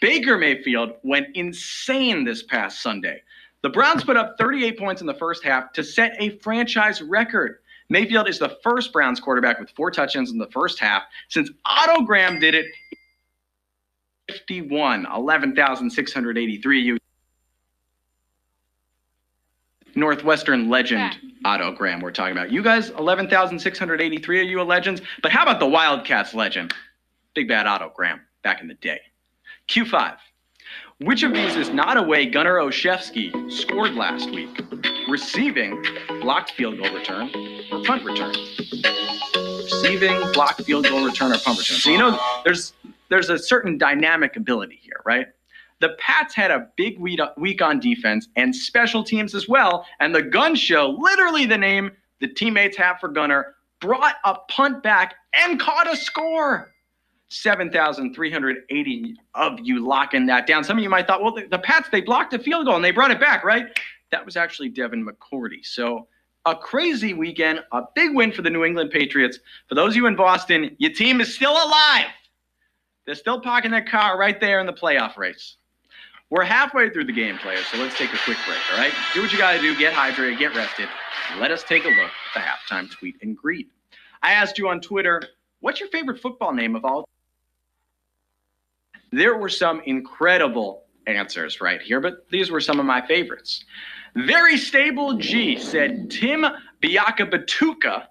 [0.00, 3.22] Baker Mayfield went insane this past Sunday.
[3.62, 7.58] The Browns put up 38 points in the first half to set a franchise record.
[7.90, 12.02] Mayfield is the first Browns quarterback with four touchdowns in the first half since Otto
[12.02, 12.66] Graham did it
[14.28, 16.80] 51, 11,683.
[16.80, 16.98] You
[19.94, 22.52] Northwestern legend Otto Graham we're talking about.
[22.52, 25.00] You guys, 11,683 of you are legends.
[25.22, 26.72] But how about the Wildcats legend?
[27.34, 29.00] Big bad Otto Graham back in the day.
[29.68, 30.16] Q5.
[31.00, 34.60] Which of these is not a way Gunnar Olszewski scored last week?
[35.08, 35.82] Receiving,
[36.20, 37.30] blocked field goal return,
[37.70, 38.34] or punt return?
[39.34, 41.76] Receiving, blocked field goal return, or punt return.
[41.76, 42.72] So you know there's
[43.08, 45.26] there's a certain dynamic ability here, right?
[45.80, 50.22] The Pats had a big week on defense and special teams as well, and the
[50.22, 55.60] Gun Show, literally the name the teammates have for Gunnar, brought a punt back and
[55.60, 56.72] caught a score.
[57.30, 60.64] 7,380 of you locking that down.
[60.64, 62.84] Some of you might thought, well, the, the Pats, they blocked a field goal and
[62.84, 63.66] they brought it back, right?
[64.10, 65.64] That was actually Devin McCourty.
[65.64, 66.08] So
[66.46, 69.38] a crazy weekend, a big win for the New England Patriots.
[69.68, 72.06] For those of you in Boston, your team is still alive.
[73.08, 75.56] They're still parking their car right there in the playoff race.
[76.28, 78.92] We're halfway through the game, players, so let's take a quick break, all right?
[79.14, 80.90] Do what you got to do, get hydrated, get rested.
[81.38, 83.70] Let us take a look at the halftime tweet and greet.
[84.22, 85.22] I asked you on Twitter,
[85.60, 87.08] what's your favorite football name of all
[89.10, 93.64] there were some incredible answers right here, but these were some of my favorites.
[94.16, 96.44] Very Stable G said Tim
[96.82, 98.04] Biakabatuka,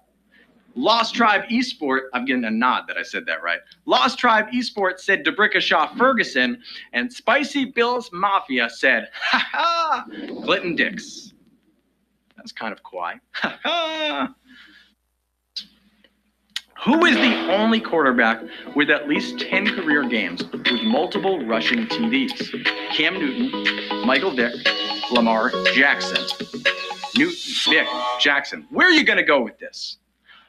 [0.78, 2.02] Lost Tribe Esport.
[2.14, 3.58] I'm getting a nod that I said that right.
[3.84, 10.04] Lost Tribe Esport said D'Brickashaw Ferguson, and Spicy Bills Mafia said, ha ha,
[10.44, 11.34] Clinton Dix.
[12.36, 13.18] That's kind of quiet.
[13.34, 14.34] Ha ha.
[16.84, 18.40] Who is the only quarterback
[18.76, 22.64] with at least 10 career games with multiple rushing TDs?
[22.94, 24.54] Cam Newton, Michael Vick,
[25.10, 26.24] Lamar Jackson.
[27.16, 27.36] Newton,
[27.68, 27.88] Vick,
[28.20, 28.64] Jackson.
[28.70, 29.98] Where are you going to go with this?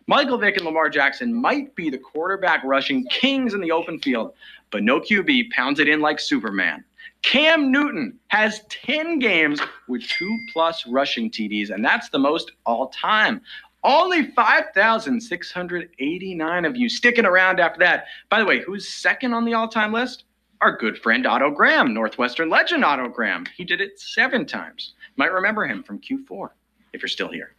[0.10, 4.34] Michael Vick and Lamar Jackson might be the quarterback rushing kings in the open field,
[4.72, 6.84] but no QB pounds it in like Superman.
[7.22, 12.88] Cam Newton has 10 games with two plus rushing TDs, and that's the most all
[12.88, 13.40] time.
[13.84, 18.06] Only 5,689 of you sticking around after that.
[18.30, 20.24] By the way, who's second on the all time list?
[20.62, 23.46] our good friend Otto Graham, Northwestern legend Otto Graham.
[23.56, 24.94] He did it seven times.
[25.18, 26.50] Might remember him from Q4
[26.94, 27.54] if you're still here.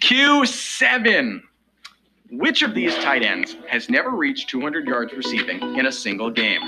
[0.00, 1.42] Q7.
[2.30, 6.60] Which of these tight ends has never reached 200 yards receiving in a single game?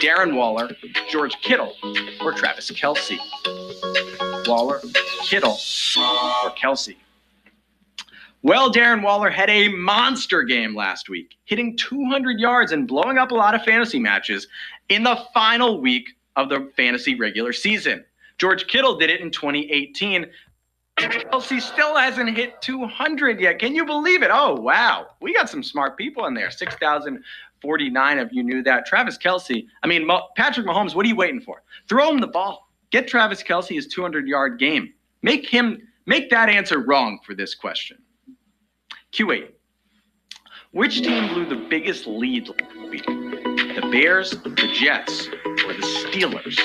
[0.00, 0.70] Darren Waller,
[1.10, 1.74] George Kittle,
[2.20, 3.18] or Travis Kelce?
[4.46, 4.80] Waller,
[5.24, 5.58] Kittle,
[6.44, 6.96] or Kelce?
[8.42, 13.32] Well, Darren Waller had a monster game last week, hitting 200 yards and blowing up
[13.32, 14.46] a lot of fantasy matches
[14.88, 18.04] in the final week of the fantasy regular season.
[18.38, 20.26] George Kittle did it in 2018.
[20.98, 23.58] Kelce still hasn't hit 200 yet.
[23.58, 24.30] Can you believe it?
[24.32, 25.08] Oh, wow.
[25.20, 26.50] We got some smart people in there.
[26.50, 28.86] 6,049 of you knew that.
[28.86, 31.62] Travis Kelce, I mean, Patrick Mahomes, what are you waiting for?
[31.88, 32.70] Throw him the ball.
[32.90, 34.94] Get Travis Kelce his 200 yard game.
[35.22, 37.98] Make him, make that answer wrong for this question.
[39.12, 39.48] Q8.
[40.72, 42.46] Which team blew the biggest lead?
[42.46, 46.58] The Bears, the Jets, or the Steelers?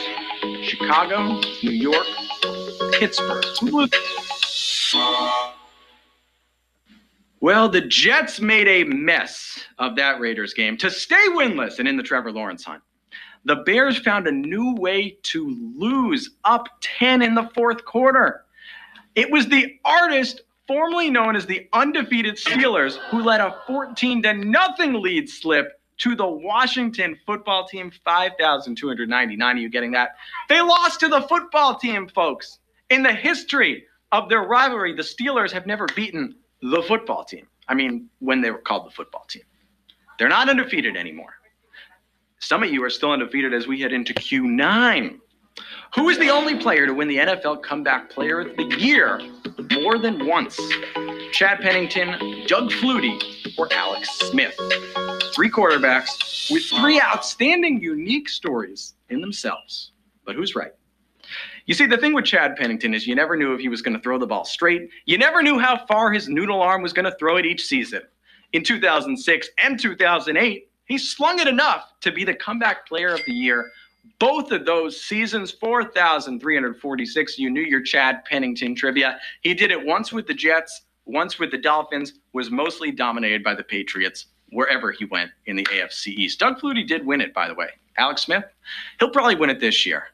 [0.64, 2.06] Chicago, New York,
[3.02, 3.44] Pittsburgh.
[7.40, 11.98] Well, the Jets made a mess of that Raiders game to stay winless and in
[11.98, 12.84] the Trevor Lawrence hunt.
[13.46, 18.46] The Bears found a new way to lose up 10 in the fourth quarter.
[19.16, 24.34] It was the artist formerly known as the undefeated Steelers who led a 14 to
[24.36, 30.12] nothing lead slip to the Washington football team 5299 are you getting that?
[30.50, 32.60] They lost to the football team, folks.
[32.92, 37.48] In the history of their rivalry, the Steelers have never beaten the football team.
[37.70, 39.44] I mean, when they were called the football team.
[40.20, 41.34] They're not undefeated anymore.
[42.40, 45.20] Some of you are still undefeated as we head into Q9.
[45.96, 49.22] Who is the only player to win the NFL Comeback Player of the Year
[49.72, 50.60] more than once?
[51.32, 54.56] Chad Pennington, Doug Flutie, or Alex Smith?
[55.34, 59.94] Three quarterbacks with three outstanding, unique stories in themselves.
[60.26, 60.74] But who's right?
[61.72, 63.96] You see, the thing with Chad Pennington is you never knew if he was going
[63.96, 64.90] to throw the ball straight.
[65.06, 68.02] You never knew how far his noodle arm was going to throw it each season.
[68.52, 73.32] In 2006 and 2008, he slung it enough to be the comeback player of the
[73.32, 73.72] year.
[74.20, 77.40] Both of those seasons, 4,346.
[77.40, 79.18] You knew your Chad Pennington trivia.
[79.40, 83.56] He did it once with the Jets, once with the Dolphins, was mostly dominated by
[83.56, 86.38] the Patriots wherever he went in the AFC East.
[86.38, 87.70] Doug Flutie did win it, by the way.
[87.98, 88.44] Alex Smith,
[89.00, 90.08] he'll probably win it this year.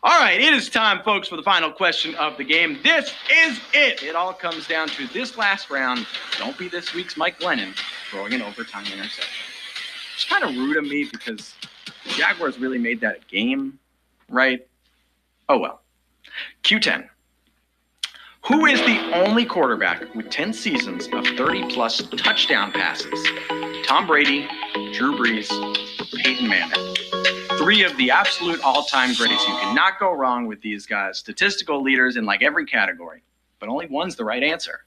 [0.00, 2.78] All right, it is time, folks, for the final question of the game.
[2.84, 4.00] This is it.
[4.04, 6.06] It all comes down to this last round.
[6.38, 7.74] Don't be this week's Mike Glennon
[8.08, 9.44] throwing an overtime interception.
[10.14, 11.52] It's kind of rude of me because
[12.04, 13.76] the Jaguars really made that a game,
[14.28, 14.64] right?
[15.48, 15.80] Oh well.
[16.62, 17.08] Q10.
[18.46, 23.26] Who is the only quarterback with 10 seasons of 30 plus touchdown passes?
[23.84, 24.46] Tom Brady,
[24.92, 25.48] Drew Brees,
[26.22, 27.07] Peyton Manning.
[27.58, 29.46] Three of the absolute all time greats.
[29.46, 31.18] You cannot go wrong with these guys.
[31.18, 33.22] Statistical leaders in like every category,
[33.58, 34.80] but only one's the right answer.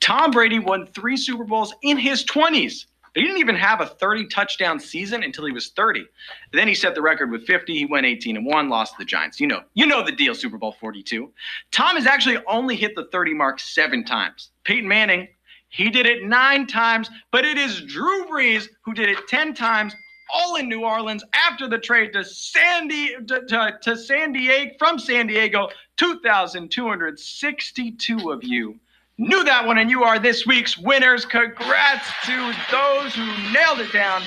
[0.00, 2.86] Tom Brady won three Super Bowls in his 20s.
[3.14, 6.04] He didn't even have a 30 touchdown season until he was 30.
[6.52, 7.72] Then he set the record with 50.
[7.72, 9.40] He went 18 and 1, lost to the Giants.
[9.40, 11.32] You know, you know the deal, Super Bowl 42.
[11.70, 14.50] Tom has actually only hit the 30 mark seven times.
[14.64, 15.28] Peyton Manning,
[15.68, 19.94] he did it nine times, but it is Drew Brees who did it 10 times,
[20.34, 24.98] all in New Orleans after the trade to Sandy to, to, to San Diego from
[24.98, 25.68] San Diego.
[25.96, 28.80] 2,262 of you
[29.16, 31.24] knew that one, and you are this week's winners.
[31.24, 34.22] Congrats to those who nailed it down.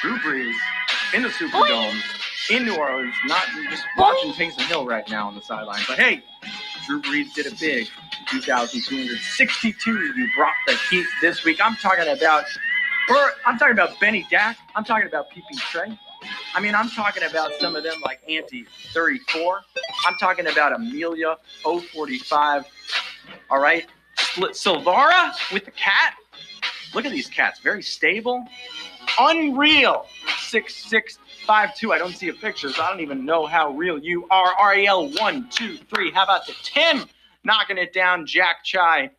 [0.00, 0.54] Drew Brees
[1.14, 2.00] in the Superdome
[2.50, 5.82] in New Orleans, not just watching Taysom Hill right now on the sideline.
[5.86, 6.22] But hey,
[6.86, 7.88] Drew Brees did it big.
[8.30, 9.90] 2,262.
[9.90, 11.60] You brought the heat this week.
[11.62, 12.44] I'm talking about,
[13.08, 14.58] I'm talking about Benny Dack.
[14.74, 15.98] I'm talking about PP Trey.
[16.54, 19.60] I mean, I'm talking about some of them like Auntie 34.
[20.06, 22.64] I'm talking about Amelia 045.
[23.50, 23.86] All right.
[24.16, 26.14] Silvara with the cat.
[26.94, 27.60] Look at these cats.
[27.60, 28.44] Very stable.
[29.20, 30.06] Unreal.
[30.40, 31.92] 6652.
[31.92, 34.54] I don't see a picture, so I don't even know how real you are.
[34.58, 36.10] RAL 1, 2, 3.
[36.12, 37.04] How about the 10?
[37.44, 38.26] Knocking it down.
[38.26, 39.10] Jack Chai.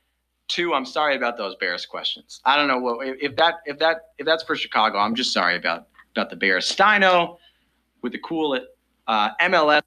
[0.47, 0.73] Two.
[0.73, 2.41] I'm sorry about those Bears questions.
[2.45, 4.97] I don't know what if that if that if that's for Chicago.
[4.97, 6.71] I'm just sorry about about the Bears.
[6.71, 7.37] Steino
[8.01, 8.59] with the cool
[9.07, 9.81] uh, MLS.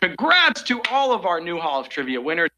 [0.00, 2.50] Congrats to all of our new Hall of Trivia winners.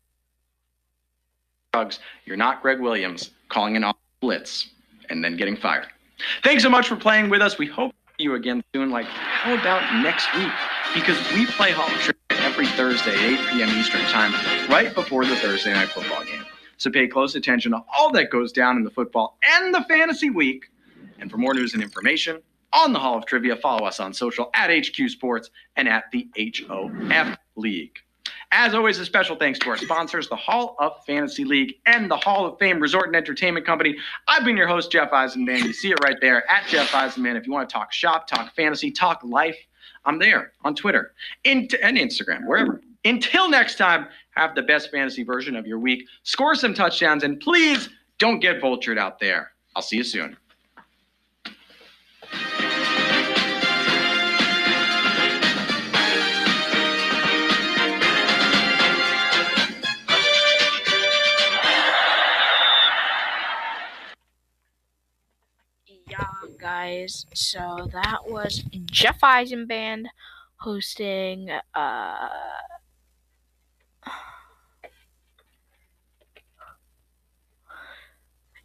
[2.25, 4.69] You're not Gregg Williams calling an off blitz
[5.09, 5.87] and then getting fired.
[6.45, 7.59] Thanks so much for playing with us.
[7.59, 8.91] We hope to see you again soon.
[8.91, 10.53] Like, how about next week?
[10.95, 13.69] Because we play Hall of Trivia every Thursday, at 8 p.m.
[13.71, 14.33] Eastern Time,
[14.69, 16.45] right before the Thursday night football game.
[16.83, 20.31] So pay close attention to all that goes down in the football and the fantasy
[20.31, 20.65] week.
[21.21, 22.43] And for more news and information,
[22.73, 23.55] on the Hall of Trivia.
[23.55, 27.99] Follow us on social at HQ Sports and at the HOF League.
[28.51, 32.17] As always, a special thanks to our sponsors, the Hall of Fantasy League and the
[32.17, 33.97] Hall of Fame Resort and Entertainment Company.
[34.27, 35.63] I've been your host, Jeff Eisenband.
[35.63, 37.37] You see it right there at Jeff Eisenband.
[37.37, 39.57] If you want to talk shop, talk fantasy, talk life,
[40.05, 41.15] I'm there on Twitter
[41.45, 42.81] and Instagram, wherever.
[43.05, 46.07] Until next time, have the best fantasy version of your week.
[46.23, 47.89] Score some touchdowns, and please
[48.19, 49.53] don't get vultured out there.
[49.77, 50.37] I'll see you soon.
[66.59, 67.27] Guys.
[67.35, 70.07] So that was Jeff Eisenband
[70.57, 72.29] hosting uh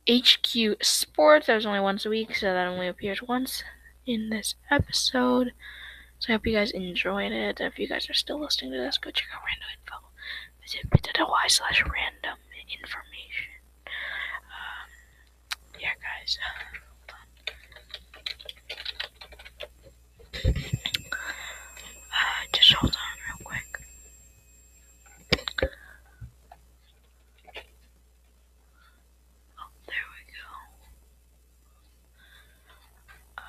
[0.09, 1.47] HQ Sports.
[1.47, 3.63] That was only once a week, so that only appears once
[4.05, 5.51] in this episode.
[6.19, 7.59] So I hope you guys enjoyed it.
[7.59, 9.95] If you guys are still listening to this, go check out random info.
[10.61, 13.53] Visit bit.ly slash random information.
[14.51, 14.87] Um,
[15.79, 16.37] yeah, guys.
[22.19, 22.97] Uh, just hold on
[23.27, 23.79] real quick.
[29.59, 30.47] Oh, there we go.
[33.37, 33.41] Uh,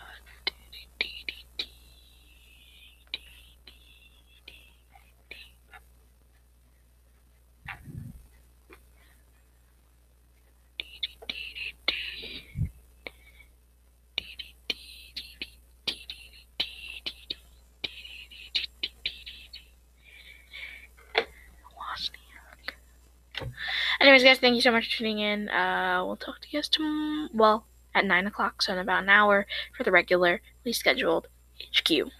[24.01, 25.49] Anyways, guys, thank you so much for tuning in.
[25.49, 27.31] Uh, we'll talk to you guys tomorrow.
[27.33, 27.65] Well,
[27.95, 30.41] at 9 o'clock, so in about an hour for the regularly
[30.71, 31.29] scheduled
[31.73, 32.13] HQ.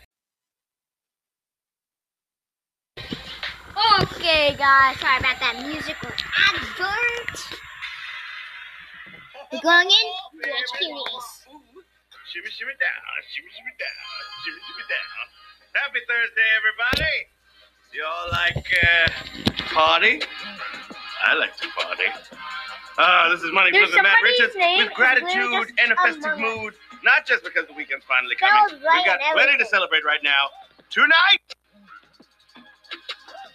[4.01, 6.09] Okay, guys, sorry about that musical
[6.49, 7.37] advert.
[9.53, 11.29] We're going in to HQ News.
[12.33, 14.09] Shimmy, shimmy down, shimmy, shimmy down,
[14.45, 15.25] shimmy, shimmy down.
[15.77, 17.17] Happy Thursday, everybody.
[17.93, 20.23] Y'all like uh, party?
[21.25, 22.05] I like to party.
[22.99, 26.57] Ah, this is Money There's with Matt Richards with gratitude and a a festive mama.
[26.57, 26.75] mood.
[27.05, 28.81] Not just because the weekend's finally coming.
[28.85, 30.49] right we got plenty to celebrate right now.
[30.91, 31.15] Tonight.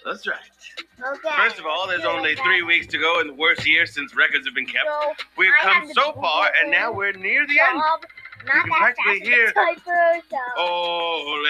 [0.05, 0.37] That's right.
[1.05, 1.35] Okay.
[1.35, 4.45] First of all, there's only three weeks to go in the worst year since records
[4.45, 4.85] have been kept.
[4.87, 7.77] So, We've come so far, and now we're near the end.
[7.77, 10.37] Not can practically hear- a so.
[10.57, 11.43] Oh,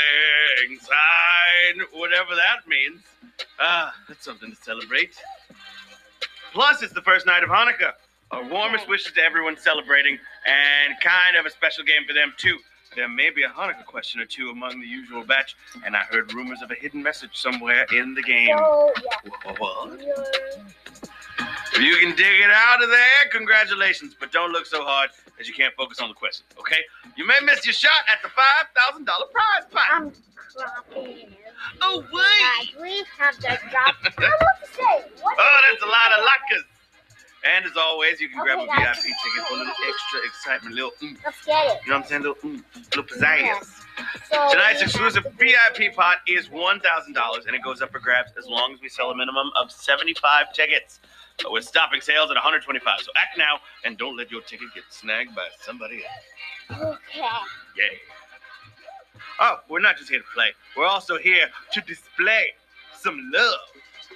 [1.93, 3.01] whatever that means.
[3.59, 5.15] Ah, that's something to celebrate.
[6.53, 7.93] Plus, it's the first night of Hanukkah.
[8.31, 12.57] Our warmest wishes to everyone celebrating, and kind of a special game for them, too.
[12.95, 16.31] There may be a Hanukkah question or two among the usual batch, and I heard
[16.33, 18.55] rumors of a hidden message somewhere in the game.
[18.55, 19.53] So, yeah.
[19.57, 19.99] What?
[19.99, 20.25] You're-
[21.75, 24.15] If you can dig it out of there, congratulations.
[24.19, 25.09] But don't look so hard
[25.39, 26.77] as you can't focus on the question, okay?
[27.17, 29.83] You may miss your shot at the $5,000 prize pot.
[29.91, 30.11] I'm
[30.53, 31.35] dropping.
[31.81, 32.81] Oh, wait.
[32.81, 33.95] We have to drop.
[34.05, 35.05] I what to say.
[35.21, 36.63] What Oh, that's a lot of latkes.
[37.45, 38.83] And as always, you can grab a Okay.
[38.83, 41.81] VIP ticket for a little extra excitement, little, mm, Let's get it.
[41.85, 42.21] you know what I'm saying?
[42.21, 42.63] Little, mm,
[42.95, 43.81] little pizzazz.
[44.31, 48.73] So Tonight's exclusive VIP pot is $1,000 and it goes up for grabs as long
[48.73, 50.99] as we sell a minimum of 75 tickets.
[51.49, 52.99] We're stopping sales at 125.
[53.01, 56.81] So act now and don't let your ticket get snagged by somebody else.
[56.81, 57.21] Okay.
[57.77, 57.99] Yay.
[59.39, 60.51] Oh, we're not just here to play.
[60.77, 62.47] We're also here to display
[62.97, 63.59] some love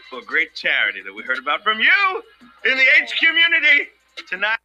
[0.09, 2.23] for a great charity that we heard about from you
[2.65, 3.89] in the H community.
[4.29, 4.57] Tonight,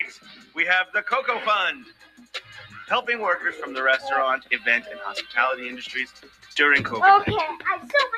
[0.55, 1.85] we have the COCO Fund,
[2.93, 6.13] helping workers from the restaurant, event, and hospitality industries
[6.55, 7.23] during COVID.
[7.23, 7.33] Okay.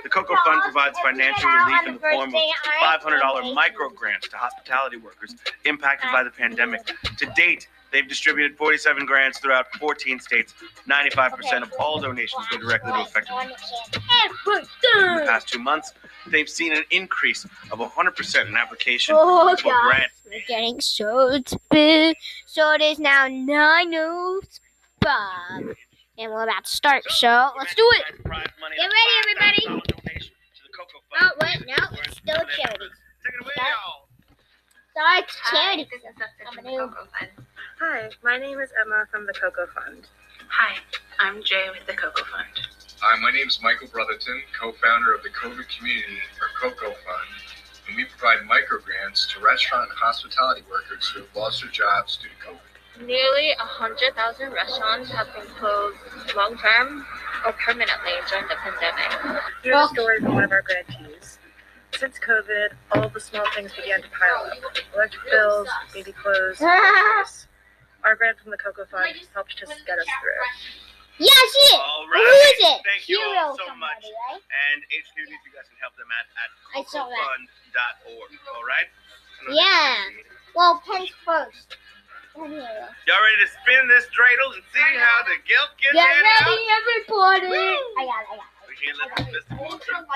[0.03, 2.43] The COCO Fund provides financial relief in the form of
[2.83, 6.81] $500 micro grants to hospitality workers impacted by the pandemic.
[7.19, 10.55] To date, they've distributed 47 grants throughout 14 states.
[10.91, 14.69] 95% of all donations go directly to affected workers.
[14.97, 15.93] In the past two months,
[16.27, 19.83] they've seen an increase of 100% in application Oh, for gosh.
[19.85, 20.15] grants.
[20.27, 21.41] We're getting so
[21.71, 22.17] big.
[22.47, 23.29] So it is now
[25.05, 25.77] 9.05.
[26.17, 27.03] And we're about to start.
[27.11, 28.05] So let's do it.
[28.25, 29.67] Get ready, everybody.
[31.21, 31.67] Oh, wait.
[31.67, 31.75] No,
[32.05, 32.89] it's still a charity.
[34.95, 35.89] Sorry, it's charity.
[36.47, 36.95] I'm a noob.
[37.81, 40.07] Hi, my name is Emma from the COCO Fund.
[40.49, 40.77] Hi,
[41.19, 42.69] I'm Jay with the COCO Fund.
[43.01, 47.31] Hi, my name is Michael Brotherton, co-founder of the COVID Community or COCO Fund,
[47.89, 52.17] and we provide micro grants to restaurant and hospitality workers who have lost their jobs
[52.17, 52.74] due to COVID.
[53.01, 55.97] Nearly a hundred thousand restaurants have been closed
[56.37, 57.05] long term
[57.45, 59.43] or permanently during the pandemic.
[59.63, 61.39] Here's a story from one of our grantees.
[61.99, 64.59] Since COVID, all the small things began to pile up.
[64.95, 67.47] Electric bills, baby clothes, groceries.
[68.05, 70.45] Our grant from the COCO Fund helped to get us through.
[71.17, 71.81] Yeah, she is.
[71.81, 72.53] All Who right.
[72.53, 72.79] is it?
[72.85, 74.03] Thank you Hero all so much.
[74.05, 74.43] somebody, right?
[74.45, 77.17] And H News, you guys can help them at, at I saw that.
[77.17, 78.31] cocofund.org.
[78.53, 78.89] All right?
[79.49, 79.95] Yeah.
[80.55, 81.79] Well, Pence first.
[82.35, 86.27] Then Y'all ready to spin this dreidel and see how the guilt gets Get ready,
[86.27, 86.51] out?
[86.83, 87.47] everybody.
[87.47, 88.67] I got it, I got it.
[88.67, 90.07] We can't let this festival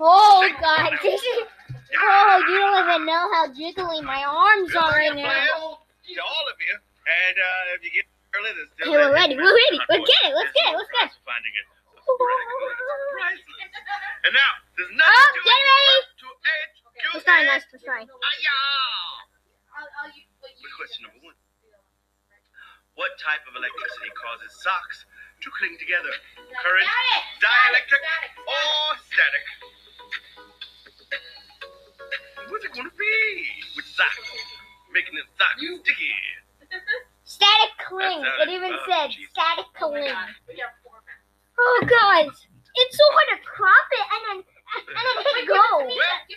[0.00, 0.96] Oh, God.
[1.02, 1.44] This is.
[1.92, 5.82] Oh, you don't even know how jiggly my arms are right now.
[5.82, 6.72] to all of you.
[6.78, 9.34] And uh, if you get early, there's still Okay, we're ready.
[9.36, 9.76] We're ready.
[9.90, 10.34] Let's get it.
[10.38, 10.76] Let's get it.
[10.78, 11.18] Let's get it.
[11.26, 11.66] Finding it.
[14.24, 15.90] And now, there's Oh, nothing to get it ready.
[15.90, 17.46] but to execute Let's try it.
[17.50, 17.64] nice.
[17.74, 18.00] Let's try.
[19.80, 21.36] Quick question number one.
[23.00, 25.08] What type of electricity causes socks
[25.40, 26.12] to cling together?
[26.36, 26.90] Current,
[27.40, 28.02] dielectric,
[28.44, 29.44] or static?
[32.52, 33.16] What's it gonna be?
[33.72, 34.28] With socks,
[34.92, 36.12] making the socks sticky.
[37.24, 38.20] Static cling.
[38.26, 39.30] That It even oh, said jeez.
[39.30, 40.12] static cling.
[40.12, 42.34] Oh, guys.
[42.74, 44.38] It's so hard to crop it and then
[44.70, 45.62] hit go.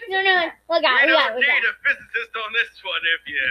[0.09, 0.49] No, no.
[0.69, 1.05] We got.
[1.05, 3.01] We got don't We got need a physicist on this one.
[3.19, 3.41] If you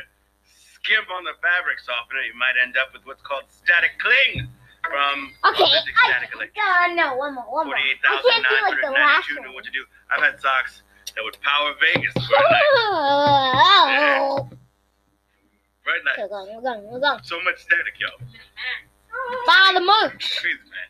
[0.83, 4.51] skimp on the fabric softener, you might end up with what's called static cling
[4.83, 5.63] from Okay.
[5.63, 5.79] I,
[6.11, 7.47] static uh, no, one more.
[7.47, 7.77] One more.
[7.79, 9.43] I can't do like the last 48,992 one.
[9.47, 9.83] knew what to do.
[10.11, 10.83] I've had socks
[11.15, 12.67] that would power Vegas for a night.
[12.75, 14.51] Oh.
[15.87, 16.19] Right night.
[16.19, 16.49] We're going.
[16.55, 16.83] We're going.
[16.91, 17.23] We're going.
[17.23, 18.11] So much static, yo.
[19.47, 20.39] Follow the march.
[20.41, 20.89] Crazy, man.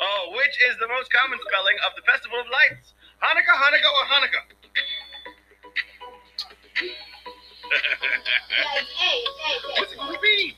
[0.00, 2.94] Oh, which is the most common spelling of the Festival of Lights?
[3.22, 4.44] Hanukkah, Hanukkah, or Hanukkah?
[9.78, 10.56] What's it gonna be?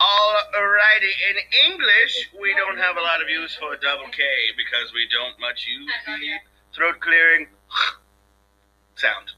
[0.00, 1.36] Alrighty, in
[1.72, 4.22] English, we don't have a lot of use for a double K
[4.56, 6.38] because we don't much use the
[6.74, 7.46] throat clearing
[8.94, 9.32] sound.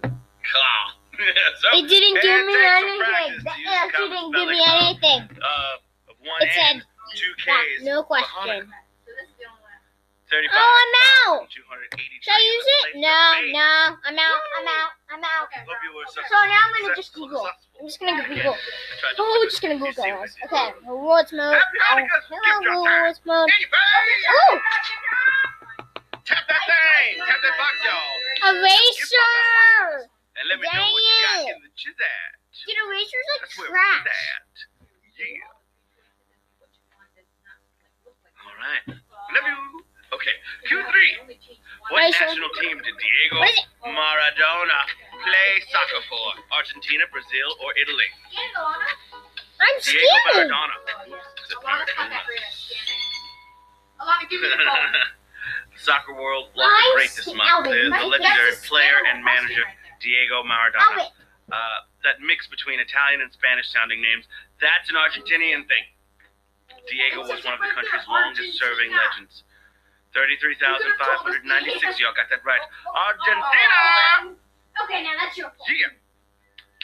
[0.00, 0.94] Ka.
[1.12, 2.98] So, It didn't give me anything.
[2.98, 5.20] practice to That use actually common didn't give me anything.
[5.40, 5.76] Uh,
[6.24, 6.82] one It said N,
[7.14, 7.64] two that.
[7.78, 7.82] Ks.
[7.84, 8.28] No question.
[8.48, 8.68] Hanukkah.
[10.32, 10.94] Oh, I'm
[11.36, 11.44] out.
[11.52, 12.96] 283 Should I use it?
[12.96, 13.52] place No, to be.
[13.52, 13.68] no.
[14.08, 14.40] I'm out.
[14.56, 14.92] I'm out.
[15.12, 15.48] I'm out.
[15.52, 17.44] Hope you were So now I'm gonna just Google.
[17.44, 18.56] I'm just gonna Google.
[18.56, 19.92] Tried Oh, just gonna Google.
[19.92, 21.52] Okay, rewards mode.
[21.60, 22.00] Oh,
[22.32, 23.50] hello, rewards mode.
[23.52, 24.56] Oh,
[26.24, 27.20] Tap that thing.
[27.28, 28.56] Tap that box, y'all.
[28.56, 30.08] eraser.
[30.40, 31.52] And let me know what you got it.
[31.52, 32.32] in the chizat.
[32.64, 34.08] Dude, eraser's like That's trash.
[35.20, 35.51] Yeah.
[38.68, 38.84] Right.
[38.88, 39.82] Love you.
[40.12, 40.36] Okay.
[40.68, 40.92] Q3.
[41.90, 43.66] What national team did Diego What is it?
[43.82, 44.80] Maradona
[45.24, 46.26] play soccer for?
[46.54, 48.06] Argentina, Brazil, or Italy?
[48.30, 48.86] Maradona.
[49.62, 50.50] I'm Diego scared.
[50.50, 50.76] Maradona.
[55.82, 57.38] Soccer world lost a I'm great this scared.
[57.38, 57.64] month.
[57.66, 59.64] The, the legendary player and manager
[60.00, 61.10] Diego Maradona.
[61.50, 61.58] Uh,
[62.06, 64.24] that mix between Italian and Spanish sounding names,
[64.60, 65.84] that's an Argentinian thing.
[66.90, 69.44] Diego was one of the country's longest serving legends.
[70.14, 72.60] 33,596, y'all got that right.
[72.92, 74.36] Argentina!
[74.84, 75.68] Okay, now that's your fault.
[75.72, 75.88] Yeah.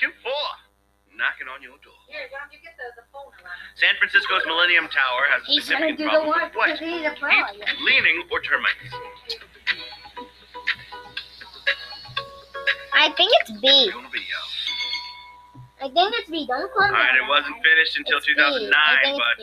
[0.01, 1.99] Q4, knocking on your door.
[2.09, 3.59] Yeah, don't you get the, the phone around.
[3.77, 6.73] San Francisco's Millennium Tower has a He's significant problem with what?
[6.73, 7.29] because he's a pro.
[7.29, 7.69] I guess.
[7.85, 8.89] Leaning or termites?
[12.95, 13.91] I think it's B.
[13.93, 14.41] Gonna be, yo.
[15.85, 16.47] I think it's B.
[16.49, 16.95] Don't call me.
[16.97, 19.37] right, it wasn't finished until It's 2009, but.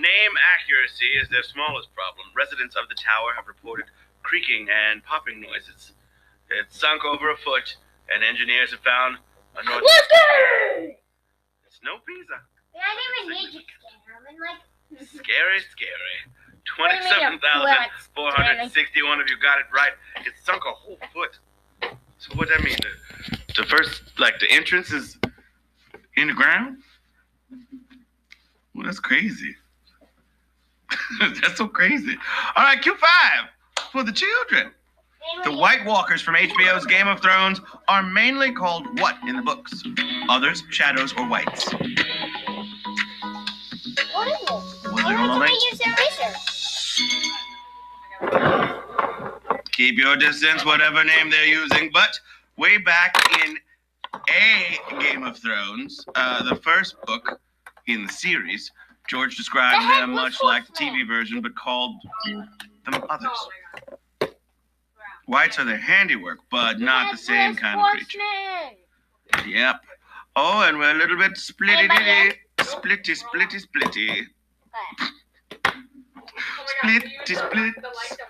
[0.00, 2.24] Name accuracy is their smallest problem.
[2.32, 3.84] Residents of the tower have reported
[4.24, 5.92] creaking and popping noises.
[6.48, 7.76] It sunk over a foot,
[8.08, 9.20] and engineers have found
[9.56, 9.84] a north.
[9.84, 10.96] Woohoo!
[11.68, 12.40] It's no pizza.
[12.72, 14.40] I didn't even need you to scare him.
[14.40, 14.64] Like,
[15.20, 16.16] Scary, scary.
[16.80, 17.44] What do you mean, a foot?
[18.16, 19.92] 27,461 of you got it right.
[20.24, 21.38] It sunk a whole foot.
[22.16, 22.76] So what that mean?
[22.80, 25.18] The, the first, like the entrance is
[26.16, 26.78] in the ground?
[28.74, 29.56] Well, that's crazy.
[31.42, 32.16] that's so crazy.
[32.56, 32.98] All right, Q5
[33.92, 34.72] for the children.
[35.44, 39.82] The White Walkers from HBO's Game of Thrones are mainly called what in the books?
[40.28, 41.72] Others, shadows, or whites?
[44.12, 45.86] what is it?
[45.98, 46.18] Was
[48.22, 49.62] it.
[49.72, 51.90] Keep your distance, whatever name they're using.
[51.92, 52.18] But
[52.56, 53.56] way back in
[54.28, 57.40] a Game of Thrones, uh, the first book
[57.86, 58.70] in the series,
[59.10, 60.72] George described The them much like the.
[60.72, 62.48] TV version, but called them
[63.10, 63.48] others.
[65.26, 68.20] Whites are their handiwork, but not the same kind of creature.
[69.48, 69.80] Yep.
[70.36, 72.36] Oh, and we're a little bit splitty ditty.
[72.58, 74.26] Splitty, splitty, splitty.
[76.84, 77.74] Splitty, split.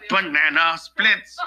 [0.08, 1.36] Banana splits.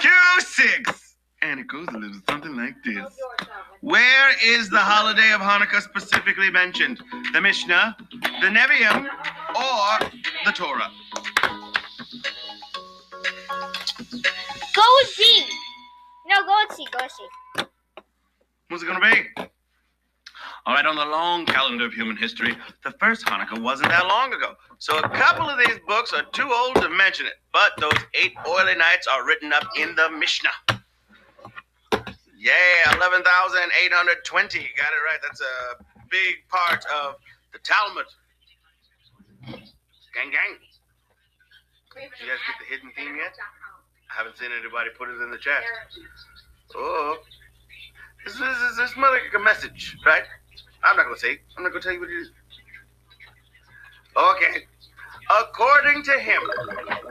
[0.00, 1.13] Q6.
[1.44, 3.04] And it goes a little something like this.
[3.82, 7.02] Where is the holiday of Hanukkah specifically mentioned?
[7.34, 7.98] The Mishnah,
[8.40, 9.06] the Nevi'im,
[9.54, 10.10] or
[10.46, 10.90] the Torah?
[14.74, 15.44] Go with B.
[16.26, 16.86] No, go with C.
[16.90, 17.66] Go with C.
[18.70, 19.44] What's it going to be?
[20.64, 24.32] All right, on the long calendar of human history, the first Hanukkah wasn't that long
[24.32, 24.54] ago.
[24.78, 28.32] So a couple of these books are too old to mention it, but those eight
[28.48, 30.83] oily nights are written up in the Mishnah.
[32.44, 33.24] Yeah, 11,820.
[34.76, 35.18] Got it right.
[35.22, 35.80] That's a
[36.10, 37.16] big part of
[37.54, 38.04] the Talmud.
[40.12, 40.60] Gang, gang.
[41.96, 43.32] You guys get the hidden theme yet?
[44.12, 45.62] I haven't seen anybody put it in the chat.
[46.76, 47.16] Oh.
[48.26, 50.24] This, is this, this, this mother like a message, right?
[50.82, 51.40] I'm not going to say.
[51.56, 52.30] I'm not going to tell you what it is.
[54.16, 54.66] Okay.
[55.40, 56.42] According to him,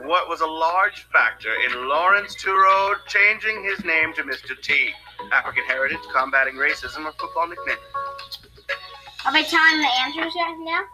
[0.04, 4.54] what was a large factor in Laurence Tureaud changing his name to Mr.
[4.62, 4.94] T?
[5.32, 7.76] African heritage, combating racism, or football nickname?
[9.24, 10.84] I'll be telling the answers right now.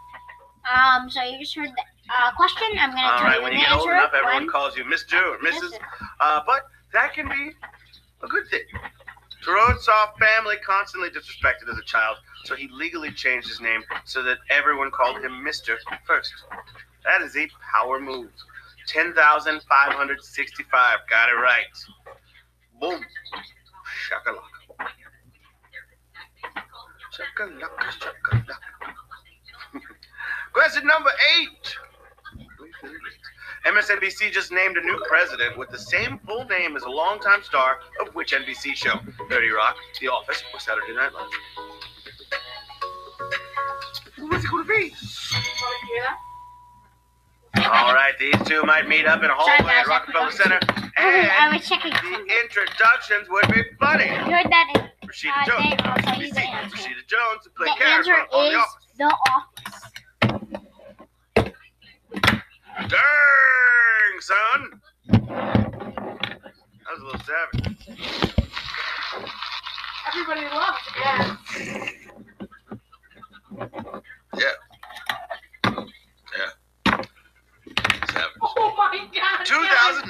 [0.71, 1.83] Um, so you just heard the
[2.17, 2.67] uh, question.
[2.79, 4.51] I'm gonna All tell right, you when the you get old enough, everyone One.
[4.51, 5.19] calls you Mr.
[5.21, 5.73] or Mrs.
[6.19, 7.51] Uh, but that can be
[8.23, 8.63] a good thing.
[9.43, 14.21] Tureaud saw family constantly disrespected as a child, so he legally changed his name so
[14.23, 15.75] that everyone called him Mr.
[16.05, 16.31] first.
[17.03, 18.29] That is a power move.
[18.87, 20.99] 10,565.
[21.09, 21.65] Got it right.
[22.79, 23.01] Boom.
[24.07, 24.61] Shakalaka.
[27.13, 28.55] Shakalaka, shakalaka.
[30.53, 31.77] Question number eight.
[33.65, 37.79] MSNBC just named a new president with the same full name as a longtime star
[38.01, 38.99] of which NBC show?
[39.29, 41.29] 30 Rock, The Office, or Saturday Night Live?
[44.17, 44.93] Who is it going to be?
[47.57, 50.59] All right, these two might meet up in a hallway guys, at I Rockefeller forgot.
[50.59, 50.59] Center,
[50.97, 54.05] I and was checking the introductions would be funny.
[54.05, 56.75] You heard that in Rashida uh, Jones, then I'll tell you the answer.
[56.77, 58.87] Rashida Jones, who played The Karen answer on The is Office.
[58.97, 60.71] the office.
[62.89, 64.81] Dang, son.
[65.07, 67.77] That was a little savage.
[70.07, 70.93] Everybody loves it.
[71.03, 71.35] Yeah.
[74.37, 74.55] Yeah.
[78.61, 79.41] Oh my god.
[79.45, 80.05] 2,945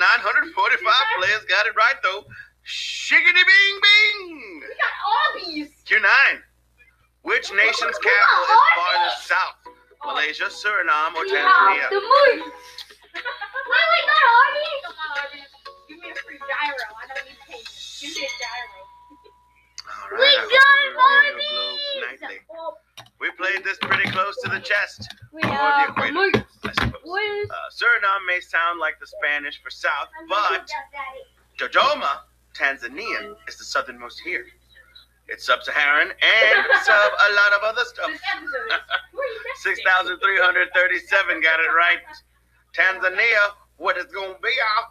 [1.17, 2.27] players got it right, though.
[2.67, 4.61] Shiggity bing bing.
[4.67, 4.91] We got
[5.39, 5.71] these.
[5.87, 6.03] Q9.
[7.23, 9.55] Which nation's We capital is farthest south?
[10.03, 10.11] Oh.
[10.11, 11.87] Malaysia, Suriname, or We Tanzania?
[11.89, 12.43] the moose.
[13.71, 14.19] Wait, we got
[15.31, 15.47] these?
[15.87, 16.91] Give me a free gyro.
[16.91, 17.71] I don't need payment.
[18.01, 18.79] Give me a gyro.
[19.91, 20.43] All We I
[22.19, 22.90] got you
[23.29, 23.61] all review your globe these.
[23.61, 23.61] nightly.
[23.61, 25.07] We played this pretty close to the chest.
[25.31, 26.45] We or the have the.
[26.63, 27.49] I suppose.
[27.49, 30.67] Uh, Suriname may sound like the Spanish for south, but
[31.59, 32.21] Dodoma,
[32.55, 34.45] Tanzania, is the southernmost here.
[35.27, 38.11] It's sub-Saharan and sub a lot of other stuff.
[39.61, 41.99] 6,337 got it right.
[42.73, 44.49] Tanzania, what is going to be?
[44.49, 44.83] uh,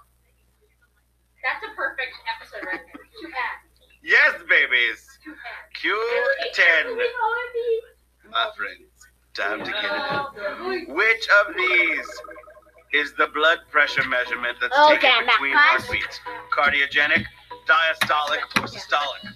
[1.42, 3.02] That's a perfect episode right there.
[3.20, 3.68] Two ads.
[4.02, 5.18] Yes, babies.
[5.24, 6.58] Two ads.
[6.58, 6.96] Q10.
[8.30, 8.88] My friends,
[9.40, 10.94] time to get it in.
[10.94, 12.06] Which of these
[12.92, 15.82] is the blood pressure measurement that's taken between guys.
[15.82, 16.20] heartbeats?
[16.56, 17.24] Cardiogenic,
[17.66, 19.32] diastolic, or systolic?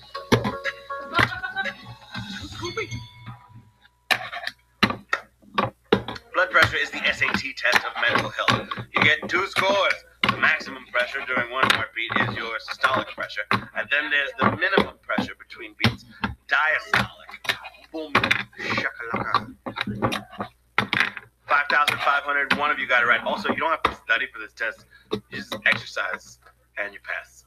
[6.34, 8.68] Blood pressure is the SAT test of mental health.
[8.94, 9.94] You get two scores.
[10.28, 14.96] The maximum pressure during one heartbeat is your systolic pressure, and then there's the minimum
[15.02, 16.04] pressure between beats,
[16.48, 17.56] diastolic.
[17.92, 18.12] Boom,
[18.58, 19.43] shakalaka.
[22.34, 22.58] 5,500.
[22.58, 23.22] One of you got it right.
[23.24, 24.86] Also, you don't have to study for this test.
[25.12, 26.38] You just exercise
[26.78, 27.44] and you pass.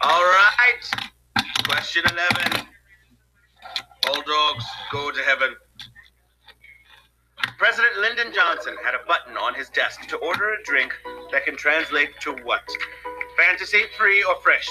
[0.00, 0.90] All right.
[1.64, 2.66] Question 11.
[4.08, 5.54] All dogs go to heaven.
[7.58, 10.92] President Lyndon Johnson had a button on his desk to order a drink
[11.32, 12.62] that can translate to what?
[13.36, 14.68] Fantasy, free, or fresh?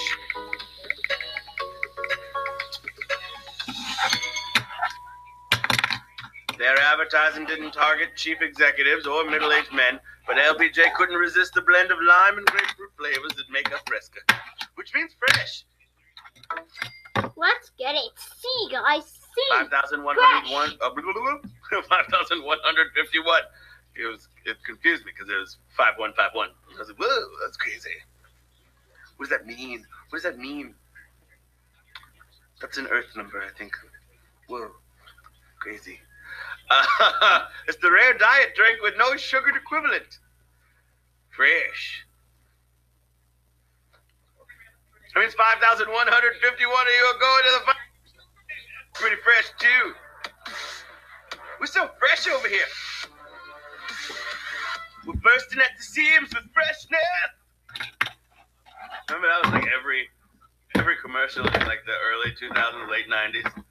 [6.58, 11.62] Their advertising didn't target chief executives or middle aged men, but LBJ couldn't resist the
[11.62, 14.18] blend of lime and grapefruit flavors that make up Fresca,
[14.74, 15.64] which means fresh.
[17.36, 18.10] Let's get it.
[18.36, 19.04] See, guys.
[19.06, 19.46] See.
[19.50, 20.18] 5,101.
[20.80, 20.90] Uh,
[21.88, 23.42] 5,151.
[23.94, 26.48] It was it confused me because it was 5151.
[26.48, 27.94] I was like, whoa, that's crazy.
[29.16, 29.84] What does that mean?
[30.10, 30.74] What does that mean?
[32.60, 33.72] That's an Earth number, I think.
[34.48, 34.70] Whoa,
[35.60, 36.00] crazy.
[36.70, 40.18] Uh, it's the rare diet drink with no sugar equivalent.
[41.30, 42.04] Fresh.
[45.14, 47.74] I mean, it's 5,151 of you are going to the
[48.94, 49.94] Pretty fresh, too.
[51.60, 52.66] We're so fresh over here.
[55.06, 56.98] We're bursting at the seams with freshness.
[59.08, 60.08] Remember that was like every
[60.74, 63.64] every commercial in like the early 2000s, late 90s.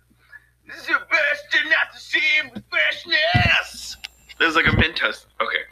[0.67, 3.95] This is your bursting at the same with freshness.
[4.37, 5.25] There's like a Mentos.
[5.41, 5.63] Okay.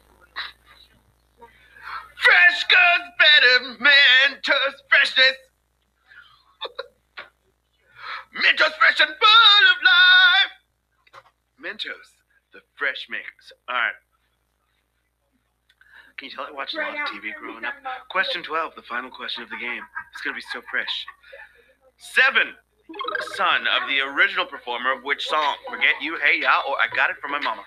[2.15, 5.35] Fresh goes better, Mentos freshness.
[8.35, 11.23] Mentos fresh and full of life.
[11.61, 12.15] Mentos,
[12.53, 13.51] the fresh makers.
[13.67, 13.93] All right.
[16.17, 17.73] Can you tell I watched a lot of TV growing up?
[18.09, 19.83] Question 12, the final question of the game.
[20.13, 21.05] It's going to be so fresh.
[21.97, 22.55] Seven,
[23.35, 25.55] son of the original performer of which song?
[25.69, 27.63] Forget You, Hey Ya, or I Got It From My Mama.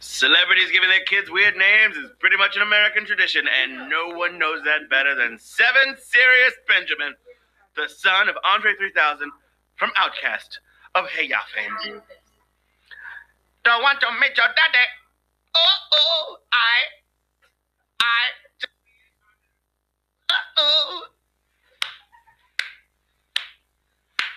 [0.00, 4.38] Celebrities giving their kids weird names is pretty much an American tradition, and no one
[4.38, 7.14] knows that better than Seven Sirius Benjamin,
[7.76, 9.30] the son of Andre 3000
[9.76, 10.58] from OutKast
[10.94, 12.00] of Hey Ya fame.
[13.64, 14.86] Don't want to meet your daddy.
[15.54, 16.76] Oh, oh, I,
[18.00, 18.22] I,
[20.30, 21.02] uh oh.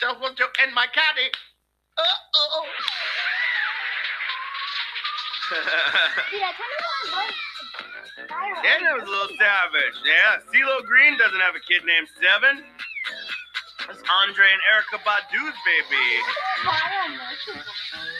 [0.01, 1.31] Just want to end my caddy.
[1.97, 2.03] Uh
[2.35, 2.65] oh.
[6.33, 6.75] Yeah, tell me
[8.63, 9.97] Yeah, that was a little savage.
[10.05, 12.63] Yeah, CeeLo Green doesn't have a kid named Seven.
[13.87, 16.07] That's Andre and Erykah Badu's baby.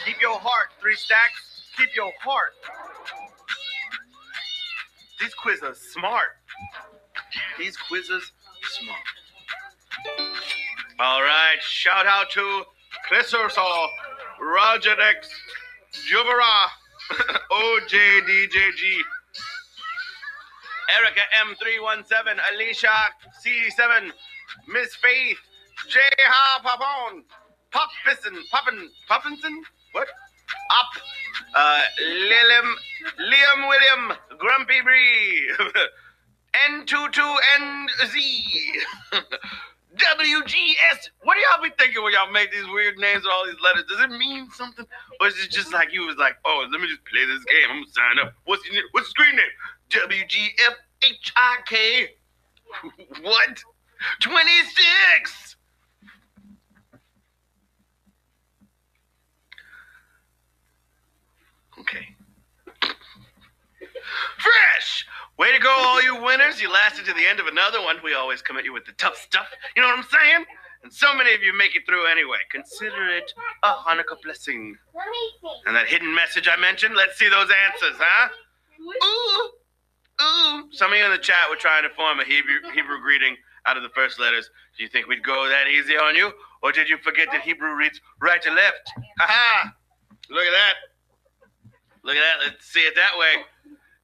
[0.05, 1.46] Keep your heart, three stacks.
[1.77, 2.53] Keep your heart.
[5.19, 6.37] These quizzes smart.
[7.59, 8.31] These quizzes
[8.63, 8.99] smart.
[10.99, 12.63] All right, shout out to
[13.07, 13.49] Clissor
[14.41, 15.29] Roger X,
[16.09, 16.67] Jubara,
[17.51, 18.97] OJDJG,
[20.95, 22.89] Erica M317, Alicia
[23.45, 24.11] C7,
[24.67, 25.37] Miss Faith,
[25.89, 25.99] J.
[26.17, 27.23] Ha Papon,
[27.71, 29.53] Poppison, Poppin, Poppinson?
[29.91, 30.07] What?
[30.71, 31.16] Up.
[31.55, 32.75] Liam,
[33.19, 35.53] Liam William, Grumpy Bree,
[36.69, 38.43] N22NZ,
[39.95, 41.09] WGS.
[41.23, 43.83] What do y'all be thinking when y'all make these weird names with all these letters?
[43.89, 44.85] Does it mean something?
[45.19, 47.69] Or is it just like you was like, oh, let me just play this game.
[47.69, 48.33] I'm gonna sign up.
[48.45, 49.51] What's your, what's the screen name?
[49.89, 52.07] WGFHIK.
[53.23, 53.63] what?
[54.21, 55.56] 26!
[64.37, 65.05] Fresh!
[65.37, 66.61] Way to go, all you winners.
[66.61, 67.97] You lasted to the end of another one.
[68.03, 69.47] We always come at you with the tough stuff.
[69.75, 70.45] You know what I'm saying?
[70.83, 72.37] And so many of you make it through anyway.
[72.51, 74.75] Consider it a Hanukkah blessing.
[74.95, 75.61] Let me see.
[75.65, 78.29] And that hidden message I mentioned, let's see those answers, huh?
[78.81, 79.51] Ooh,
[80.23, 80.71] ooh.
[80.71, 83.35] Some of you in the chat were trying to form a Hebrew, Hebrew greeting
[83.65, 84.49] out of the first letters.
[84.77, 86.31] Do you think we'd go that easy on you?
[86.63, 88.89] Or did you forget that Hebrew reads right to left?
[89.19, 89.73] Ha ha!
[90.29, 90.73] Look at that.
[92.03, 92.45] Look at that.
[92.45, 93.43] Let's see it that way.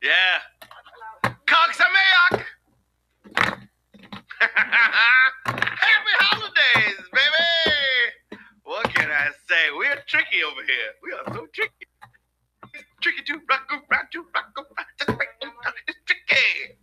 [0.04, 1.32] Yeah.
[1.48, 2.44] Coxameyak!
[5.48, 8.38] Happy holidays, baby!
[8.64, 9.72] What can I say?
[9.78, 10.92] We're tricky over here.
[11.02, 11.88] We are so tricky.
[12.74, 15.74] It's tricky to rock around, to rock around.
[15.88, 16.76] It's tricky.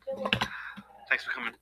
[1.10, 1.52] Thanks for coming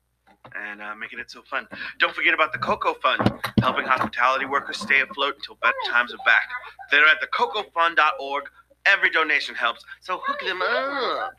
[0.54, 1.66] and uh, making it so fun.
[1.98, 3.20] Don't forget about the COCO Fund,
[3.60, 6.48] helping hospitality workers stay afloat until better times are back.
[6.92, 8.44] They're at thecocofund.org.
[8.88, 11.32] Every donation helps, so hook them up.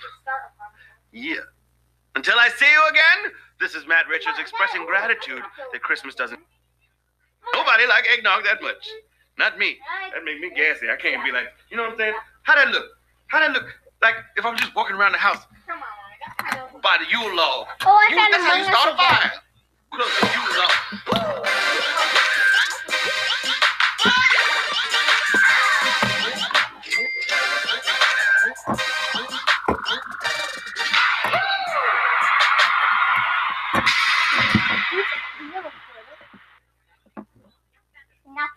[1.11, 1.35] Yeah.
[2.15, 6.39] Until I see you again, this is Matt Richards expressing gratitude that Christmas doesn't.
[7.53, 8.87] Nobody like eggnog that much.
[9.37, 9.77] Not me.
[10.13, 10.89] That make me gassy.
[10.89, 12.13] I can't be like, you know what I'm saying?
[12.43, 12.85] How'd that look?
[13.27, 13.65] How'd that look?
[14.01, 15.43] Like if I'm just walking around the house
[16.83, 17.67] by the Yule log.
[17.85, 19.31] Oh, I You- that's how you start a fire.
[19.91, 20.57] Close the Yule
[22.03, 22.15] log.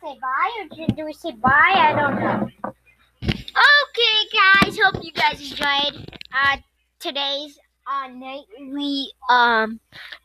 [0.02, 1.48] Say bye, or do- we say bye?
[1.76, 2.50] I don't know.
[3.22, 4.76] Okay, guys.
[4.76, 6.56] Hope you guys enjoyed uh,
[6.98, 7.56] today's
[7.86, 9.78] uh, nightly um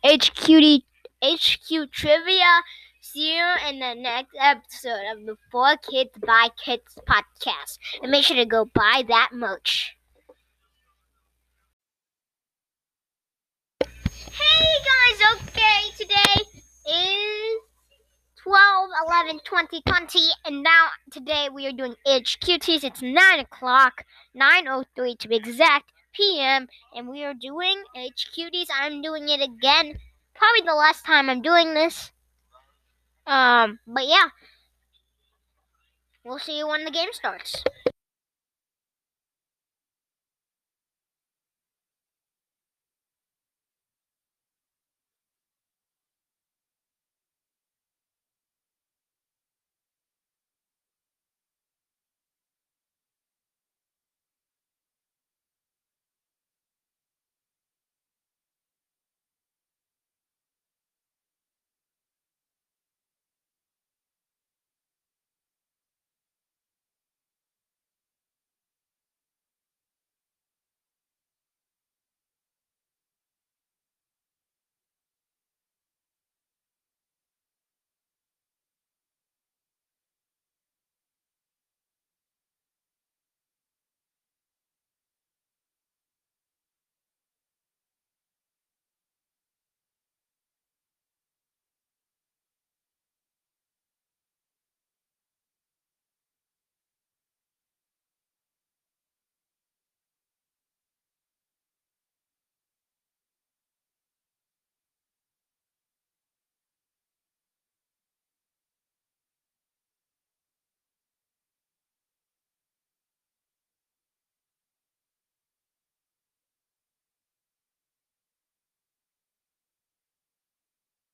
[0.04, 0.82] HQD
[1.24, 2.62] HQ trivia.
[3.02, 7.78] See you in the next episode of the For Kids by Kids podcast.
[8.02, 9.96] And make sure to go buy that merch.
[13.82, 16.42] Hey guys, okay, today
[16.90, 17.67] is
[18.48, 22.86] 12 11 2020, and now today we are doing HQTs.
[22.86, 28.68] It's 9 o'clock, 9.03 to be exact, p.m., and we are doing HQTs.
[28.74, 29.98] I'm doing it again.
[30.34, 32.14] Probably the last time I'm doing this.
[33.26, 34.30] Um, but yeah.
[36.24, 37.66] We'll see you when the game starts.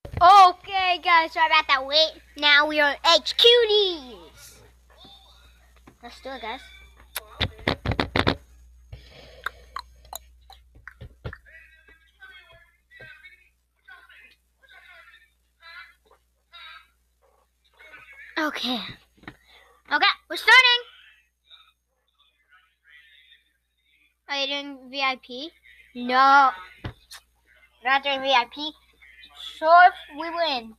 [0.06, 2.12] Okay, guys, sorry about that wait.
[2.38, 4.56] Now we are HQDs.
[6.02, 6.60] Let's do it, guys.
[18.38, 18.80] Okay.
[19.92, 20.84] Okay, we're starting.
[24.30, 25.52] Are you doing VIP?
[25.96, 26.52] No.
[27.84, 28.74] Not doing VIP.
[29.64, 30.74] So if we win,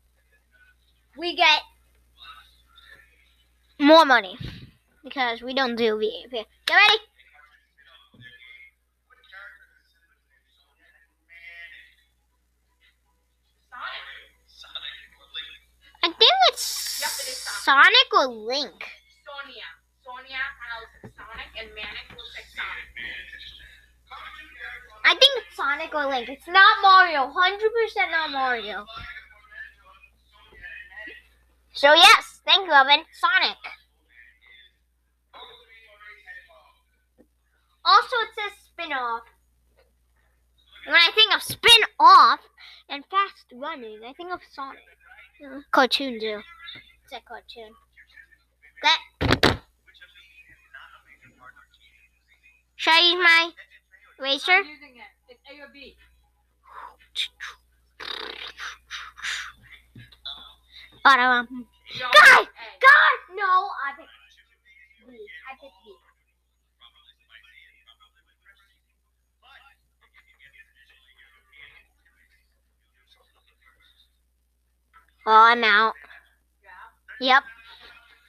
[1.17, 1.63] we get
[3.81, 4.37] more money
[5.03, 6.33] because we don't do VIP.
[6.67, 6.99] Get ready?
[16.03, 16.63] I think it's
[17.65, 18.85] Sonic or Link.
[19.25, 19.65] Sonia.
[20.05, 20.45] Sonia
[21.01, 23.34] Sonic and Manic Sonic.
[25.05, 26.29] I think it's Sonic or Link.
[26.29, 27.31] It's not Mario.
[27.31, 28.87] 100% not Mario.
[31.73, 33.05] So yes, thank you, Evan.
[33.13, 33.59] Sonic.
[37.85, 39.23] Also, it says spin-off.
[40.87, 42.41] When I think of spin-off
[42.89, 44.81] and fast running, I think of Sonic.
[45.45, 46.41] Uh, Cartoon too.
[47.05, 47.73] It's a cartoon.
[48.81, 49.59] Okay.
[52.77, 53.51] Should I use my
[54.19, 54.53] eraser?
[54.53, 55.11] I'm using it.
[55.29, 55.97] It's A or B.
[61.05, 62.47] God!
[62.81, 63.17] God!
[63.37, 63.45] No!
[63.45, 64.09] I picked
[65.07, 65.13] B.
[65.13, 65.93] I picked B.
[75.27, 75.95] Oh, I'm out.
[77.21, 77.43] Yep.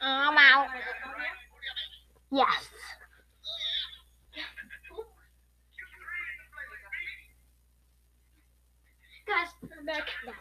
[0.01, 0.67] I'm out.
[2.31, 2.69] Yes.
[9.27, 10.33] Guys, I'm back now.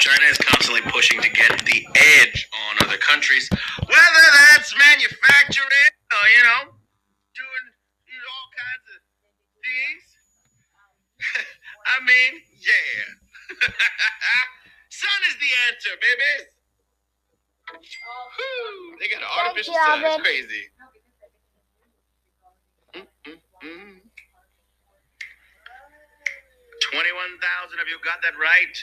[0.00, 6.16] China is constantly pushing to get the edge on other countries, whether that's manufacturing or,
[6.16, 6.72] uh, you know,
[7.36, 7.66] doing
[8.08, 9.00] you know, all kinds of
[9.60, 10.04] things.
[11.92, 13.60] I mean, yeah.
[14.90, 16.50] Sun is the answer, babies.
[17.70, 20.00] Whew, they got an artificial you, sun.
[20.00, 20.24] It's Alvin.
[20.24, 20.64] crazy.
[23.62, 24.00] Mm.
[26.92, 28.76] 21,000 of you got that right.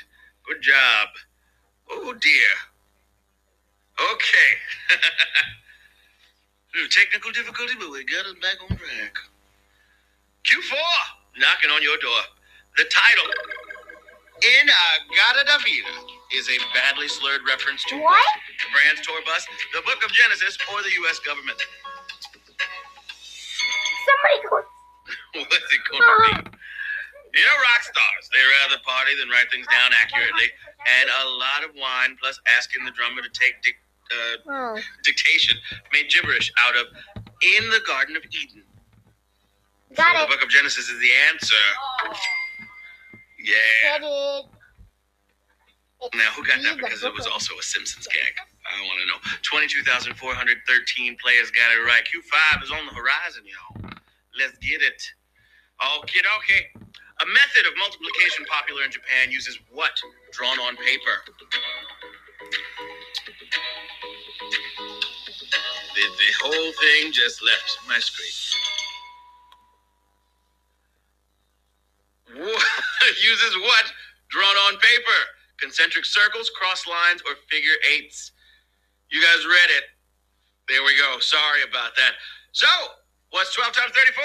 [0.48, 1.10] Good job.
[1.92, 2.52] Oh, dear.
[4.14, 4.50] Okay.
[6.74, 9.16] Little technical difficulty, but we got it back on track.
[10.46, 10.78] Q4,
[11.40, 12.22] knocking on your door.
[12.78, 13.28] The title
[14.44, 15.94] In-A-Gadda-Da-Vida
[16.34, 18.22] is a badly slurred reference to What?
[18.62, 21.20] The brand's tour bus, the Book of Genesis, or the U.S.
[21.20, 21.58] government.
[24.06, 24.62] Somebody go.
[25.42, 26.16] What's it going to
[26.52, 26.58] be?
[27.36, 30.50] You know, rock stars, they rather party than write things down accurately.
[30.88, 34.80] And a lot of wine, plus asking the drummer to take dic- uh, Oh.
[35.04, 35.58] dictation,
[35.94, 36.88] made gibberish out of
[37.44, 38.64] In the Garden of Eden.
[39.96, 40.28] Got So it.
[40.30, 41.64] The Book of Genesis is the answer.
[43.48, 44.00] Yeah.
[46.16, 46.78] Now, who got that?
[46.78, 48.34] Because it was also a Simpsons gag.
[48.68, 49.20] I want to know.
[49.44, 52.04] 22,413 players got it right.
[52.06, 53.92] Q5 is on the horizon, y'all.
[54.38, 55.02] Let's get it.
[56.04, 56.62] Okay, okay.
[57.22, 59.98] A method of multiplication popular in Japan uses what
[60.32, 61.18] drawn on paper?
[65.96, 68.77] The, the whole thing just left my screen.
[73.24, 73.86] uses what
[74.30, 75.20] drawn on paper?
[75.60, 78.32] Concentric circles, cross lines, or figure eights?
[79.10, 79.84] You guys read it.
[80.70, 81.20] There we go.
[81.20, 82.14] Sorry about that.
[82.52, 82.68] So,
[83.32, 84.24] what's 12 times 34?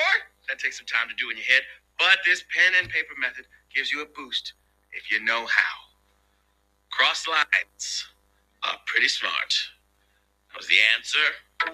[0.48, 1.62] That takes some time to do in your head,
[1.98, 4.54] but this pen and paper method gives you a boost
[4.92, 5.74] if you know how.
[6.90, 8.04] Cross lines
[8.64, 9.54] are pretty smart.
[10.50, 11.72] That was the answer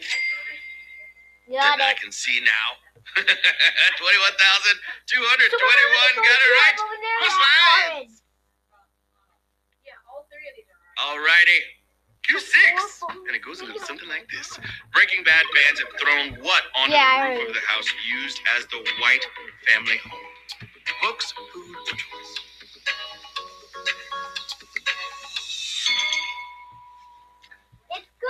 [1.48, 2.76] Got that I can see now.
[3.16, 3.24] 21,221
[6.20, 6.76] got it right.
[6.76, 8.22] Cross lines.
[10.98, 11.60] Alrighty.
[12.28, 12.52] Q6.
[13.28, 14.58] And it goes a little something like this.
[14.92, 18.66] Breaking Bad fans have thrown what onto Yeah, the roof of the house used as
[18.66, 19.24] the White
[19.66, 20.20] family home?
[21.02, 22.57] Books, food, toys?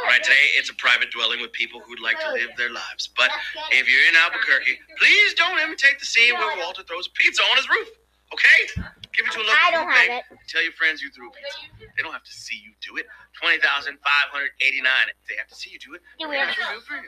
[0.02, 3.08] All right, today it's a private dwelling with people who'd like to live their lives.
[3.16, 3.30] But
[3.72, 7.56] if you're in Albuquerque, please don't imitate the scene where Walter throws a pizza on
[7.56, 7.88] his roof.
[8.32, 8.82] Okay?
[9.16, 10.24] Give it to a local food bank.
[10.30, 10.38] it.
[10.48, 11.58] Tell your friends you threw a pizza.
[11.96, 13.06] They don't have to see you do it.
[13.40, 15.08] Twenty thousand five hundred eighty-nine.
[15.08, 16.48] If they have to see you do it, You then will.
[16.48, 17.02] it's real for.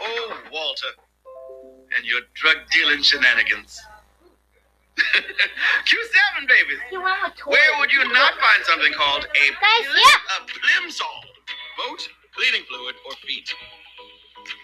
[0.00, 0.92] Oh, Walter,
[1.96, 3.80] and your drug dealing shenanigans.
[5.88, 6.78] Q7, babies.
[6.92, 10.36] Where would you not find something called a Guys, plim, yeah.
[10.36, 11.18] a plimsoll?
[11.78, 13.48] Boat, cleaning fluid, or feet?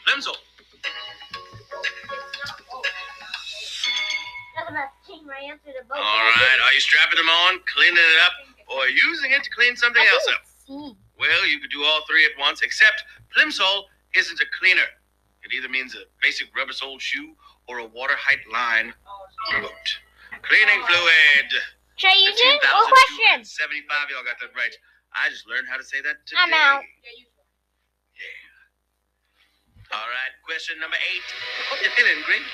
[0.06, 0.36] Plimsoll.
[4.56, 5.98] That's about to change my answer to both.
[5.98, 6.58] All right.
[6.64, 8.32] Are you strapping them on, cleaning it up,
[8.68, 10.42] or using it to clean something else up?
[11.18, 13.04] Well, you could do all three at once, except
[13.36, 13.84] Plimsoll
[14.14, 14.86] isn't a cleaner.
[15.42, 17.34] It either means a basic rubber soled shoe
[17.68, 18.92] or a water height line
[19.62, 19.98] boat.
[20.42, 21.50] Cleaning fluid.
[21.96, 22.62] Should I use it?
[22.62, 23.44] What question?
[23.44, 24.74] 75, y'all got that right.
[25.14, 26.38] I just learned how to say that today.
[26.38, 26.82] I'm out.
[29.90, 31.24] All right, question number eight.
[31.72, 32.44] Hope you're feeling great.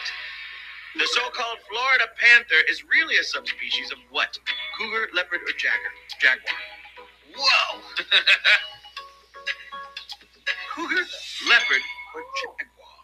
[0.95, 4.39] The so-called Florida panther is really a subspecies of what?
[4.79, 5.93] Cougar, leopard, or jagger?
[6.23, 6.55] Jaguar.
[7.35, 7.83] Whoa!
[10.79, 11.03] Cougar,
[11.51, 11.83] leopard,
[12.15, 12.95] or jaguar?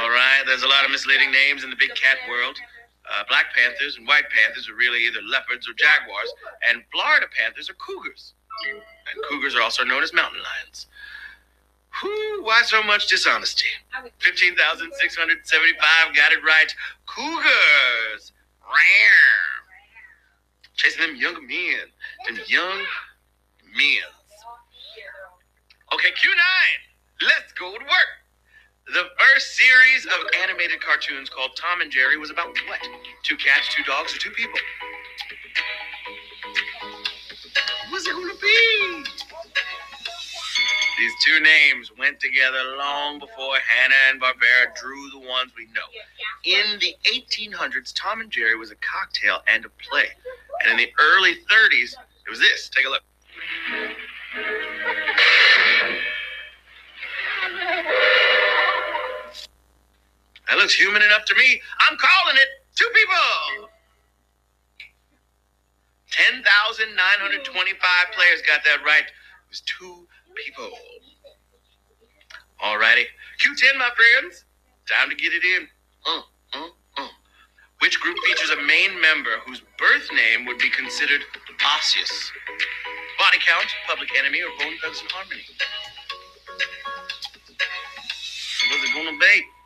[0.00, 2.56] All right, there's a lot of misleading names in the big cat world.
[3.08, 6.32] Uh, black panthers and white panthers are really either leopards or jaguars,
[6.68, 8.34] and Florida panthers are cougars.
[8.68, 10.86] And cougars are also known as mountain lions.
[12.00, 13.66] Whew, why so much dishonesty?
[14.18, 16.74] 15,675 got it right.
[17.06, 18.32] Cougars.
[18.62, 19.58] Rawr.
[20.76, 21.90] Chasing them young men.
[22.26, 22.84] Them young
[23.74, 24.08] men.
[25.94, 27.26] Okay, Q9.
[27.26, 28.17] Let's go to work.
[28.88, 30.12] The first series of
[30.42, 32.80] animated cartoons called Tom and Jerry was about what?
[33.22, 34.58] Two cats, two dogs, or two people?
[37.90, 39.04] What's it gonna be?
[40.98, 45.84] These two names went together long before Hanna and Barbera drew the ones we know.
[46.44, 50.08] In the 1800s, Tom and Jerry was a cocktail and a play.
[50.62, 52.70] And in the early 30s, it was this.
[52.70, 53.02] Take a look.
[60.48, 61.60] That looks human enough to me.
[61.88, 63.68] I'm calling it two people.
[66.10, 69.04] 10,925 players got that right.
[69.04, 70.70] It was two people.
[72.64, 73.04] Alrighty.
[73.40, 74.44] Q10, my friends.
[74.88, 75.68] Time to get it in.
[76.06, 76.22] Uh,
[76.54, 77.08] uh, uh.
[77.80, 81.20] Which group features a main member whose birth name would be considered
[81.62, 82.32] osseous?
[83.18, 85.42] Body Count, Public Enemy, or Bone Thugs and Harmony?
[88.70, 89.57] What's it gonna be?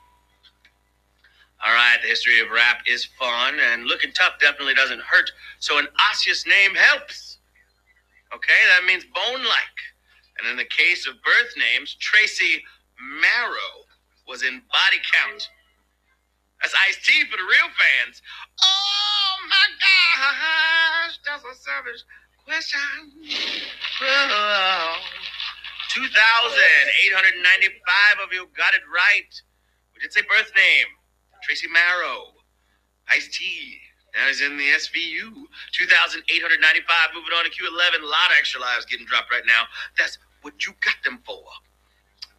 [1.65, 5.31] All right, the history of rap is fun, and looking tough definitely doesn't hurt.
[5.61, 7.39] So an osseous name helps.
[8.35, 9.81] Okay, that means bone-like.
[10.39, 12.65] And in the case of birth names, Tracy
[12.99, 13.87] Marrow
[14.27, 15.49] was in body count.
[16.61, 18.21] That's Ice T for the real fans.
[18.63, 22.05] Oh my gosh, that's a savage
[22.45, 22.81] question.
[24.03, 24.97] Oh,
[25.91, 29.43] 2,895 of you got it right.
[29.95, 30.87] We did say birth name.
[31.43, 32.32] Tracy Marrow.
[33.11, 33.79] Ice T.
[34.14, 35.46] Now he's in the SVU.
[35.72, 37.14] 2,895.
[37.14, 38.03] Moving on to Q11.
[38.03, 39.64] A lot of extra lives getting dropped right now.
[39.98, 41.43] That's what you got them for.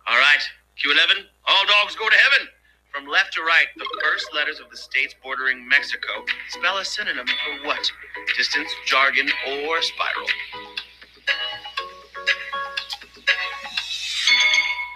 [0.07, 0.43] All right,
[0.77, 1.23] Q11.
[1.47, 2.47] All dogs go to heaven.
[2.91, 6.09] From left to right, the first letters of the states bordering Mexico
[6.49, 7.91] spell a synonym for what?
[8.37, 10.27] Distance, jargon, or spiral?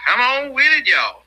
[0.06, 1.22] Come on with it, y'all.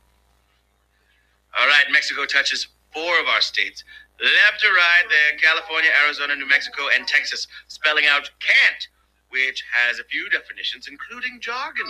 [1.59, 3.83] All right, Mexico touches four of our states.
[4.21, 8.87] Left to right, there, California, Arizona, New Mexico, and Texas, spelling out can't,
[9.29, 11.87] which has a few definitions, including jargon.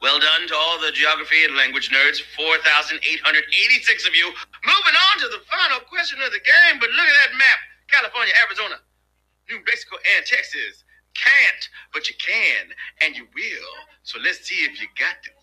[0.00, 4.26] Well done to all the geography and language nerds, 4,886 of you.
[4.64, 8.32] Moving on to the final question of the game, but look at that map California,
[8.48, 8.76] Arizona,
[9.48, 10.84] New Mexico, and Texas.
[11.14, 13.72] Can't, but you can, and you will.
[14.02, 15.35] So let's see if you got it.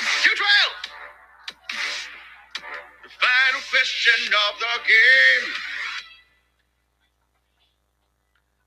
[0.00, 0.44] Q12!
[3.02, 5.52] The final question of the game.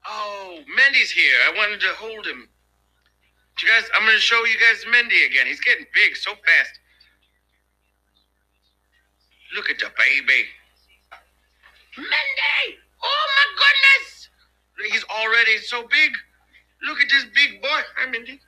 [0.07, 1.35] Oh, Mendy's here.
[1.47, 2.47] I wanted to hold him.
[3.61, 5.45] You guys, I'm going to show you guys Mendy again.
[5.45, 6.79] He's getting big so fast.
[9.55, 10.45] Look at the baby.
[11.97, 12.77] Mendy!
[13.03, 14.29] Oh my goodness!
[14.91, 16.11] He's already so big.
[16.83, 17.81] Look at this big boy.
[17.97, 18.39] Hi, Mindy.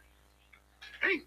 [1.03, 1.19] Hey.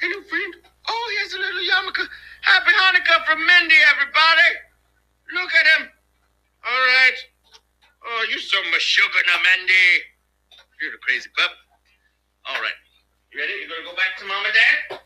[0.00, 0.54] Hey, new friend.
[0.86, 2.04] Oh, here's a little yarmulke.
[2.42, 4.50] Happy Hanukkah from Mindy, everybody.
[5.32, 5.88] Look at him.
[6.60, 7.18] All right.
[8.04, 9.88] Oh, you so much sugar now, Mindy.
[10.76, 11.52] You're the crazy pup.
[12.44, 12.76] All right.
[13.32, 13.54] You ready?
[13.64, 15.00] You're gonna go back to mom and dad?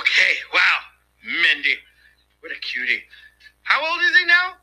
[0.00, 0.34] Okay.
[0.54, 0.78] Wow.
[1.20, 1.76] Mindy.
[2.40, 3.04] What a cutie.
[3.64, 4.56] How old is he now?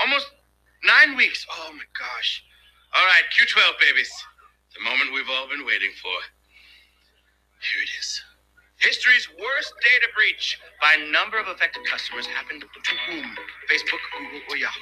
[0.00, 0.28] Almost
[0.84, 1.46] nine weeks.
[1.48, 2.44] Oh my gosh.
[2.94, 4.12] All right, Q12 babies.
[4.78, 6.14] The moment we've all been waiting for.
[7.58, 8.22] Here it is.
[8.78, 13.26] History's worst data breach by number of affected customers happened to whom?
[13.66, 14.78] Facebook, Google, or Yahoo?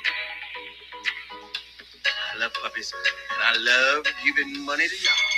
[2.34, 5.36] I love puppies, and I love giving money to Yahoo.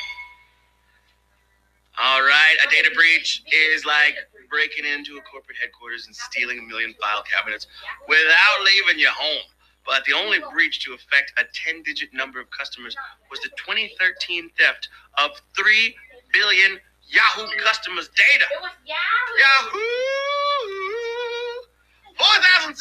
[2.00, 4.16] All right, a data breach is like
[4.50, 7.68] breaking into a corporate headquarters and stealing a million file cabinets
[8.08, 9.46] without leaving your home.
[9.88, 12.94] But the only breach to affect a 10 digit number of customers
[13.30, 15.96] was the 2013 theft of 3
[16.34, 18.44] billion Yahoo customers' data.
[18.84, 19.40] Yahoo!
[19.40, 19.80] Yahoo!
[22.20, 22.76] 4,744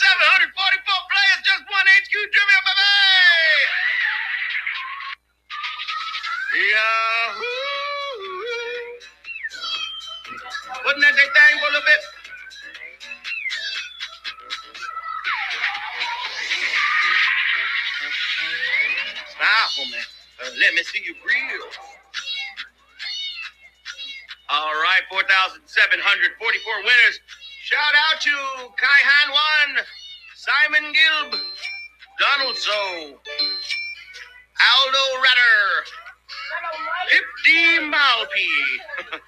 [1.07, 2.91] players just won HQ Trivia, baby!
[6.75, 7.47] Yahoo!
[10.83, 12.16] Wasn't that their thing for a little bit?
[19.38, 20.01] Smile for me.
[20.41, 21.69] Uh, let me see you grill.
[24.49, 27.19] All right, 4,744 winners.
[27.61, 28.32] Shout out to
[28.77, 29.85] Kai Han Wan,
[30.33, 31.38] Simon Gilb,
[32.17, 33.19] Donald So,
[34.57, 35.85] Aldo Ratter,
[37.11, 38.49] Pipti Malpi,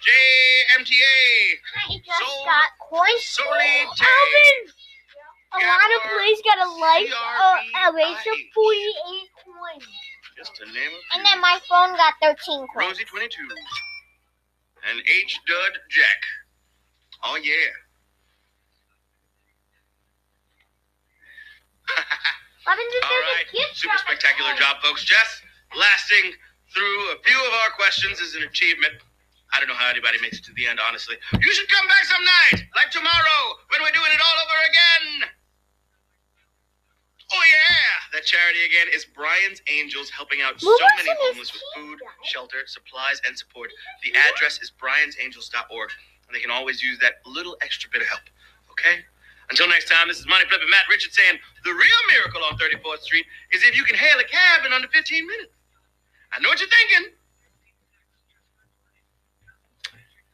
[0.00, 1.16] JMTA.
[3.18, 4.72] Soli Alvin!
[5.52, 9.86] A lot of players got a like uh, a race of 48 coins.
[10.36, 12.70] just to name a And then my phone got 13 coins.
[12.76, 13.28] Rosie 22,
[14.88, 16.20] and H Dud Jack.
[17.24, 17.52] Oh yeah.
[22.70, 25.02] All right, super spectacular job, folks.
[25.02, 25.42] Just
[25.76, 26.32] lasting
[26.72, 28.94] through a few of our questions is an achievement.
[29.52, 31.16] I don't know how anybody makes it to the end, honestly.
[31.34, 33.40] You should come back some night, like tomorrow,
[33.74, 35.30] when we're doing it all over again.
[37.32, 41.98] Oh yeah, that charity again is Brian's Angels, helping out so many homeless with food,
[42.24, 43.70] shelter, supplies, and support.
[44.02, 45.90] The address is briansangels.org,
[46.26, 48.22] and they can always use that little extra bit of help.
[48.72, 49.04] Okay?
[49.50, 53.00] Until next time, this is Money Flipping Matt Richard saying the real miracle on 34th
[53.02, 55.52] Street is if you can hail a cab in under 15 minutes.
[56.32, 57.12] I know what you're thinking.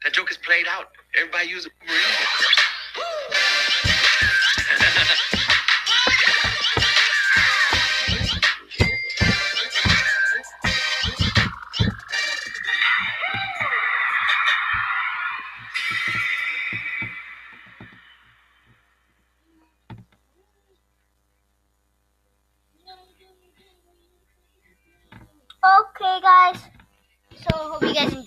[0.04, 0.90] That joke is played out.
[1.16, 1.72] Everybody use it.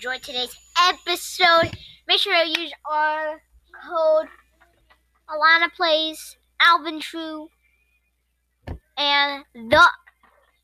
[0.00, 0.56] Enjoyed today's
[0.88, 1.76] episode.
[2.08, 3.42] Make sure to use our
[3.86, 4.28] code
[5.28, 7.48] Alana Plays Alvin True
[8.96, 9.86] and the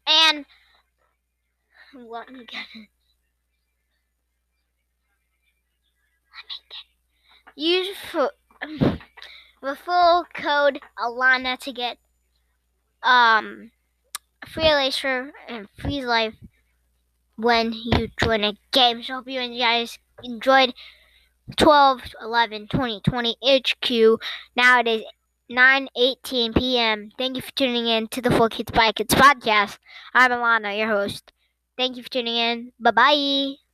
[0.07, 0.47] and
[1.95, 2.89] let me get it.
[6.33, 7.61] Let me get it.
[7.61, 8.31] use for
[9.61, 11.99] the full code Alana to get
[13.03, 13.71] um
[14.47, 16.33] free laser and free life
[17.37, 19.03] when you join a game.
[19.03, 20.75] So hope you guys enjoyed
[21.57, 24.19] 12, 11, 20, 20 HQ.
[24.57, 25.03] Now it is
[25.49, 27.11] 9 18 p.m.
[27.19, 29.79] Thank you for tuning in to the Full Kids by Kids podcast.
[30.15, 31.33] I'm Alana, your host.
[31.77, 32.73] Thank you for tuning in.
[32.81, 33.66] Bye bye.